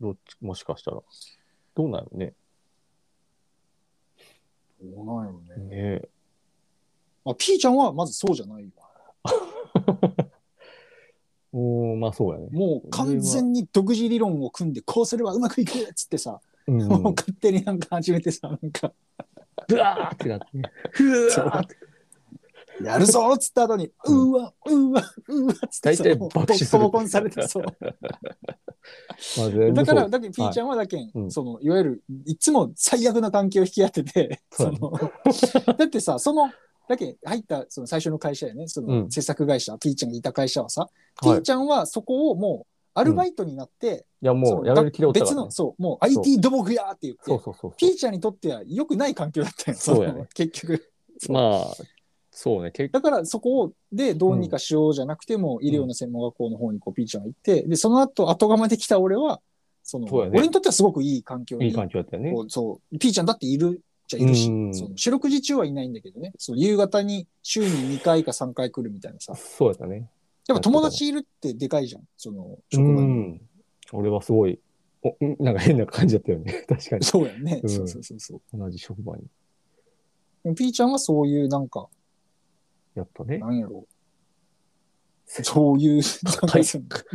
[0.00, 1.00] どっち、もしかしたら。
[1.74, 2.34] どうなのね？
[4.80, 5.56] そうなんよね。
[5.56, 5.70] ね
[6.02, 6.08] え。
[7.26, 8.70] あ、ピーちゃんはまずそうじゃないよ。
[12.00, 12.48] まあそうやね。
[12.50, 16.82] もう完全に独自理論を組んで、こうすればうまくいくっつってさ、うん。
[16.88, 18.92] もう勝手になんか始めてさ、なんか、
[19.68, 20.64] ブワーってなってね。
[20.92, 21.76] ふわーって。
[22.82, 27.64] やるぞっつった後に、うわ、うわ、うわっつってさ、大体もう爆死するボコボコにされて そう。
[29.74, 34.92] だから、だけどピーちゃんはだけん、うんその、いわゆる、いつも最悪な関係を引き当てて、その、
[35.76, 36.50] だってさ、その、
[36.90, 40.90] だけ入ったその最初の会社やね、そのうん制作会社、ピーちゃんがいた会社はさ、はい
[41.22, 45.06] ピーちゃんはそこをもうアルバイトになって、いやもうやめる気。
[45.06, 47.74] 別の、そう、もう IT 土木やって言って、そうそうそうそう。
[47.76, 50.90] ピーちゃんにとっては良くない環境だったよ、そうやねの 結局。
[51.28, 51.74] まあ、
[52.32, 52.72] そうね。
[52.72, 59.40] 結だからそこをでどうにかしようじゃなくても、医療の専門学校の方にこうピーちゃんが行って、で、その後、後釜できた俺は、
[59.84, 62.34] その、ね俺にとってはすごくいい環境に、いい環境だったよね。
[62.48, 64.50] そう、ピーちゃんだっているじゃいるし、
[64.96, 70.10] 四六時中はいないんだけどね、その夕方に週に2回か3回来るみたいなさ、そうやったね。
[70.48, 73.06] やっぱ友達いるってでかいじゃん、そのう職場に。
[73.06, 73.40] ん。
[73.92, 74.58] 俺はすごい、
[75.02, 76.52] おんなんか変な感じだったよね。
[76.68, 77.04] 確かに。
[77.04, 78.40] そうやんね、うんそうそうそうそう。
[78.58, 80.54] 同じ職場に。
[80.56, 81.88] ピーちゃんはそういうなんか、
[82.96, 83.38] やっぱね。
[83.38, 83.94] なんやろう。
[85.26, 86.02] そういう、
[86.48, 87.06] 開拓。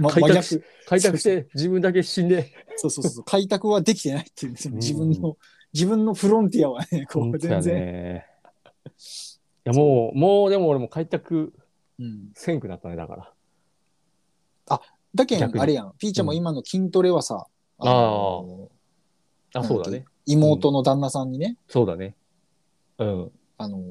[0.87, 3.25] 開拓して自分だけ死んで、そうそうそう。
[3.25, 5.37] 開拓はできてないっていう自分の、
[5.75, 7.75] 自分のフロンティアはね、こう全然。
[7.75, 8.25] ね。
[8.87, 11.53] いやもう、もうでも俺も開拓
[11.99, 12.31] うん。
[12.33, 13.31] せんくなったね、だか
[14.67, 14.81] ら。
[15.13, 15.93] だけん、あれやん。
[15.97, 17.45] ピーちゃんも今の筋トレはさ、
[17.77, 18.69] あの
[19.53, 19.75] あ、なんだっけ？
[19.75, 20.05] そうだね。
[20.25, 22.15] 妹の旦那さんにね、そうだね。
[22.97, 23.31] うん。
[23.57, 23.81] あの、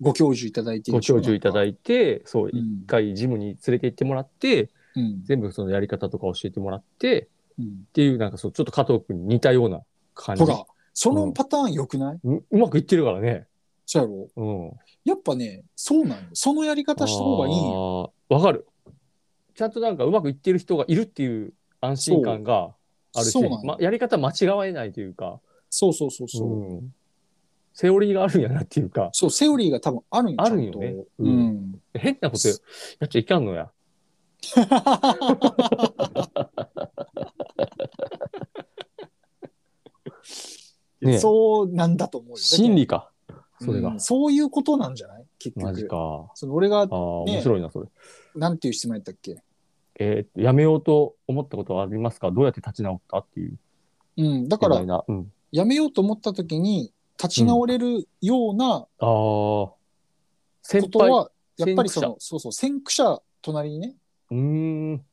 [0.00, 4.72] ご教授いただいてご教授いただいいて、そう、うん一回ジムに連れて行ってもらって、て。
[4.96, 5.24] うん。
[5.24, 9.80] 全部そのやり方とか教えてもらって、うんっていう、なんかそう、ちょっと加藤君に似たような
[10.14, 10.44] 感じ。
[10.44, 10.64] ほら、
[10.94, 13.46] そのパターン良くない、ううまくいってるからね。
[13.86, 14.28] そうやろ？
[14.36, 14.72] うん。
[15.04, 16.24] やっぱね、そうなんよ。
[16.34, 18.12] そのやり方した方がいいんよ。
[18.30, 18.66] あーわかる。
[19.54, 22.74] ちゃんとなんかうまくいってる人がいるっていう安心感が
[23.14, 26.48] あるし、ま、やり方間違わえないというか、そうそうそうそう。
[26.48, 26.94] うん
[27.74, 30.36] セオリーがあるんやなっていうか、そう、セオリーが多分あるんよ。
[30.42, 31.80] あるんよねううんん。
[31.94, 32.54] 変なことや
[33.06, 33.70] っちゃいかんのや。
[41.02, 42.36] ねえそうなんだと思うよ。
[42.36, 43.10] 心理か。
[43.60, 44.00] それがどうん。
[44.00, 45.24] そういうことなんじゃない？
[45.38, 45.66] 結局。
[45.66, 46.30] マジか。
[46.34, 47.88] その俺があ、あ、面白いな、それ。
[48.34, 49.42] なんていう質問やったっけ？
[49.98, 52.30] えーやめようと思ったことはありますか？
[52.30, 53.58] どうやって立ち直ったっていう。
[54.16, 54.48] うん。
[54.48, 55.04] だから。
[55.06, 55.32] うん。
[55.50, 56.92] やめようと思った時に、
[57.22, 58.86] 立ち直れるようなああ。
[58.98, 59.76] こ
[60.62, 60.90] 先輩。
[60.90, 63.94] とは、やっぱりそ先の、そうそう、先駆者隣にね、
[64.30, 64.38] うー
[64.94, 65.04] ん。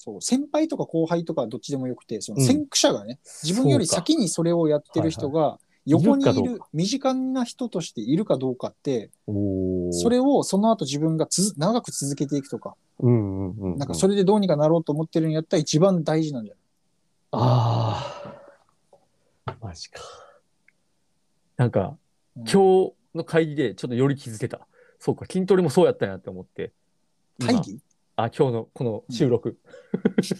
[0.00, 9.10] そう、先輩とか後輩とかどっちでもよくて、そのうん先駆者がね、自分より先にそれをやってる人が、横にいいる身近な人としているかどうかって、
[9.90, 13.78] それをその後自分がつづ長く続けていくとか、うんうんうんうん。
[13.78, 16.60] なんかそれでどうにかなろうと思ってるんやったら一番大事なんじゃない？
[17.32, 18.34] あ
[19.46, 19.56] あ。
[19.60, 20.00] マジか。
[21.56, 21.96] なんか、
[22.36, 24.68] うん今日の会議でちょっとより気づけた。
[25.00, 26.72] そうか、筋トレもそうやったんやって思って。
[27.40, 27.80] 今会議？
[28.20, 29.60] あ、今日のこの収録。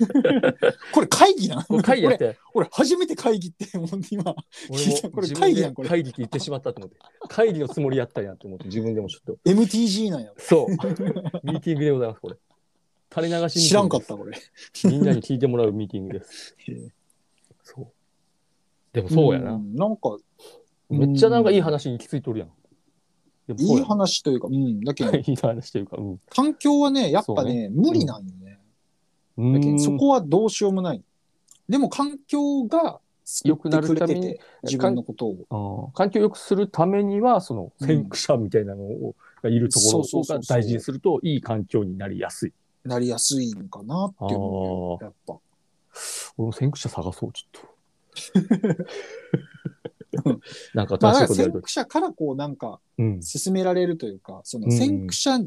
[0.92, 6.96] これ会議なん会議やっ俺、て、俺初めて会議って、もう今、これ会議やんこれ会議って言ってしまったと思って。
[7.28, 9.38] 会議のつもりやったんやって思って、自分でもちょっと。
[9.48, 10.32] MTG なんや。
[10.38, 10.70] そう。
[10.72, 12.36] ミーティングでございます、これ。
[13.14, 14.36] 垂れ流し知らんかった、これ。
[14.82, 16.56] みんなに聞いてもらうミーティングです。
[17.62, 17.86] そう。
[18.92, 19.56] でもそうやな。
[19.56, 20.18] んなんか、
[20.90, 22.50] めっちゃなんかいい話に行き着いとるやん。
[23.57, 26.20] いい話というか、うん、だけど、 いい話というか、うん。
[26.30, 28.59] 環境はね、やっぱそうね、無理なんよね。
[29.38, 31.03] うだけどーんそこはどうしようもない。
[31.68, 33.01] でも環境が
[33.44, 35.92] 良くなるためにて、自分のことを。
[35.94, 42.53] 環境を良くするためには、その先駆者みたいなのを、がいるところが大事にすると、いい環境になりやすい。
[42.84, 45.09] なりやすいのかなって思うよ。
[45.09, 45.38] やっぱ。
[46.36, 47.78] 俺も先駆者探そう、ちょっと。
[50.74, 53.22] なんかまあ、だから先駆者からこうなんかうん。
[53.22, 55.38] 進められるというか、そのうん先駆者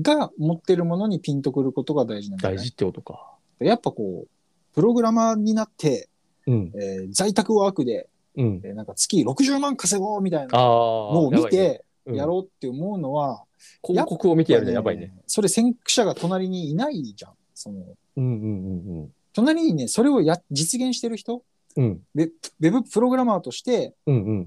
[0.00, 2.68] が持ってるものにピンとくることが大事なんだよね大事。
[2.70, 3.36] ってことか。
[3.58, 6.08] やっぱこう、プログラマーになって、
[6.46, 6.72] うん。
[6.74, 8.60] えー在宅ワークで、うん。
[8.64, 10.58] えーなんか月60万稼ごうみたいな。
[10.58, 13.36] のを見てややろうって思うのは、うん
[13.82, 15.14] 広告を見てやるのやばいね。。
[15.26, 17.32] それ先駆者が隣にいないじゃん。
[17.54, 17.80] その、
[18.16, 21.42] うんうんうん隣にね、それをや、実現してる人、
[21.76, 21.84] うん。
[21.84, 22.00] うん。
[22.14, 23.94] ウェブプログラマーとして。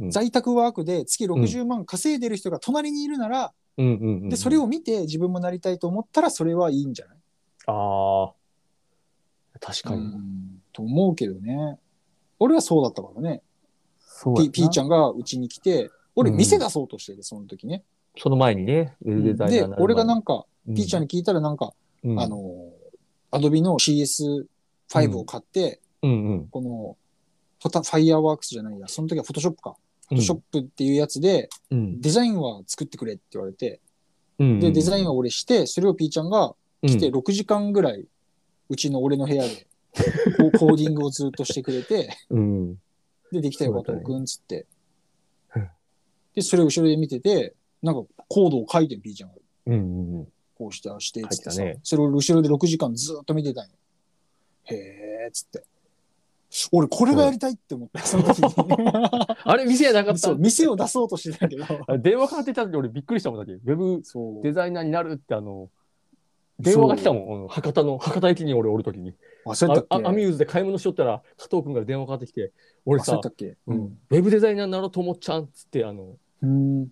[0.10, 3.54] 在宅ワークで月60万稼いでる人が隣にいるなら。
[3.78, 7.18] で、それを見て自分もなりたいと思ったら、それはいいんじゃない？
[7.68, 8.34] ああ。
[9.60, 10.02] 確かに。
[10.02, 11.80] うんと思うけどね。
[12.40, 13.42] 俺はそうだったからね。
[14.38, 17.84] ピピーちゃんがうちに来て、俺うん店出そうとしてて、その時ね。
[18.18, 21.72] その前にね、ウェブデザイナーで俺がなんか、うんピーちゃんに聞いたらなんか、
[22.04, 22.72] うんあの、
[23.32, 26.48] アドビの CS5 を買って、うんうん。
[26.48, 26.98] この、
[27.62, 29.76] ファイヤーワークスじゃないや、その時はフォトショップか。
[30.10, 32.02] フォトショップっていうやつで、うん。
[32.02, 33.82] デザインは作ってくれって言われて、
[34.40, 34.60] うん。
[34.60, 38.06] で、デザインは俺して、それをピーちゃんが来てうん6時間ぐらい、
[38.70, 39.68] うちの俺の部屋で、
[40.38, 42.76] コーディングをずっとしてくれて、うん。
[43.32, 44.66] で、できたよ、加藤くん、つって
[45.56, 45.70] うん。
[46.36, 49.36] で、それを後ろで見てて、なんかコードを書いてん、ピーちゃんが。
[49.68, 50.28] うんうんうん。
[50.58, 53.72] こうして、ああして、つってさ、ねそれを後ろで6時間ずっと見てたんよ。
[54.66, 54.76] へ
[55.28, 55.64] え、つって。
[56.72, 58.54] 俺、これがやりたいって思った、その時に。
[59.44, 60.20] あれ、店やなかった？
[60.20, 61.66] そう、店を出そうとしてたけど。
[61.88, 64.44] あれ電話かかってきた時俺びっくりしたもんだけど、ウェブそう。
[64.44, 65.70] デザイナーになるってあの、
[66.60, 69.14] 電話が来たもん、博多の、博多駅に俺おる時に。
[69.46, 69.88] 忘れたっけ？
[69.90, 72.52] ああアミューズで買い物しとったら、加藤君から電話かかってきて、
[72.86, 73.58] 俺さ忘れた、っけ？
[73.68, 73.78] うん、
[74.10, 76.88] ウェブデザイナーになろうと思っちゃんっつって、あの、うん。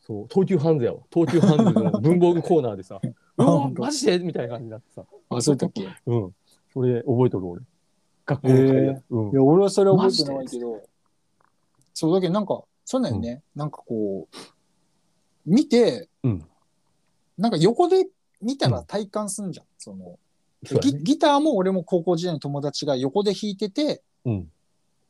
[0.00, 1.00] そう、東急ハンズやわ。
[1.12, 3.00] 東急ハンズの文房具コーナーでさ、
[3.38, 4.18] うわマジで？
[4.18, 5.82] みたいな感じになってさ、忘れたっけ？
[5.82, 6.34] いうん。
[6.72, 7.62] それ覚えとる俺。
[8.26, 9.30] 学校の帰りやうん。
[9.32, 10.82] や、俺はそれは覚えてないけど、
[11.94, 13.42] そうだけどなんか、そうだよね。
[13.54, 14.36] なんかこう、
[15.46, 16.46] 見て、うん
[17.38, 18.06] なんか横で
[18.40, 19.66] 見たら体感すんじゃん。
[19.76, 20.18] その
[20.62, 24.50] ギそうやねギターも俺も高校時代の友達が横で弾いてて、うん。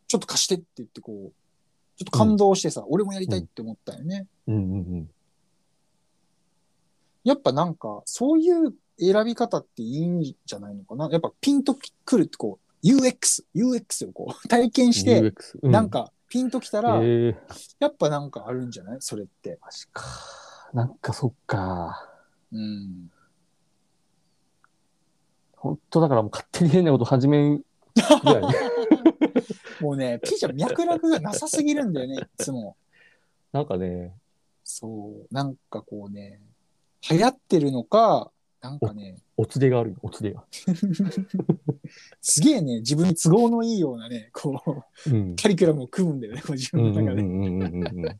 [0.09, 1.33] ちょっと貸してって言ってこう、
[1.97, 4.27] ちょっと感動してさ、俺もやりたいって思ったよね。
[4.49, 5.11] うんうんうん。
[7.23, 11.09] やっぱなんか、そういう選び方っていいんじゃないのかな？
[11.13, 17.37] やっぱピンとくるってこう、UX、UX をこう 体験して、うなんかピンときたら、ええ
[17.79, 18.97] やっぱなんかあるんじゃない？
[19.01, 19.59] それって。
[19.63, 20.03] マジか。
[20.73, 22.11] なんかそっか。
[22.53, 23.11] うん。
[25.57, 27.63] 本当だからもう勝手に変なこと始めん
[29.81, 32.77] もうね、ピーちゃん脈絡がなさすぎるんだよね、 いつも。
[33.53, 34.15] なんかね、
[34.65, 34.87] そ
[35.31, 35.35] う。
[35.35, 36.41] なんかこうね、
[37.11, 38.31] 流行ってるのか、
[38.71, 40.45] なんかね、おつでがあるよ、おつでが。
[42.21, 45.37] すげえね、自分に都合のいいようなね、こう、うん。
[45.37, 47.23] カリキュラムを組むんだよね、こう自うん分の中で。
[47.23, 48.19] うんうんうんうんうん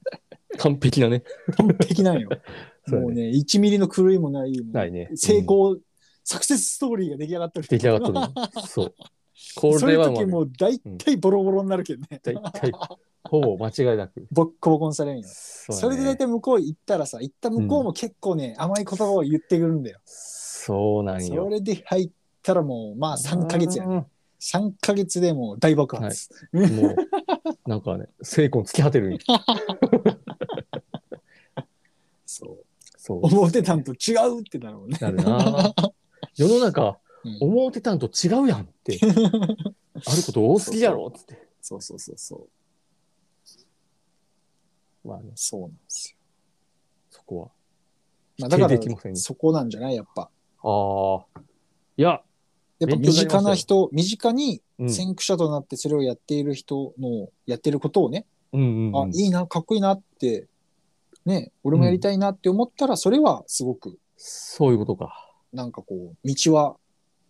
[0.59, 1.23] 完璧なね。
[1.57, 2.31] 完璧なんよ。
[2.89, 3.31] もうだね。
[3.33, 5.11] ね、1ミリの狂いもない、ないね。
[5.15, 5.79] 成功、
[6.25, 7.69] サクセスストーリーが出来上がってる。
[7.69, 8.67] 出来上がっとる。
[8.67, 8.95] そう。
[9.55, 12.21] これはもうね、もう大体ボロボロになるけどね。
[12.23, 12.73] 大体、
[13.29, 14.27] ほぼ間違いなく。
[14.31, 15.29] ボッコボコにされるんよ。
[15.29, 20.01] そそれで大体向こう行ったらさ、行った向こうも結構ね、甘い言葉を言ってくるんだよ。
[20.05, 21.49] そうなんそよ。
[21.49, 22.11] れで入っ
[22.43, 23.97] たらもう、まあ3ヶ月やね。
[23.97, 24.07] ね。
[24.41, 26.29] 3ヶ月でもう大爆発。
[26.53, 26.97] もう、
[27.67, 29.19] なんかね、成功に突き果てる
[32.27, 32.65] そう。
[32.99, 33.21] そう。
[33.23, 34.99] 思ってたんと違うってなるもんね。
[35.01, 35.75] なるな。
[36.37, 36.97] 世の中、うん
[37.41, 41.49] 思ってたんと違うやんって、 あること多すぎやろっつって。
[41.61, 42.49] そうそうそうそう。
[45.07, 46.19] まあね、そうなんですよ。
[47.11, 47.49] そこは。
[48.39, 49.97] まあ、だから否定できませんねそこなんじゃない？
[49.97, 50.23] やっぱ。
[50.23, 51.41] ああ。
[51.97, 52.21] いや、
[52.79, 54.91] やっぱ身近な人、身近にうん。
[54.91, 60.49] 先駆者となってそれをやっている人のやってることをね、うんうんうんあ、いいな、かっこいいなって、
[61.25, 65.33] ね、俺もやりたいなって思ったら、それはすごく、そういうことか。
[65.55, 66.77] なんかこう、道は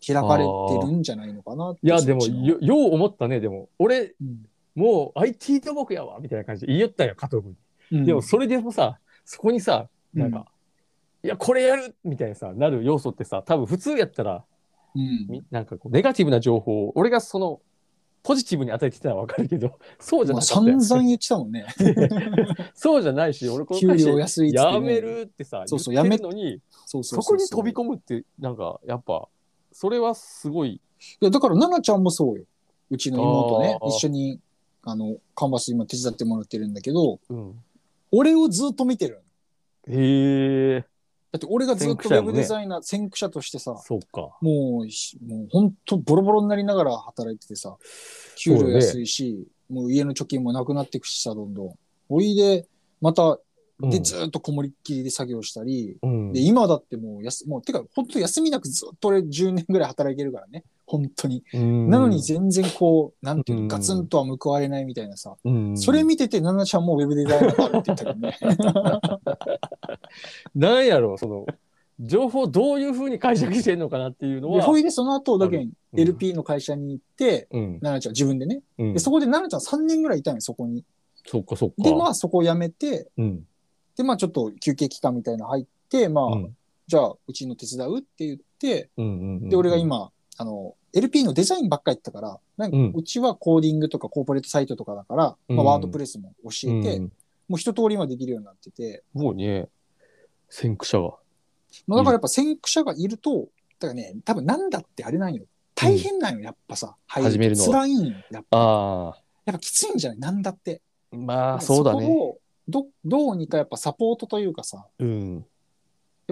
[0.05, 3.69] 開かれてるんじゃないのかなっていや、でも、そっちのよ、よう思ったね、でも。
[3.79, 7.57] 俺、うんもう IT 土木やわ、みたいな感じで言いよったよ、加藤君に。
[7.93, 8.05] うん。
[8.05, 10.47] でも、それでもさ、そこにさ、なんか、
[11.23, 14.45] ういや、これやるみたいなさ、なる要素ってさ、多分普通やったら、
[14.95, 15.27] うん。
[15.29, 17.61] みなんかこう、ネガティブな情報を、俺がその、
[18.23, 21.67] ポジティブに与えてたらわかるけど、 そうじゃまあ、なかったよ散々言ってたもんね。
[22.75, 24.75] そうじゃないし、俺この給料安いっつってね。
[24.75, 29.29] やめるってさ、そうそう言ってるのに、そうそそうこそうに飛び込むって、なんか、やっぱ、
[29.71, 30.81] それはすごい、い
[31.21, 32.45] や、だから、奈々ちゃんもそうよ。
[32.91, 34.41] うちの妹ね、一緒に、
[34.83, 37.55] あの、カンバス今手伝ってもらってるんだけど、うん。
[38.11, 39.23] 俺をずっと見てる。
[39.89, 40.81] へえ、
[41.33, 44.37] だって俺がずっとウェブデザイナー、先駆者としてさ、そうか。
[44.41, 47.77] もうし、もう本当ボロボロになりながら働いててさ、
[48.37, 51.75] 給料安いし、もう家の貯金もなくなっていくしさ、どんどん。
[52.09, 52.67] おいで、
[53.01, 53.39] また、
[53.79, 60.65] で、うんずっとこもりっきりで作業したり、うんで、今だってもう、やす、もう、てか、本当休みなくずっと俺10年ぐらい働いてるからね。
[60.87, 61.43] 本当に。
[61.53, 65.35] なのに全然こう、なんていううんの、ガツンとは報われないみたいなさ。
[65.45, 68.39] うんそれ見てて、ナナちゃんもウェブデザイナーだって言ったけどね。
[70.55, 71.47] なんやろう、その、
[71.99, 74.65] 情報どういうふうに解釈してんのかなっていうので、は。
[74.65, 77.79] ほいで、その後、だけん、うん LP の会社に行って、うん。
[77.81, 78.61] ナナちゃん自分でね。
[78.99, 80.85] そこでナナちゃん3年ぐらいいたんよ、そこに。
[81.27, 81.75] そっかそっか。
[81.79, 83.47] で、まあ、そこを辞めて、うん。
[83.97, 86.57] で、まあ、ちょっと休憩期間みたいなの入って、まあ、うん。
[86.87, 88.91] じゃあ、うちの手伝うって言って。
[89.49, 97.13] で、俺が、今、あの、LP のデザインばっかりやってたから、なんかうんうちはコーディングとかコーポレートサイトとかだから、まあ、うんワードプレスも教えて、うん
[97.49, 99.69] もう一通り今できるようになってて、もうね、
[100.49, 101.17] 先駆者が。
[101.87, 103.47] まあ、だからやっぱ先駆者がいると、
[103.79, 105.45] だからね、多分なんだってあれなんよ。
[105.77, 106.97] 大変なんよ、やっぱさ。
[107.07, 108.17] 入始めるのは辛いんよ。
[108.33, 110.19] やっぱ、あやっぱきついんじゃない？
[110.19, 110.83] なんだって。
[111.13, 111.17] あ。
[111.17, 112.05] まあ、そうだね。
[112.05, 115.35] こをど、どうにかやっぱサポートというかさ、うん。
[115.35, 115.45] やっ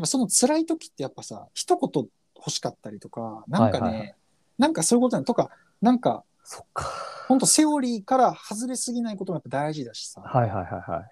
[0.01, 4.15] ぱその辛い時ってやっぱさ、一言欲しかったりとか、なんかね、はいはいは
[4.59, 6.85] なんかそういうことなんとか、なんか、そっか。
[7.27, 11.11] ほんとセオリーから外れすぎないこともやっぱ大事だしさ、はいはいはいはい。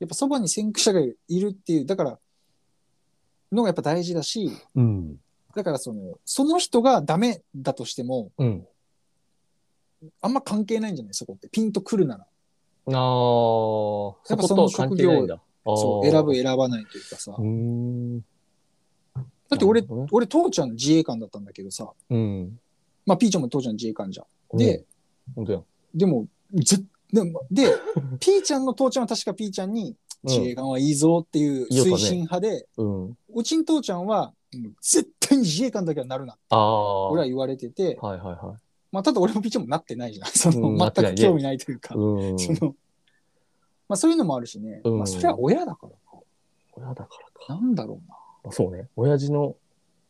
[0.00, 2.18] やっぱそばに先駆者がいるっていう、だから、
[3.52, 5.16] のがやっぱ大事だし、うん。
[5.54, 8.66] だからその、その人がダメだとしても、うん。
[10.20, 11.14] あんま関係ないんじゃない？
[11.14, 11.48] そこって。
[11.48, 12.24] ピンとくるなら。
[12.24, 12.92] ああ。
[12.92, 14.42] そやっぱ。
[14.42, 17.34] そう、あー選ぶ、選ばないというかさ。
[17.38, 18.24] うーん。
[19.48, 22.58] だって俺、ね俺、父ちゃん自衛官だったんだけどさ、うん。
[23.06, 24.24] まあ、ピーちゃんも父ちゃん自衛官じゃ
[24.54, 24.56] ん。
[24.56, 24.84] で、
[25.34, 25.62] 本当や。
[25.94, 26.82] でも、ぜ
[27.12, 27.68] でも、で、
[28.18, 33.18] ピーちゃんの父ちゃんは確かピーちゃんに、自衛官はいいぞっていう推進派で、うん。
[33.34, 34.32] うちん父ちゃんは、
[34.80, 36.36] 絶対に自衛官だけはなるな。
[36.48, 37.10] ああ。
[37.10, 38.60] 俺は言われてて、はいはいはい。
[38.90, 40.28] まあ、ただ俺もピーちゃんもなってないじゃん。
[40.32, 42.38] その、うん全く興味ないというか、うん。
[42.38, 42.74] その、
[43.88, 44.80] まあ、そういうのもあるしね。
[44.84, 46.18] うんまあ、それは親だからか。
[46.72, 47.54] 親だからか。
[47.54, 48.16] なんだろうな。
[48.44, 48.88] あそうね。
[48.96, 49.56] 親父の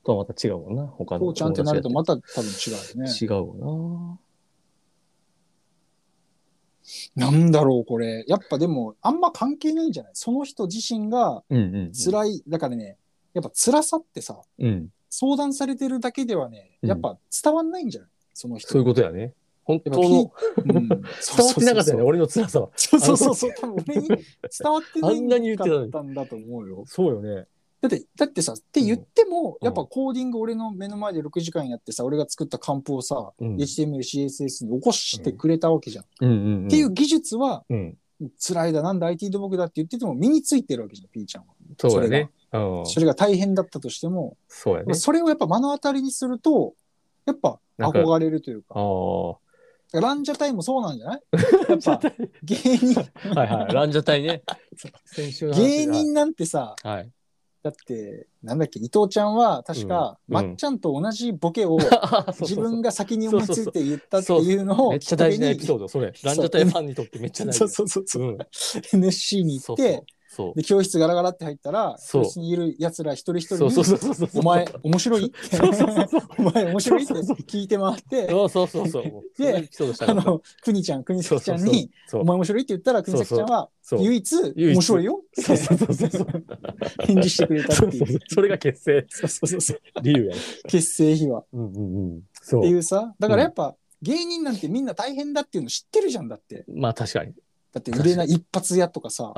[0.05, 0.87] とはまた違うもんな。
[0.87, 3.11] 他の父ちゃんってなると友また多分違うよね。
[3.21, 4.19] 違うよ
[7.17, 8.25] なんだろう、これ。
[8.29, 11.93] やっぱでも、あんま関係ないんじゃないその人自身がうんうんうん。
[11.93, 12.99] 辛い、だからね、
[13.33, 14.89] やっぱ辛さってさ、うん。
[15.09, 18.11] 相談されてるだけではね、うんやっぱ伝わんないんじゃない？
[18.35, 18.69] その人。
[18.73, 19.33] そういうことやね。
[19.65, 22.69] 本当の、うん、 伝伝わってなかったよね、俺の辛さは。
[22.77, 23.55] そうそうそうそう。
[23.59, 24.19] 多分俺に伝
[24.65, 25.29] わってないん
[26.15, 26.85] だと思うよ。
[26.87, 27.47] そうよね。
[27.89, 36.05] だって、だってさ、って言っても、うんやっぱコーディング俺の目の前で6時間やってさ、俺が作ったカンプをさ、うん HTML、CSS に起こしてくれたわけじゃん。
[36.05, 37.99] っていう技術は、うん。
[38.39, 41.55] 辛いだ、なんだ IT 土木だって言ってても身についてるわけじゃん、P ちゃんは。
[41.79, 42.31] そうやね。
[42.53, 42.87] うん。
[42.87, 44.95] それが大変だったとしても、そうやね。
[44.95, 46.75] それをやっぱ目の当たりにすると、
[47.27, 51.23] やっぱ憧れるというか、あランジャタイもそうなんじゃない？
[51.69, 52.01] やっぱ
[52.43, 53.01] 芸人、
[53.35, 53.41] あ。
[53.41, 53.75] はいはい。
[53.75, 54.43] ランジャタイね。
[55.55, 57.11] 芸人なんてさ、はい。
[57.65, 61.79] だって、なんだっけ、伊藤ちゃんは確か、うんまっちゃんと同じボケを
[62.41, 66.13] 自分がが先に思いついて言ったっていうのをめっちゃ大事なエピソーード、それ。
[66.23, 67.59] ランジャタイファンにとってめっちゃ大事。
[67.61, 68.39] そうそうそうそう、うん。
[68.93, 70.05] NSC に行そうって、
[70.35, 70.55] そう。
[70.57, 74.41] で、教室ガラガラって入ったら、そう教室にいる奴ら一人一人そうそうに、そうそうそう。
[74.41, 75.27] お前、面白い？
[75.27, 76.23] ってそうそうそうそう。
[76.39, 77.03] お前、面白い？
[77.05, 79.03] ってそうそう聞いて回って、そうそうそうそう。
[79.37, 84.03] そのエピソードしたかったあの、くにちゃん、くにさきちゃんそうに、そうお前面白いって言ったら、くにさきちゃんは、そう。
[84.03, 85.21] 唯一、唯一面白いよ？
[85.23, 86.27] ってそうそうそうそう。
[87.07, 88.21] 返事してくれたっていう。
[88.29, 89.81] それが結成そうそうそうそう。
[90.03, 90.41] 理由やね。
[90.69, 92.23] 結成秘話っうんうんうん。
[92.33, 96.65] そていうさ、だからやっぱ、芸人なんてみんな大変だっていうの知ってるじゃんだって。
[96.69, 97.33] まあ確かに。
[97.75, 99.33] だって売れない一発屋とかさ。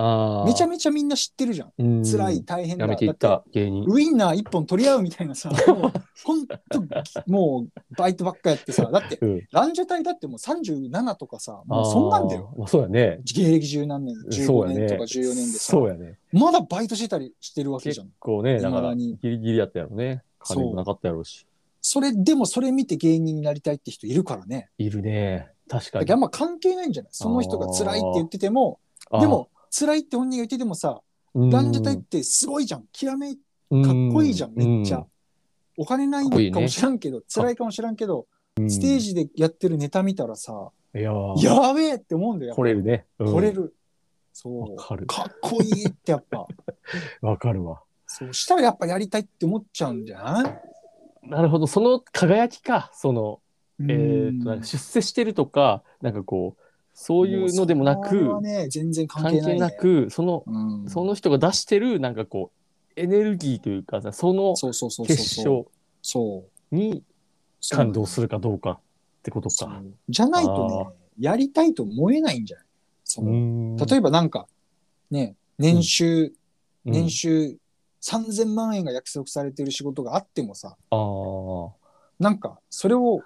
[0.47, 1.73] めちゃめちゃみんな知ってるじゃん。
[1.79, 2.85] め辛い、大変だ。
[2.85, 3.85] やめていっだってた芸人。
[3.89, 6.57] ウインナー一本取り合うみたいなさ、 もうほんと、
[7.27, 9.43] もうバイトばっかやってさ、だって、うん。
[9.51, 12.51] ランジャタイだってもう37とかさ、もうそんなんだよ。
[12.53, 12.59] あー。
[12.59, 13.21] まあそうやね。
[13.25, 16.19] 芸歴十何年、15そうやね年とか14年でさ、そうやね。
[16.33, 18.13] まだバイトしてたりしてるわけじ結ゃん。
[18.19, 20.23] 構ね、だから未だにギリギリやったやろね。
[20.41, 21.47] 金もなかったやろうし。
[21.81, 24.69] それでもそれ見て芸人になりたいって人いるからね。
[24.77, 25.49] いるね。
[25.69, 26.21] 確かにだけどあん。
[26.21, 27.13] ま関係ないんじゃない？
[27.13, 28.79] その人が辛いって言ってても、
[29.11, 31.01] あーで、も辛いって本人が言っててもさ、
[31.35, 32.85] ランジャタイってすごいじゃん。
[32.93, 33.41] 極めか
[33.85, 35.05] かっこいいじゃん、めっちゃ。。
[35.77, 38.27] お金ないのかもしらんけど、辛いかもしらんけど、
[38.59, 42.55] うんステージでやってるネタ見たらさ、いやーやべえって思うんだよ。
[42.55, 43.05] 来れるね。
[43.19, 43.75] うん来れる。
[44.33, 44.61] そう。
[44.75, 46.47] わかるかっこいいってやっぱ。
[47.21, 47.83] わかるわ。
[48.07, 50.49] そうしたらやっぱやりたいって思っちゃうんじゃな
[51.25, 51.29] い？
[51.29, 51.67] なるほど。
[51.67, 52.91] その輝きか。
[52.95, 53.41] その、
[53.81, 53.89] えうん。
[54.41, 56.63] ーと、なんか出世してるとか、なんかこう、
[56.95, 62.51] そういうのでもなく、はね、全然関関係なく、その、うん、その人が出してる、なんかこ
[62.97, 65.17] う、エネルギーというかさ、そのそうそうそうそう。
[65.17, 65.67] 結晶。
[66.71, 67.03] に
[67.71, 68.79] 感動するかどうかっ
[69.23, 69.83] てことか。
[70.09, 70.87] じゃないとね、
[71.19, 72.67] やりたいと思えないんじゃない？
[73.05, 74.47] その例えばなんか、
[75.11, 76.33] ね、年収、
[76.85, 77.57] 年収
[78.03, 81.73] 3000万円が約束されてる仕事があってもさ、ああ。
[82.19, 83.21] なんか、それを、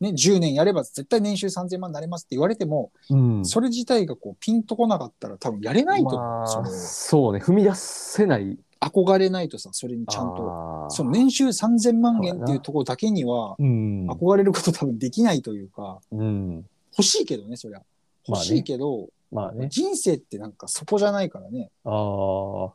[0.00, 3.44] ね、10年やれば絶対年収3000万になれますって言われても、うん。
[3.44, 6.20] それ自体がこうピンとこなかったら多分やれないと思う。
[6.20, 8.58] まあそのそうね、踏み出せない。
[8.80, 10.36] 憧れないとさ、それにちゃんと。
[10.36, 14.06] とその年収3000万円っていうところだけには、うん。
[14.10, 16.64] 憧れること多分できないというか、うん。
[16.92, 17.82] 欲しいけどね、そりゃ。
[18.26, 19.68] 欲しいけど、まあね。
[19.68, 21.70] 人生ってなんかそこじゃないからね。
[21.84, 22.72] ああ。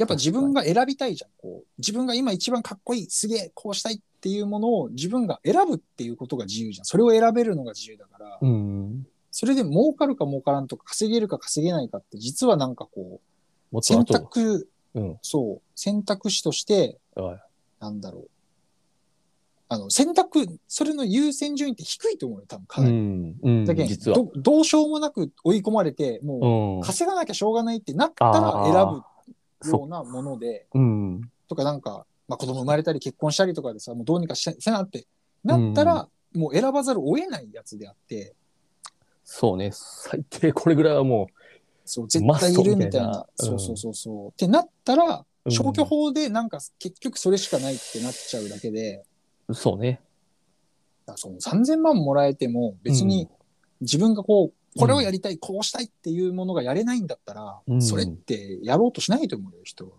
[0.00, 1.30] やっぱ自分が選びたいじゃん。
[1.36, 6.84] こう自分が今一番かっこいい、すげえ、こうしたいっていうものを自分が選ぶっていうことが自由じゃん。
[6.86, 9.06] それを選べるのが自由だから、うん。
[9.30, 13.20] それで儲かるか儲からんとか稼げるか稼げないかって実はなんかこ
[13.72, 14.06] う、選。
[14.06, 15.18] 択、うん。
[15.20, 17.40] そう、選択肢として、はい
[17.78, 18.30] なんだろう。
[19.68, 22.96] あの、選択、それの優先順位って低いと思うよ、多分かうなり。
[22.96, 23.36] ん。
[23.42, 23.64] うん。
[23.66, 24.16] だけど実は。
[24.16, 26.84] どどうしようもなく追い込まれて、もう。
[26.84, 29.02] 稼がなきゃしょうがないってなったら選ぶ
[29.68, 31.20] ようなもので、うん。
[31.48, 35.06] とかなんか、まあ、子供生まれたり結婚したりとかでさ、もうどうにかしせなって
[35.44, 38.34] なったら、もう選ばざるを得ないやつであって、
[39.24, 39.70] そうね。
[39.72, 41.28] 最低これぐらいはも
[41.84, 43.26] そう、絶対いるみたいな。
[43.36, 44.28] そうそうそうそう。
[44.30, 49.02] ってなったら、うん消去法でなんか結局それしかないってなっちゃうだけで、
[49.48, 50.02] う、そうね。
[51.16, 53.26] その3000万もらえても別に
[53.80, 59.92] 自分がこう、これをやりたい、こうしたいっていうものがやれないんだったら、うんそれってやろうとしないと思うよ、人は。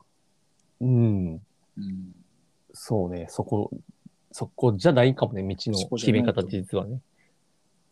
[0.81, 1.41] うん。
[1.77, 2.15] うん。
[2.73, 3.27] そうね。
[3.29, 3.69] そこ、
[4.31, 5.43] そこじゃないかもね。
[5.43, 7.01] 道そのこじゃない決め方って実はね。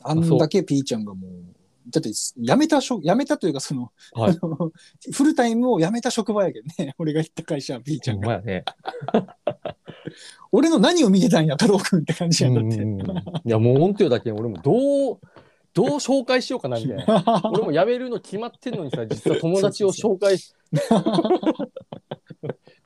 [0.01, 1.31] あんだけピーちゃんがもう、
[1.89, 4.71] だって、辞めたしょ、辞めたというか、その、はいあの
[5.11, 8.27] フルタイムを辞めた職場やけどね、 俺が行った会社はピーちゃんが。
[8.27, 8.65] ほんまやね。
[10.51, 12.81] 俺の何を見てたんや、太郎くんって感じやんだって。
[12.81, 13.03] うんい
[13.45, 15.19] や、もう本当よだけ俺もどう、
[15.73, 17.41] どう紹介しようかなみたいな。
[17.51, 20.53] 俺も辞めるの決まってんのにさ、実は友達を紹介し、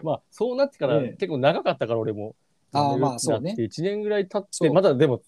[0.03, 2.35] まあ、そうなってからええ結構長かったから俺も。
[2.75, 5.21] あー辞めるまあそうねって1年ぐらい経って、まだでも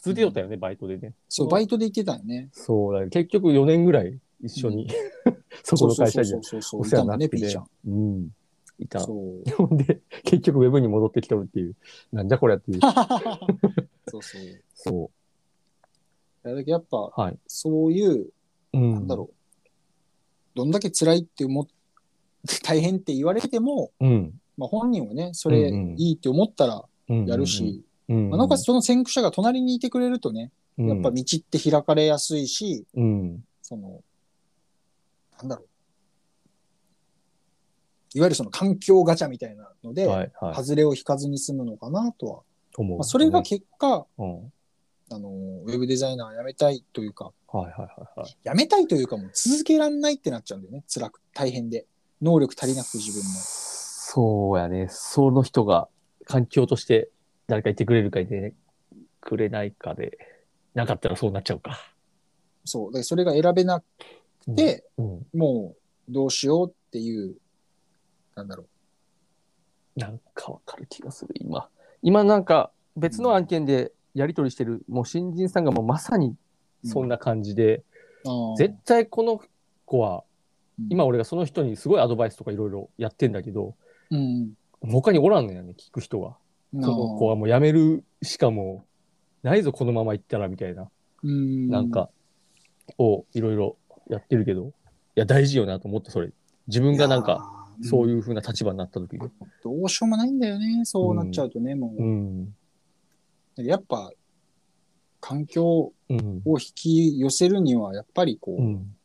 [0.00, 1.14] 続けとったよね、バイトでね。
[1.28, 2.48] そう、バイトで行ってたよね。
[2.52, 3.08] そうだね。
[3.08, 4.88] 結局4年ぐらい一緒に、
[5.62, 6.32] そこの会社に
[6.72, 7.68] お世話になっててピーちゃん。。
[7.86, 8.30] うん。
[8.78, 8.98] いた。
[8.98, 11.76] で、結局ウェブに戻ってきとるっていう。
[12.12, 12.80] なんじゃこりゃっていう。
[14.08, 14.42] そうそう。
[14.42, 15.21] いそや
[16.50, 17.12] だけどやっぱ、う。
[17.14, 17.38] はい。
[17.46, 18.30] そういう、
[18.72, 18.92] うん。
[18.92, 19.34] なんだろう。
[20.54, 21.66] どんだけ辛いって思っ
[22.62, 24.06] 大変って言われても、う。
[24.06, 24.40] うん。
[24.56, 27.26] まあ本人はね、それいいって思ったらうん。
[27.26, 28.30] やるし、うん。
[28.30, 33.44] まあなおかつその先駆者が隣にいてくれるとね、うん、やっぱ道って開かれやすいし、うん。
[33.60, 34.02] その、
[35.38, 35.68] なんだろう。
[38.14, 40.54] いわゆるその環境ガチャみたいなので、はい、はい。
[40.54, 42.42] 外れを引かずに済むのかなとは。
[42.76, 44.52] 思う、まあ、それが結果、うん。
[45.12, 48.36] はいあの、ウェブデザイナー辞めたいというか、はいはいはい。
[48.44, 50.84] 辞めたいというかもう続けらんないってなっちゃうんだよね。
[50.88, 51.86] 辛く、大変で。
[52.20, 53.30] 能力足りなくて自分の。
[53.40, 54.88] そうやね。
[54.90, 55.88] その人が
[56.24, 57.10] 環境として
[57.48, 58.54] 誰かいてくれるかいて
[59.20, 60.18] くれないかで、
[60.74, 61.78] なかったらそうなっちゃうか。
[62.64, 62.92] そう。
[62.92, 63.84] で、それが選べなく
[64.56, 65.26] て、うん。
[65.34, 65.74] も
[66.08, 67.36] うどうしようっていう、
[68.34, 68.66] なんだろ
[69.96, 71.68] なんかわかる気がする、今。
[72.02, 76.36] 今なんか別の案件でやり取りしてる、もう新人さんがもうまさに
[76.84, 77.84] そんな感じで、
[78.24, 78.28] う。
[78.28, 79.40] あー絶対この
[79.84, 80.22] 子は、うん
[80.88, 83.76] 今俺がその人にすごいアドバイスとかいろいろやってんだけど、
[84.10, 84.54] うん。
[84.80, 86.30] 他におらんのよね、聞く人が。
[86.72, 88.84] この子はもう辞めるしかも
[89.42, 90.90] うないぞ、このまま行ったらみたいな、
[91.22, 91.68] うん。
[91.68, 92.08] なんか、
[92.98, 93.76] をいろいろ
[94.08, 94.68] やってるけど、
[95.14, 96.32] いや、大事よなと思って、それ。
[96.68, 98.10] 自分がなんか、そうう。
[98.10, 99.28] いう風な立場になった時に。
[99.62, 100.84] どうしようもないんだよね。
[100.84, 102.02] そうなっちゃうとね、もう。
[103.56, 103.66] うん。
[103.66, 104.12] やっぱ、
[105.20, 106.42] 環境うん。
[106.44, 108.96] を引き寄せるには、やっぱりこう、うん。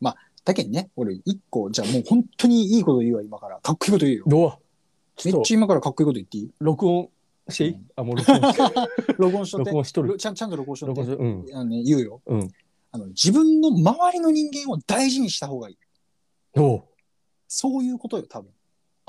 [0.43, 3.60] だけどね、俺一個、じゃあもう本当にいいこと言うわ、今から。
[3.60, 4.24] かっこいいこと言うよ。
[4.28, 4.54] どう
[5.18, 6.52] ちめっちゃ今からかっこいいこと言っていい？
[6.60, 7.10] 録音
[7.50, 9.78] していい、うんあ、もう録音して 録音しとって録。
[9.80, 10.18] 音しとる。
[10.18, 11.02] ちゃんちゃんと録音しとって。
[11.02, 11.52] 録音し。
[11.52, 11.58] うん。
[11.58, 12.22] あのね、言うよ。
[12.26, 12.50] うん。
[12.91, 15.78] あの、自分の周りの人間を大事にした方がいい。
[17.50, 18.50] そういうことよ、多分。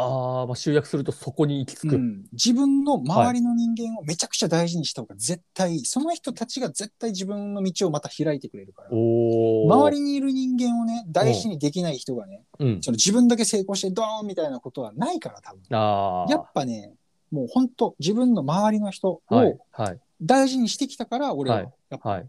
[0.01, 1.96] ああ、まあ集約するとそこに行き着く。
[1.96, 8.90] うん、自分の周りの人間をめちゃくちゃ大事にした方が絶対いい、その人たちが絶対自分の道をまた開いてくれるから。
[8.90, 12.78] 周りにいる人間をね、大事にできない人がね、うん。
[12.80, 15.76] その自分だけ成功してドーンみたいなことはないから、多分。
[15.76, 16.30] ああ。
[16.30, 16.94] やっぱね、
[17.32, 19.59] もう本当自分の周りの人はいを。
[19.72, 20.01] はい。
[20.22, 22.20] 大事にしてきたから、俺は、はいやっぱはい。
[22.20, 22.28] やっ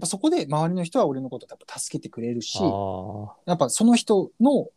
[0.00, 3.36] ぱそこで周りの人は俺のことを助けてくれるし、ああ。
[3.44, 4.68] やっぱその人の、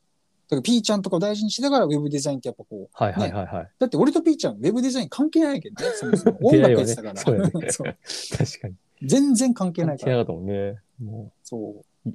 [0.47, 3.69] だからピーちゃんとかを大事にしてたからウェブデザインってやっぱこう、はいはいはいはい。
[3.79, 7.21] だって俺とピーちゃんウェブデザイン関係ないけど ね、そもそも音楽やってたから。
[7.21, 7.95] そうやねそう
[8.37, 8.75] 確かに。
[9.03, 10.05] 全然関係ないから。
[10.05, 10.81] 関係なかったもんね。
[10.99, 12.09] もそう。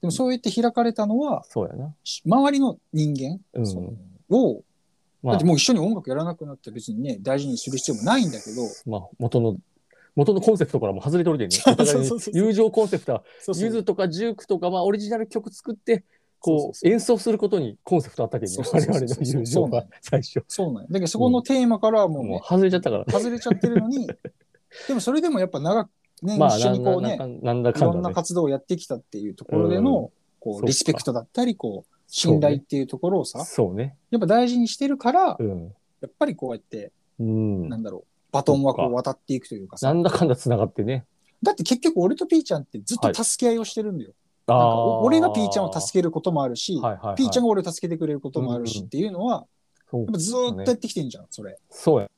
[0.00, 1.94] でもそうやって開かれたのはう、、そうやな。
[2.04, 4.62] し周りの人間、うんを、
[5.22, 9.56] まあだって、もう一緒に音楽やらなくなって別にね、大事にする必要もないんだけど、まあ、元の、
[10.14, 11.56] 元のコンセプトからも外れとるでね。
[12.32, 13.24] 友情コンセプトは、
[13.54, 16.04] ゆずとかジュークとか、まあ、オリジナル曲作って、
[16.40, 18.68] こう、演奏することにコンセプトあったけどね。
[18.72, 20.44] 我々の友情は最初。
[20.48, 23.04] そうなんやだけどそこのテーマからはもうねもう、外れちゃったから。
[23.08, 24.06] 外れちゃってるのに、
[24.88, 25.90] でもそれでもやっぱ長く、
[26.22, 28.12] ね、まあ、一緒にこうね、なんなんだいろんな。
[28.12, 30.10] 活動をやってきたっていうところでの、
[30.40, 33.96] うかう、リスペクトだったり、こう、信頼っていうところをさ、そうね。
[34.10, 35.74] やっぱ大事にしてるから、うん。
[36.00, 37.68] やっぱりこうやって、うん。
[37.68, 41.04] なんだろう、バトンはこそう渡っていくというかなさ、んだかんだ繋がってね。
[41.42, 44.12] だって結局俺とピーちゃんってずっと助け合いをしてるんだよ。
[44.12, 49.46] あなんか俺がピーちゃんを助けることもあるし、はいはいはい、ピーちゃんが俺を助けてくれることもあるしうんうんっていうのは、
[49.90, 51.58] そうやっぱずーっとやってきてんじゃん、それ。
[51.70, 52.10] そうや。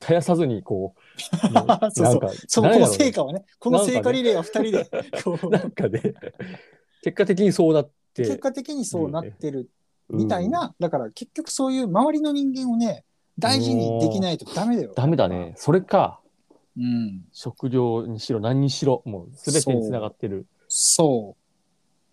[0.00, 4.90] 絶やさずに、こう、 もうそうそのこの成果はね、この成果リレーは二人で、
[5.24, 6.14] こうなんかね、
[7.02, 9.70] 結果的にそうなって、結果的にそうなってる
[10.08, 13.04] うんみたいな、だから結局そういう周りの人間をね、
[13.38, 14.92] 大事にできないとダメだよ。
[14.96, 15.54] ダメだね。
[15.56, 16.20] それか、
[16.76, 17.24] うん。
[17.32, 20.46] 食料にしろ何にしろ、もう全てにつながってる。
[20.80, 21.34] そ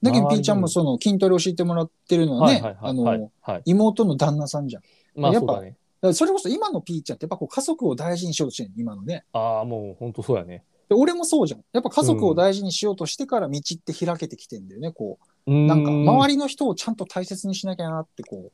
[0.02, 0.06] う。
[0.06, 3.62] だけど、周りのピーちゃんもその筋トレ教えてもらってるのはね、あの、はいはい。
[3.66, 5.22] 妹の旦那さんじゃん。
[5.22, 6.14] だやっぱまあそうだね。
[6.14, 9.24] それこそ今のピーちゃんってやっぱこう家族を大事にしようとしてるの、今のね。
[9.34, 10.64] ああ、もう本当そうやね。
[10.90, 11.64] で俺もそうじゃん。
[11.74, 15.52] やっぱ家族を大事にしようとしてから道って開けてきてんだよね、こう。
[15.52, 18.52] ななんか周りの人をちゃんと大切にしなきゃなってこ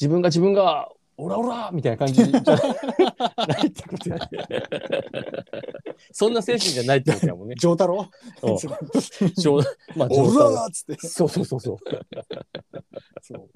[0.00, 2.38] 自分が自分が、オラオラみたいな感じじゃな
[3.58, 4.28] いってことやね。
[6.12, 7.60] そんな精神じゃないってことやもんねう。。
[7.60, 8.08] 丈太郎？
[8.42, 9.60] うんそうちょ
[9.96, 11.06] まあ、お上手らーっつって。
[11.06, 11.78] そうそうそうそう。
[13.20, 13.50] そう。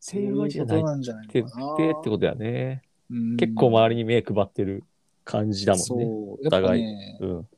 [0.00, 1.40] そういうわけじゃないって。
[1.40, 1.44] って
[1.82, 2.82] ことやね。
[3.10, 4.84] うん結構周りに目配ってる
[5.24, 5.84] 感じだもんね。
[5.84, 6.44] そう。
[6.44, 7.48] やっぱね、うん。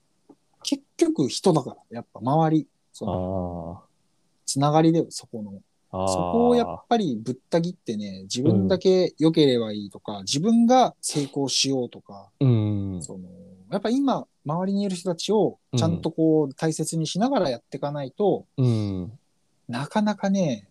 [0.63, 3.87] 結局人だから、やっぱ周り、そのあ
[4.47, 5.61] つながりでそこの。
[5.93, 13.03] そこをやっぱりぶった切ってね、自分だけ良ければいいとか、自分が成功しようとか、うん。
[13.03, 13.29] その、
[13.71, 19.13] やっぱ今、周りにいる人たちをちゃんとこう大切にしながらやっていかないと、うん。
[19.69, 20.67] なかなかね、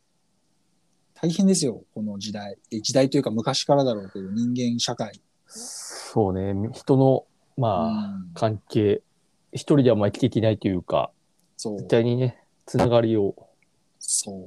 [1.14, 2.58] 大変ですよ、この時代。
[2.72, 5.22] え時代というか昔からだろうけど、人間社会。
[5.46, 6.70] そうね。
[6.74, 7.26] 人の、
[7.58, 9.04] まあ、うん関係、
[9.52, 11.12] 一人ではまあ生きていけないというか、
[11.58, 11.90] そう絶。
[11.90, 13.36] 対にね、つながりを。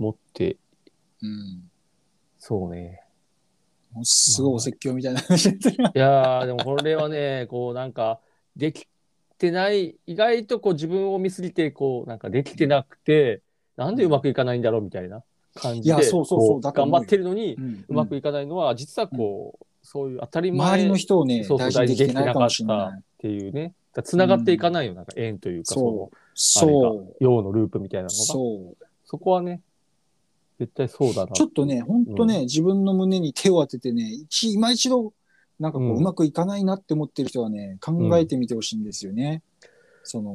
[0.00, 0.56] 持って、
[1.24, 1.70] うん。
[2.38, 3.00] そうね。
[3.92, 5.84] もうすごいお説教みたいな話してる。
[5.84, 8.20] いやー、でもこれはね、こうなんか、
[8.56, 8.86] でき
[9.38, 13.40] てない、意外とこう自分を見すぎて、こうなんかできてなくて、
[13.76, 15.22] なんでうまくいかないんだろうみたいな
[15.54, 17.56] 感じで、いやそうそうそう頑張ってるのに、
[17.88, 23.00] うまくいかないのは、実はこう、そういう当たり前周りの人をね、そうそう大事にできてないかもしれない。
[23.00, 27.16] っていうね、つながっていかないよ、なんか縁というか、そその、そう。
[27.20, 28.84] 陽のループみたいなのが、そう。
[29.04, 29.60] そこはね、
[30.58, 31.32] 絶対そうだな。
[31.32, 35.12] ちょっとね、ほんとね、自分の胸に手を当ててね、一今一度、
[35.58, 39.42] なんかこう、うんうまくいかないなって思ってる人はね、考えてみてほしいんですよね。
[40.04, 40.34] その、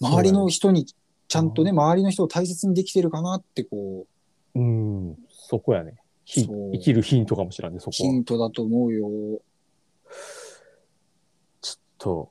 [0.00, 0.86] 周りの人に、
[1.28, 4.06] ちゃんとね、周りの人を大切にできてるかなって、こ
[4.54, 5.96] う、うん、そこやね。
[6.24, 8.10] 生きるヒントかもしれないね、そこは。
[8.10, 9.08] ヒントだと思うよ。
[11.60, 12.30] ちょっと、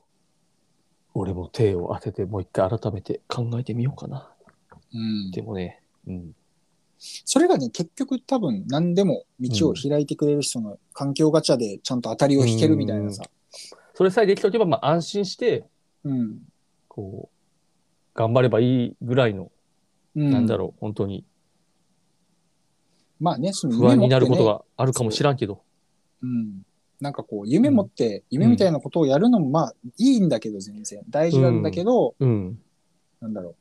[1.14, 4.32] 俺も手を当てて、もう一回改めて考えてみようかな。
[4.94, 5.30] うん。
[5.30, 6.34] でもね、うん。
[6.98, 13.24] それがね、結局多分何でも道を開いてくれる人の環境ガチャでちゃんと当たりを引けるみたいなさ。
[13.94, 15.66] それさえできておけば、まあ安心して、
[16.04, 16.38] うん。
[16.88, 19.50] こう、頑張ればいいぐらいの、
[20.14, 21.24] うん、なんだろう、本当に
[23.22, 25.62] まあね、その不安になることがあるかもしらんけど。
[26.22, 26.62] うん。
[27.00, 31.02] なんかこう、夢持って、夢みたいなことをやるのもまあいいんだけど、全然。
[31.08, 32.58] 大事なんだけど、うん。
[33.20, 33.50] なんだろ。
[33.50, 33.54] う。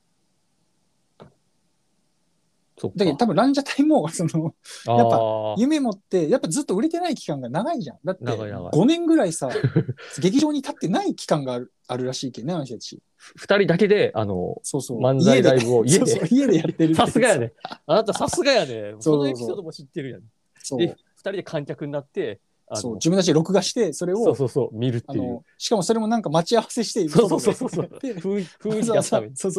[2.89, 4.53] だけど多分ランジャタイも、その、
[4.87, 7.97] あやっぱー夢持って、やっぱずっと売れてない期間が長いじゃん。
[8.03, 9.49] だって、長い長い5年ぐらいさ、
[10.19, 13.01] 劇場に立ってない期間があるあるらしいけどね、あの人たち。
[13.35, 14.99] 二人だけで、あの、そうそう。
[14.99, 17.53] 漫才ライブを家で家でやってるさすがやね。
[17.85, 18.95] あなたさすがやね。
[18.99, 20.21] そのエピソードも知ってるやん。
[20.57, 20.79] そう。
[20.79, 25.41] で、二人で観客になって、あのそう自分たちで録画して、それを、そうそうそう、見るっていう。
[25.57, 27.89] しかもそれもなんか待ち合わせして、そうそうそうそう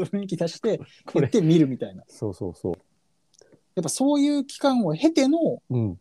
[0.07, 1.29] 雰囲気出して、これ。
[1.29, 2.05] て見るみたいな。
[2.09, 2.75] そうそうそう。
[3.75, 5.95] やっぱそういう期間を経ての、うん。
[5.95, 5.99] だ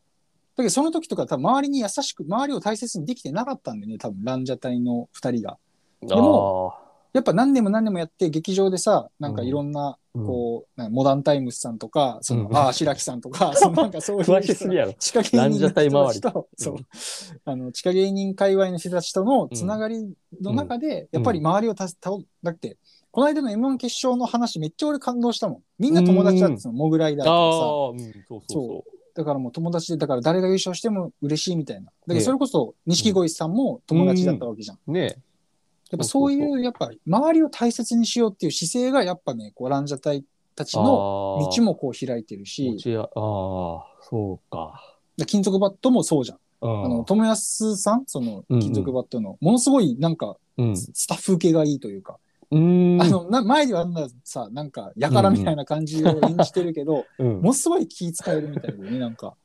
[0.58, 5.58] けどその時とか多分周りに優しく、周りを大切にできてなかったんだよね、多分ランジャタイの二人が。
[6.02, 6.74] でも、
[7.14, 10.26] やっぱ何年も何年もやって、劇場でさ、なんかいろんな、うん。
[10.26, 12.56] こう、なんかモダンタイムスさんとか、その、うん。
[12.56, 14.94] ああ、白木さんとか、 そのなんかそういう人詳しすぎやろ。
[14.94, 16.76] 地下芸ランジャ人の人と、そう、
[17.46, 22.12] あの、地下芸人界隈の人たちとのつながりの中で、やっぱり周りをたす、た
[22.44, 22.78] だって、
[23.12, 25.62] この間の M1 決勝の話めっちゃ俺感動したもん。
[25.80, 31.86] みんな友達だってそのモグライダーあとかさ、あ、うん、そうそうそだからもう友達で、だから誰が優勝しても嬉しいみたいな。
[31.86, 34.80] だけねどそれこそ錦鯉さんも友達だったわけじゃん。
[34.88, 34.92] う。
[34.92, 35.18] ね
[35.92, 40.24] やっぱそういう、やっぱ周りを大切にしようっていう姿勢がやっぱね、こうランジャタイ
[40.56, 43.08] たちのの道もこう開いてるし、ああ、
[44.02, 44.82] そうか。
[45.18, 46.38] で金属バットもそうじゃん。
[46.62, 50.78] ああの、友安さん、そのうんうん金属バットの、ものすごいなんか、うん。
[50.78, 53.02] スタッフ系がいいというか、うーん。
[53.02, 59.36] あの、な前ではあんなさ、なんか、やからみたいな感じを演じてるけど、うん、ものすごい気使えるみたいでね、 なんか、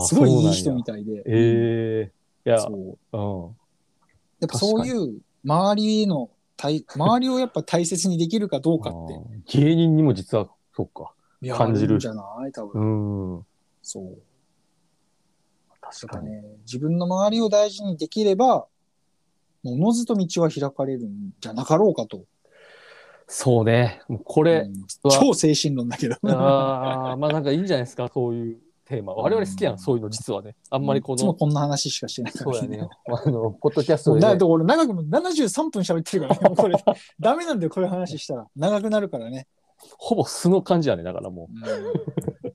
[0.00, 1.22] すごいいい人みたいで。
[1.26, 2.12] え
[2.44, 3.16] えいや、そう。
[3.16, 3.56] うん。
[4.40, 11.12] やっぱそういう周りへの大、周りをやっぱ大切にできるかどうかって芸人にも実は、そっか。
[11.56, 12.52] 感じるあるんじゃない？
[12.52, 13.34] 多分。
[13.34, 13.46] うん。
[13.82, 14.18] そう。
[15.80, 18.66] 確かね、自分の周りを大事にできれば、
[19.62, 22.24] ものずと道は開かれるんじゃなかろうかと。
[23.26, 24.02] そうね。
[24.08, 26.16] もうこれう、ん超精神論だけど。
[26.26, 29.14] ああ、まあなんかいいんじゃないですか、そういうテーマ。
[29.14, 30.54] 我々好きやん、そういうの実はね。
[30.70, 32.88] あんまりこの、いつもこんな話しかしてないからそうやね。
[33.08, 36.48] あの、ポッドキャストでだって俺長くも73分喋ってるからね。
[36.48, 36.76] も うこれ、
[37.20, 38.46] ダメなんだよ、こういう話したら。
[38.56, 39.46] 長くなるからね。
[39.98, 41.62] ほぼ素の感じやね、だからもうん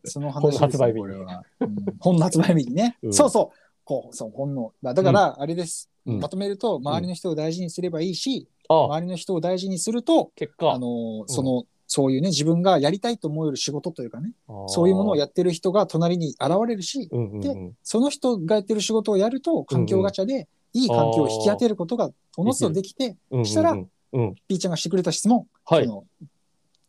[0.05, 1.43] その話本の発売日にこれは。
[1.59, 2.97] うん本の発売日にね。
[3.01, 3.57] うんそうそう。
[3.83, 4.73] こう、そう、本の。
[4.83, 5.89] だだから、あれです。
[6.07, 10.71] うんまとめると、周りの人を大事にすればいいし、周りの人を大事にすると、結果。
[10.71, 14.33] あの、その、そういうね、自分がやりたいと思える仕事というかね、
[14.67, 24.35] そういうものをやってる人が隣に現れるし、うんうんうん、でその人がやってる仕事をやると、環境ガチャで、いい環境を引き当てることが、おのずとできて、したらうん、うん。
[24.47, 25.91] ピーちゃんがしてくれた質問、はいそ。
[25.91, 26.05] の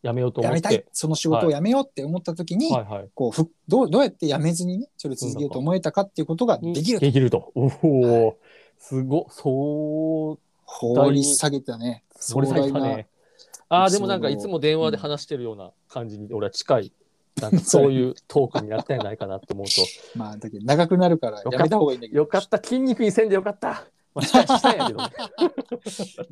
[0.01, 0.55] やめようと思って。
[0.55, 3.09] やめたい、その仕事をやめようって思った時に、はいはい。
[3.13, 7.05] こうふどうどうやってやめずにね、それを続けようと思えたかっていうことができると。
[7.05, 7.51] できると。
[7.55, 8.37] おお、
[8.79, 12.03] すご、そう、掘り下げたね。
[12.15, 13.07] それされたね。
[13.69, 16.93] ああ、でもなんかいつも電話で話してるような感じに俺は近い。
[17.41, 19.71] なんかそういうトークになったんじゃないかなって思うと。
[20.15, 22.19] まあ、だけど長くなるからやめた方がいいんだけど。
[22.19, 23.85] よかった、筋肉にせんでよかった。
[24.21, 24.99] まあ、したやけど、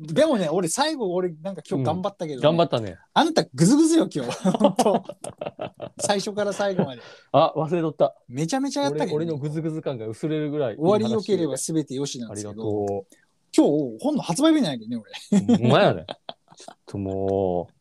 [0.00, 2.96] でもね、俺最後、俺なんか今日頑張ったけど、ね頑張ったね。
[3.14, 4.30] あんたグズグズよ、今日。
[4.50, 5.04] 本当
[6.00, 7.02] 最初から最後まで。
[7.32, 8.14] あ、忘れとった。
[8.28, 10.76] めちゃめちゃやったけど、俺俺のグズグズ感が薄れるぐらい。
[10.76, 13.06] 終わり良ければ全てよしなん話ありがですけど、と
[13.56, 15.54] 今日本の発売日なんやけどね、俺。
[15.54, 15.58] う。
[15.58, 16.06] ほんまやね。
[16.56, 17.72] ちょっともう。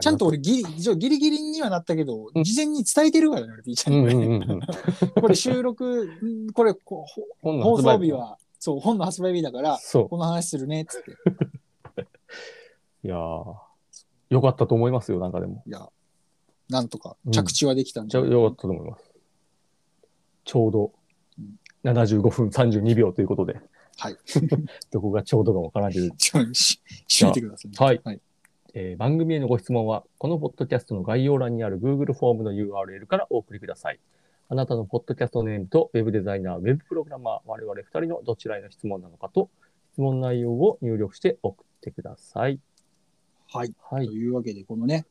[0.00, 4.00] ちゃんと俺ギリ一応ギリギリにはなったけど、うん事前に伝えてるからね、俺、ピーちゃんに。
[4.00, 4.60] うんうんうんうん。
[5.20, 11.12] これ収録、んこれこう本の放発売送日は、そう、本の発売日だから、そこの話するね、っつって。
[11.12, 11.16] う。
[13.04, 13.54] いやー
[14.30, 15.62] よかったと思いますよ、なんかでも。
[15.66, 15.88] いや、
[16.68, 18.10] なんとか着地はできたんで。
[18.10, 19.12] じゃよかったと思います。
[20.44, 20.92] ちょうど
[21.38, 23.60] うん75分32秒ということで、
[23.98, 24.16] はい。
[24.90, 28.20] どこがちょうどかわからんけど、 ちょし、閉めてください、はいはい。
[28.74, 34.00] えー番組へのご質問は、このポッドキャストの概要欄にある Google フォームの URL からお送りください。
[34.48, 39.50] あなたのポッドキャストネームとウェブデザイナー、ウェブプログラマー、我々2人のどちらへの質問なのかと、
[39.94, 42.60] 質問内容を入力して送ってください。
[43.48, 43.74] はい。
[43.90, 44.12] はいと。
[44.12, 45.04] いうわけで、このね、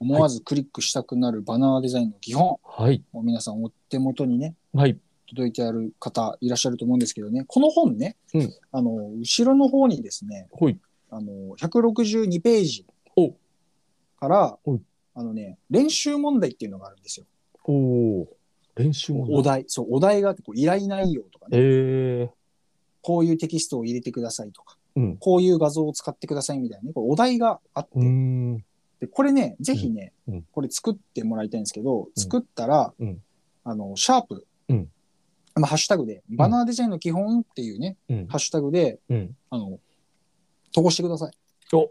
[0.00, 3.04] 思わずクリックしたくなるバナーデザインの基本、はい。
[3.12, 4.98] もう皆さんお手元にね、はい。
[5.28, 10.76] 届いてある方いらっしゃると思うんですけどね、この本ね、うんあの、後ろの方にですね、ほい。
[11.10, 12.86] あの、162ページ
[13.16, 13.34] お
[14.18, 14.58] から
[15.14, 17.26] あのね、練習問題っていうのがあるんですよ。
[17.64, 18.39] おー。
[18.82, 19.36] 練習問題。
[19.36, 19.64] お題。
[19.68, 22.30] そう、お題があって、こう依頼内容とかね、えー。
[23.02, 25.16] こういうテキストを入れてくださいとか、うん。
[25.16, 28.64] こういう画像を使ってくださいみたいなね、これお題があって、うーん。
[29.00, 33.22] で、これね、ぜひね、うんうんこれ作ってもらいたいんですけど、作ったら、うん
[33.64, 34.88] あの、シャープ、うん
[35.54, 38.26] まあ、ハッシュタグで、バナーデザインの基本っていうね、うん。
[38.28, 39.36] ハッシュタグで、うん。
[39.50, 39.78] あの、
[40.72, 41.32] 投稿してください。
[41.72, 41.90] お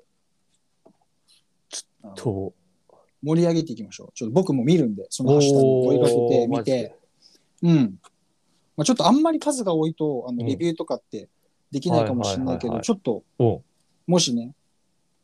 [2.04, 2.54] あのと、
[3.22, 4.12] 盛り上げていきましょう。
[4.14, 6.96] ちょっと僕も見るんで、そのハッシュタグを追いかけておー見て。
[7.64, 8.00] うん。
[8.78, 10.48] まあ、ちょっとあんまり数が多いと、あの、うん。
[10.48, 11.28] レビューとかって
[11.72, 13.62] できないかもしれないけど、ちょっと、お
[14.08, 14.54] もしね、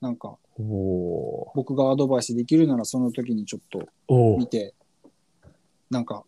[0.02, 4.74] なんか、僕がアドバイスできるなら、その時にちょっと見て、
[5.90, 6.24] なんか、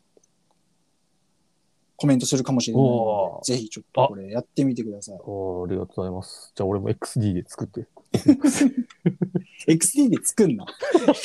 [1.98, 5.16] コメントするかもしれないので、ぜひちょっとこれやってみてください。
[5.16, 6.54] ありがとうございます。
[6.56, 7.88] じゃあ俺も XD で作って。
[9.68, 10.66] XD で作んな。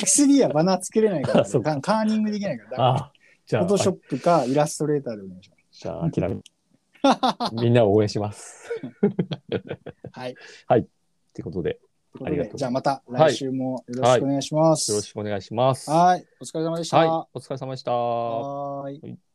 [0.01, 3.13] XD はバナー作れないから、そうカカーニングできないから、
[3.47, 7.63] じゃあ、フォトショップかイラストレーターでお願いしまじゃあ諦め。
[7.63, 8.65] みんなを応援します。
[8.65, 8.71] す。
[10.13, 10.35] はい。
[10.81, 10.85] っ
[11.35, 14.91] てことで、ということありがとうでじゃあまた来週もよろしくお願いします。
[14.91, 15.91] よろしくお願いします。
[15.91, 16.27] はい。
[16.41, 16.97] お疲れ様でした。
[16.97, 17.93] はい、お疲れ様でした。
[17.93, 19.32] はい